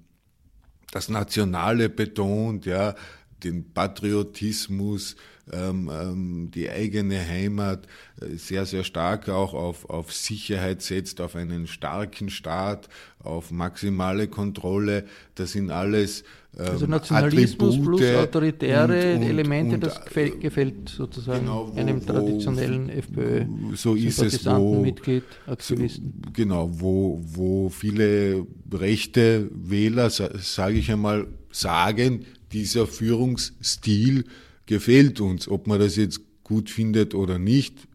das 0.92 1.10
Nationale 1.10 1.90
betont, 1.90 2.66
ja, 2.66 2.96
den 3.44 3.74
Patriotismus, 3.74 5.16
ähm, 5.54 5.90
ähm, 5.92 6.52
die 6.54 6.70
eigene 6.70 7.20
Heimat 7.20 7.88
äh, 8.22 8.36
sehr, 8.36 8.66
sehr 8.66 8.84
stark 8.84 9.30
auch 9.30 9.54
auf, 9.54 9.90
auf 9.90 10.14
Sicherheit 10.14 10.82
setzt, 10.82 11.22
auf 11.22 11.36
einen 11.36 11.68
starken 11.68 12.30
Staat, 12.30 12.90
auf 13.24 13.52
maximale 13.52 14.28
Kontrolle. 14.28 15.06
Das 15.36 15.52
sind 15.52 15.72
alles 15.72 16.24
ähm, 16.58 16.66
also 16.66 16.86
Nationalismus 16.88 17.76
Attribute 17.76 18.00
plus 18.00 18.16
autoritäre 18.16 19.16
und, 19.16 19.22
und, 19.22 19.30
Elemente, 19.30 19.76
und, 19.76 19.84
das 19.84 20.04
gefällt, 20.04 20.42
gefällt 20.42 20.90
sozusagen 20.90 21.42
genau, 21.42 21.72
wo, 21.74 21.80
einem 21.80 22.06
traditionellen 22.06 22.90
FPÖ. 22.90 23.46
So 23.76 23.96
ist 23.96 24.22
es, 24.22 24.46
wo, 24.46 24.82
Mitglied, 24.82 25.24
Aktivisten. 25.46 26.22
So, 26.26 26.32
genau, 26.34 26.70
wo, 26.72 27.22
wo 27.24 27.70
viele 27.70 28.46
rechte 28.72 29.50
Wähler, 29.52 30.10
sage 30.10 30.78
ich 30.78 30.92
einmal, 30.92 31.28
sagen, 31.52 32.26
dieser 32.52 32.88
Führungsstil 32.88 34.26
gefällt 34.70 35.20
uns. 35.20 35.48
Ob 35.48 35.66
man 35.66 35.80
das 35.80 35.96
jetzt 35.96 36.22
gut 36.44 36.70
findet 36.70 37.16
oder 37.16 37.40
nicht, 37.40 37.88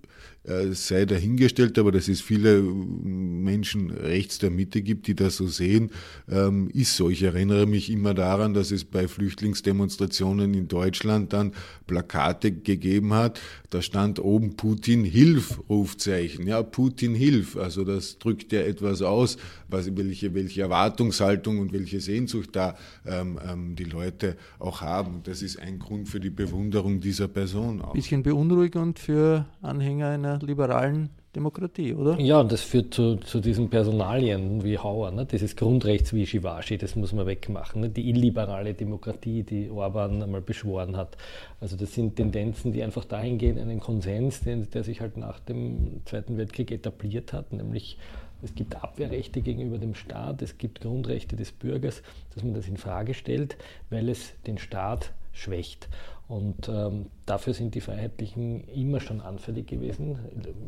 sei 0.45 1.07
dahingestellt, 1.07 1.78
aber 1.78 1.90
dass 1.90 2.09
es 2.09 2.20
viele 2.20 2.61
Menschen 2.61 3.90
rechts 3.90 4.38
der 4.38 4.51
Mitte 4.51 4.82
gibt, 4.82 5.07
die 5.07 5.14
das 5.14 5.36
so 5.36 5.47
sehen, 5.47 5.90
ähm, 6.30 6.68
ist 6.72 6.97
so. 6.97 7.09
Ich 7.09 7.22
erinnere 7.22 7.66
mich 7.66 7.90
immer 7.90 8.12
daran, 8.12 8.53
dass 8.53 8.70
es 8.70 8.84
bei 8.84 9.09
Flüchtlingsdemonstrationen 9.09 10.53
in 10.53 10.68
Deutschland 10.68 11.32
dann 11.32 11.53
Plakate 11.86 12.53
gegeben 12.53 13.14
hat. 13.14 13.40
Da 13.70 13.80
stand 13.80 14.20
oben 14.20 14.55
Putin 14.57 15.03
Hilf, 15.05 15.61
Rufzeichen. 15.68 16.47
Ja, 16.47 16.62
Putin 16.62 17.14
Hilf. 17.14 17.57
Also 17.57 17.84
das 17.84 18.18
drückt 18.18 18.53
ja 18.53 18.61
etwas 18.61 19.01
aus, 19.01 19.38
was, 19.68 19.97
welche, 19.97 20.34
welche 20.34 20.62
Erwartungshaltung 20.62 21.59
und 21.59 21.72
welche 21.72 22.01
Sehnsucht 22.01 22.51
da 22.53 22.76
ähm, 23.07 23.38
ähm, 23.49 23.76
die 23.76 23.84
Leute 23.84 24.36
auch 24.59 24.82
haben. 24.82 25.22
Das 25.24 25.40
ist 25.40 25.59
ein 25.59 25.78
Grund 25.78 26.09
für 26.09 26.20
die 26.20 26.30
Bewunderung 26.30 27.01
dieser 27.01 27.28
Person 27.28 27.80
auch. 27.80 27.95
Bisschen 27.95 28.22
beunruhigend 28.22 28.99
für 28.99 29.47
Anhänger 29.62 30.09
einer 30.09 30.34
liberalen 30.43 31.11
Demokratie, 31.35 31.95
oder? 31.95 32.18
Ja, 32.20 32.41
und 32.41 32.53
das 32.53 32.62
führt 32.62 32.95
zu, 32.95 33.16
zu 33.16 33.41
diesen 33.41 33.68
Personalien 33.68 34.62
wie 34.62 34.78
Hauer, 34.78 35.11
ne? 35.11 35.26
dieses 35.26 35.57
Grundrechtswischiwaschi, 35.57 36.78
das 36.78 36.95
muss 36.97 37.12
man 37.12 37.26
wegmachen. 37.26 37.80
Ne? 37.80 37.89
Die 37.91 38.09
illiberale 38.09 38.74
Demokratie, 38.74 39.43
die 39.43 39.68
Orban 39.70 40.22
einmal 40.22 40.41
beschworen 40.41 40.97
hat. 40.97 41.16
Also 41.61 41.76
das 41.76 41.93
sind 41.95 42.16
Tendenzen, 42.16 42.72
die 42.72 42.82
einfach 42.82 43.05
dahin 43.05 43.39
gehen, 43.39 43.59
einen 43.59 43.80
Konsens, 43.80 44.41
den, 44.41 44.70
der 44.70 44.85
sich 44.85 45.01
halt 45.01 45.16
nach 45.16 45.41
dem 45.41 46.03
Zweiten 46.05 46.39
Weltkrieg 46.39 46.70
etabliert 46.70 47.32
hat, 47.32 47.53
nämlich 47.53 47.99
es 48.43 48.55
gibt 48.55 48.76
Abwehrrechte 48.76 49.41
gegenüber 49.41 49.78
dem 49.78 49.95
Staat, 49.95 50.43
es 50.43 50.59
gibt 50.59 50.82
Grundrechte 50.82 51.35
des 51.35 51.51
Bürgers, 51.51 52.03
dass 52.35 52.45
man 52.45 52.53
das 52.53 52.68
in 52.68 52.76
Frage 52.76 53.14
stellt, 53.14 53.57
weil 53.89 54.09
es 54.11 54.35
den 54.47 54.59
Staat 54.59 55.12
schwächt. 55.32 55.89
Und 56.27 56.70
ähm, 56.70 57.07
dafür 57.27 57.53
sind 57.53 57.75
die 57.75 57.83
Freiheitlichen 57.83 58.64
immer 58.68 59.01
schon 59.01 59.20
anfällig 59.20 59.66
gewesen. 59.66 60.18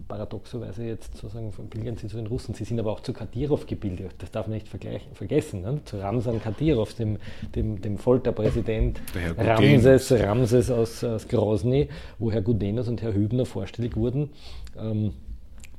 Paradoxerweise 0.07 0.85
jetzt 0.85 1.17
sozusagen 1.17 1.51
pilgern 1.71 1.97
sie 1.97 2.09
zu 2.09 2.19
den 2.19 2.27
Russen. 2.27 2.55
Sie 2.55 2.65
sind 2.65 2.79
aber 2.79 2.93
auch 2.93 3.01
zu 3.01 3.15
Kadyrov 3.15 3.67
gebildet. 3.67 4.13
Das 4.19 4.31
darf 4.31 4.49
man 4.49 4.55
nicht 4.55 4.69
vergessen. 4.69 5.63
Ne? 5.63 5.81
Zu 5.87 5.99
Ramsan 5.99 6.43
Kadyrov, 6.43 6.93
dem, 6.95 7.17
dem, 7.55 7.81
dem 7.81 7.97
Folterpräsident 7.97 9.01
Ramses, 9.39 10.13
Ramses 10.13 10.71
aus, 10.71 11.03
aus 11.03 11.27
Grozny, 11.27 11.89
wo 12.19 12.31
Herr 12.31 12.43
Gudenus 12.43 12.89
und 12.89 13.01
Herr 13.01 13.15
Hübner 13.15 13.47
vorstellig 13.47 13.97
wurden. 13.97 14.31
Ähm, 14.79 15.15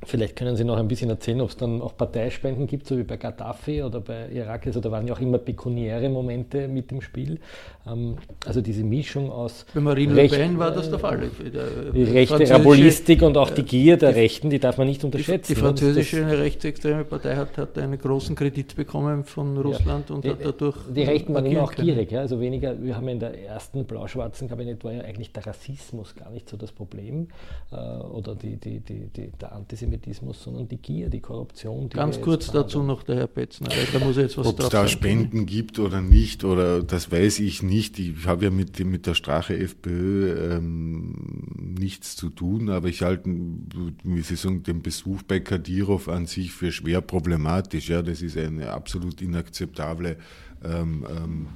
Vielleicht 0.04 0.36
können 0.36 0.54
Sie 0.54 0.62
noch 0.62 0.76
ein 0.76 0.86
bisschen 0.86 1.10
erzählen, 1.10 1.40
ob 1.40 1.50
es 1.50 1.56
dann 1.56 1.82
auch 1.82 1.96
Parteispenden 1.96 2.68
gibt, 2.68 2.86
so 2.86 2.96
wie 2.96 3.02
bei 3.02 3.16
Gaddafi 3.16 3.82
oder 3.82 4.00
bei 4.00 4.28
Irak. 4.30 4.64
Also 4.66 4.80
da 4.80 4.92
waren 4.92 5.08
ja 5.08 5.14
auch 5.14 5.20
immer 5.20 5.38
pekuniäre 5.38 6.08
Momente 6.08 6.68
mit 6.68 6.92
dem 6.92 7.00
Spiel. 7.00 7.40
Ähm, 7.84 8.16
also 8.46 8.60
diese 8.60 8.84
Mischung 8.84 9.32
aus. 9.32 9.66
Bei 9.74 9.80
Marine 9.80 10.14
Recht, 10.14 10.34
Le 10.34 10.38
Pen 10.38 10.58
war 10.58 10.70
das 10.70 10.88
der 10.88 11.00
Fall. 11.00 11.28
Die 11.94 12.04
rechte 12.04 12.48
Rabulistik 12.48 13.22
und 13.22 13.36
auch 13.36 13.50
die 13.50 13.64
Gier 13.64 13.96
der 13.96 14.12
die, 14.12 14.20
Rechten, 14.20 14.50
die 14.50 14.60
darf 14.60 14.78
man 14.78 14.86
nicht 14.86 15.02
unterschätzen. 15.02 15.52
Die, 15.52 15.60
französische 15.60 16.20
das, 16.20 16.38
rechtsextreme 16.38 17.04
Partei 17.04 17.34
hat, 17.34 17.58
hat 17.58 17.76
einen 17.76 17.98
großen 17.98 18.36
Kredit 18.36 18.76
bekommen 18.76 19.24
von 19.24 19.58
Russland 19.58 20.10
ja, 20.10 20.14
und 20.14 20.24
die, 20.24 20.30
hat 20.30 20.44
dadurch. 20.44 20.76
Die 20.94 21.02
Rechten 21.02 21.34
waren 21.34 21.44
immer 21.44 21.64
auch 21.64 21.74
gierig. 21.74 22.12
Ja? 22.12 22.20
Also 22.20 22.40
weniger, 22.40 22.80
wir 22.80 22.94
haben 22.94 23.08
in 23.08 23.18
der 23.18 23.36
ersten 23.36 23.84
blau-schwarzen 23.84 24.48
Kabinett 24.48 24.84
war 24.84 24.92
ja 24.92 25.02
eigentlich 25.02 25.32
der 25.32 25.44
Rassismus 25.44 26.14
gar 26.14 26.30
nicht 26.30 26.48
so 26.48 26.56
das 26.56 26.70
Problem 26.70 27.26
äh, 27.72 27.76
oder 27.76 28.36
die, 28.36 28.56
die, 28.56 28.78
die, 28.78 29.08
die, 29.08 29.32
der 29.40 29.52
Antisemitismus 29.52 29.87
Antisemitismus, 29.88 30.42
sondern 30.42 30.68
die 30.68 30.76
Gier, 30.76 31.08
die 31.08 31.20
Korruption. 31.20 31.88
Die 31.88 31.96
Ganz 31.96 32.20
kurz 32.20 32.50
dazu 32.50 32.82
noch 32.82 33.02
der 33.02 33.16
Herr 33.16 33.26
Petzner, 33.26 33.68
da 33.92 33.98
muss 34.00 34.16
jetzt 34.16 34.36
was 34.36 34.46
Ob 34.46 34.58
es 34.60 34.68
da 34.68 34.70
sagen. 34.70 34.88
Spenden 34.88 35.46
gibt 35.46 35.78
oder 35.78 36.00
nicht, 36.00 36.44
oder 36.44 36.82
das 36.82 37.10
weiß 37.10 37.40
ich 37.40 37.62
nicht. 37.62 37.98
Ich 37.98 38.26
habe 38.26 38.46
ja 38.46 38.50
mit, 38.50 38.78
mit 38.84 39.06
der 39.06 39.14
Strache 39.14 39.56
FPÖ 39.56 40.56
ähm, 40.56 41.14
nichts 41.78 42.16
zu 42.16 42.30
tun, 42.30 42.70
aber 42.70 42.88
ich 42.88 43.02
halte, 43.02 43.30
wie 44.04 44.20
Sie 44.20 44.36
sagen, 44.36 44.62
den 44.62 44.82
Besuch 44.82 45.22
bei 45.22 45.40
Kadirov 45.40 46.08
an 46.08 46.26
sich 46.26 46.52
für 46.52 46.72
schwer 46.72 47.00
problematisch. 47.00 47.88
Ja, 47.88 48.02
das 48.02 48.22
ist 48.22 48.36
eine 48.36 48.70
absolut 48.70 49.22
inakzeptable 49.22 50.16
ähm, 50.64 51.06
ähm, 51.08 51.46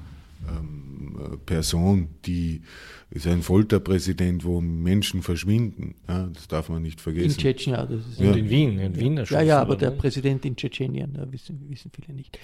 ähm, 0.49 1.39
Person, 1.47 2.09
die 2.25 2.63
ist 3.11 3.27
ein 3.27 3.43
Folterpräsident, 3.43 4.45
wo 4.45 4.61
Menschen 4.61 5.23
verschwinden. 5.23 5.95
Ja, 6.09 6.29
das 6.29 6.49
darf 6.49 6.71
man 6.71 6.83
nicht 6.83 7.01
vergessen. 7.01 7.31
In 7.31 7.37
Tschetschen, 7.37 7.73
ja. 7.75 7.85
Das 7.85 8.07
ist 8.07 8.19
Und 8.19 8.37
in 8.37 8.49
Wien, 8.49 8.79
in 8.79 8.99
Wien 8.99 9.25
Ja, 9.29 9.43
ja, 9.43 9.61
aber 9.61 9.77
der 9.77 9.91
Präsident 9.91 10.45
in 10.47 10.57
Tschetschenien, 10.57 11.13
da 11.13 11.31
wissen, 11.31 11.61
wissen 11.69 11.91
viele 11.95 12.15
nicht. 12.15 12.39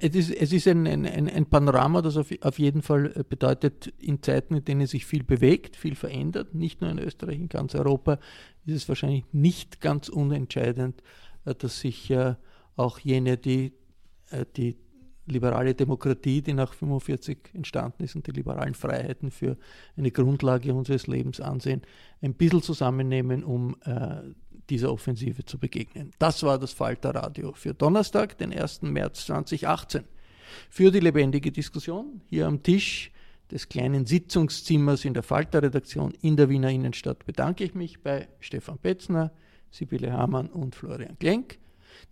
Es 0.00 0.14
ist, 0.14 0.30
es 0.30 0.52
ist 0.52 0.66
ein, 0.66 0.86
ein, 0.86 1.06
ein 1.06 1.46
Panorama, 1.46 2.00
das 2.00 2.16
auf, 2.16 2.28
auf 2.40 2.58
jeden 2.58 2.82
Fall 2.82 3.24
bedeutet, 3.28 3.92
in 3.98 4.22
Zeiten, 4.22 4.54
in 4.54 4.64
denen 4.64 4.86
sich 4.86 5.04
viel 5.04 5.24
bewegt, 5.24 5.76
viel 5.76 5.94
verändert, 5.94 6.54
nicht 6.54 6.80
nur 6.80 6.90
in 6.90 6.98
Österreich, 6.98 7.36
in 7.36 7.48
ganz 7.48 7.74
Europa, 7.74 8.18
ist 8.64 8.76
es 8.76 8.88
wahrscheinlich 8.88 9.24
nicht 9.32 9.80
ganz 9.80 10.08
unentscheidend, 10.08 11.02
äh, 11.44 11.54
dass 11.54 11.80
sich 11.80 12.10
äh, 12.10 12.34
auch 12.76 12.98
jene, 12.98 13.36
die 13.36 13.72
äh, 14.30 14.44
die 14.56 14.76
liberale 15.26 15.74
Demokratie, 15.74 16.42
die 16.42 16.54
nach 16.54 16.72
45 16.72 17.38
entstanden 17.54 18.04
ist 18.04 18.16
und 18.16 18.26
die 18.26 18.32
liberalen 18.32 18.74
Freiheiten 18.74 19.30
für 19.30 19.56
eine 19.96 20.10
Grundlage 20.10 20.72
unseres 20.72 21.06
Lebens 21.06 21.40
ansehen, 21.40 21.82
ein 22.22 22.34
bisschen 22.34 22.62
zusammennehmen, 22.62 23.44
um 23.44 23.76
äh, 23.84 24.22
dieser 24.70 24.92
Offensive 24.92 25.44
zu 25.44 25.58
begegnen. 25.58 26.12
Das 26.18 26.42
war 26.42 26.58
das 26.58 26.72
Falterradio 26.72 27.52
für 27.52 27.74
Donnerstag, 27.74 28.38
den 28.38 28.52
1. 28.52 28.82
März 28.82 29.26
2018. 29.26 30.04
Für 30.70 30.90
die 30.90 31.00
lebendige 31.00 31.52
Diskussion 31.52 32.20
hier 32.26 32.46
am 32.46 32.62
Tisch 32.62 33.10
des 33.50 33.68
kleinen 33.68 34.06
Sitzungszimmers 34.06 35.04
in 35.04 35.14
der 35.14 35.22
Falter-Redaktion 35.22 36.14
in 36.22 36.36
der 36.36 36.48
Wiener 36.48 36.70
Innenstadt 36.70 37.24
bedanke 37.26 37.64
ich 37.64 37.74
mich 37.74 38.02
bei 38.02 38.28
Stefan 38.40 38.78
Petzner, 38.78 39.32
Sibylle 39.70 40.12
Hamann 40.12 40.48
und 40.48 40.74
Florian 40.74 41.18
Klenk. 41.18 41.58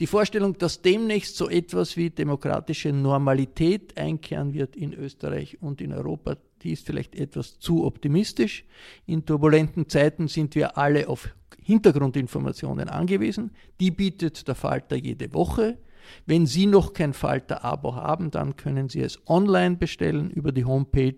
Die 0.00 0.06
Vorstellung, 0.06 0.58
dass 0.58 0.82
demnächst 0.82 1.36
so 1.36 1.48
etwas 1.48 1.96
wie 1.96 2.10
demokratische 2.10 2.92
Normalität 2.92 3.96
einkehren 3.96 4.54
wird 4.54 4.76
in 4.76 4.92
Österreich 4.92 5.62
und 5.62 5.80
in 5.80 5.92
Europa, 5.92 6.36
die 6.62 6.72
ist 6.72 6.86
vielleicht 6.86 7.14
etwas 7.14 7.58
zu 7.58 7.84
optimistisch. 7.84 8.64
In 9.06 9.24
turbulenten 9.24 9.88
Zeiten 9.88 10.28
sind 10.28 10.54
wir 10.54 10.76
alle 10.78 11.08
auf 11.08 11.28
Hintergrundinformationen 11.62 12.88
angewiesen. 12.88 13.52
Die 13.80 13.90
bietet 13.90 14.46
der 14.48 14.54
Falter 14.54 14.96
jede 14.96 15.32
Woche. 15.32 15.78
Wenn 16.26 16.46
Sie 16.46 16.66
noch 16.66 16.92
kein 16.92 17.14
Falter-Abo 17.14 17.94
haben, 17.94 18.30
dann 18.30 18.56
können 18.56 18.88
Sie 18.88 19.00
es 19.00 19.18
online 19.26 19.76
bestellen 19.76 20.30
über 20.30 20.52
die 20.52 20.64
Homepage 20.64 21.16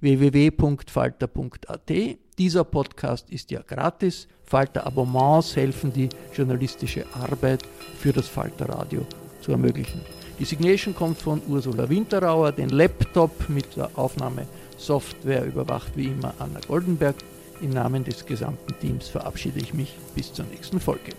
www.falter.at. 0.00 1.92
Dieser 2.38 2.64
Podcast 2.64 3.30
ist 3.30 3.50
ja 3.50 3.62
gratis. 3.62 4.28
Falter-Abonnements 4.46 5.56
helfen, 5.56 5.92
die 5.92 6.08
journalistische 6.34 7.04
Arbeit 7.12 7.62
für 7.98 8.12
das 8.12 8.28
Falter-Radio 8.28 9.04
zu 9.40 9.52
ermöglichen. 9.52 10.00
Die 10.38 10.44
Signation 10.44 10.94
kommt 10.94 11.18
von 11.18 11.40
Ursula 11.48 11.88
Winterauer, 11.88 12.52
den 12.52 12.68
Laptop 12.68 13.48
mit 13.48 13.76
der 13.76 13.90
Aufnahmesoftware 13.94 15.46
überwacht 15.46 15.92
wie 15.96 16.06
immer 16.06 16.34
Anna 16.38 16.60
Goldenberg. 16.66 17.16
Im 17.62 17.70
Namen 17.70 18.04
des 18.04 18.26
gesamten 18.26 18.78
Teams 18.80 19.08
verabschiede 19.08 19.60
ich 19.60 19.72
mich 19.72 19.96
bis 20.14 20.32
zur 20.32 20.44
nächsten 20.44 20.78
Folge. 20.78 21.12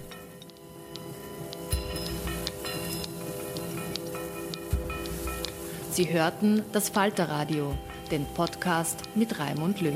Sie 5.92 6.14
hörten 6.14 6.62
das 6.74 6.90
Falterradio, 6.90 7.74
den 8.12 8.24
Podcast 8.36 9.02
mit 9.16 9.40
Raimund 9.40 9.82
Löw. 9.82 9.96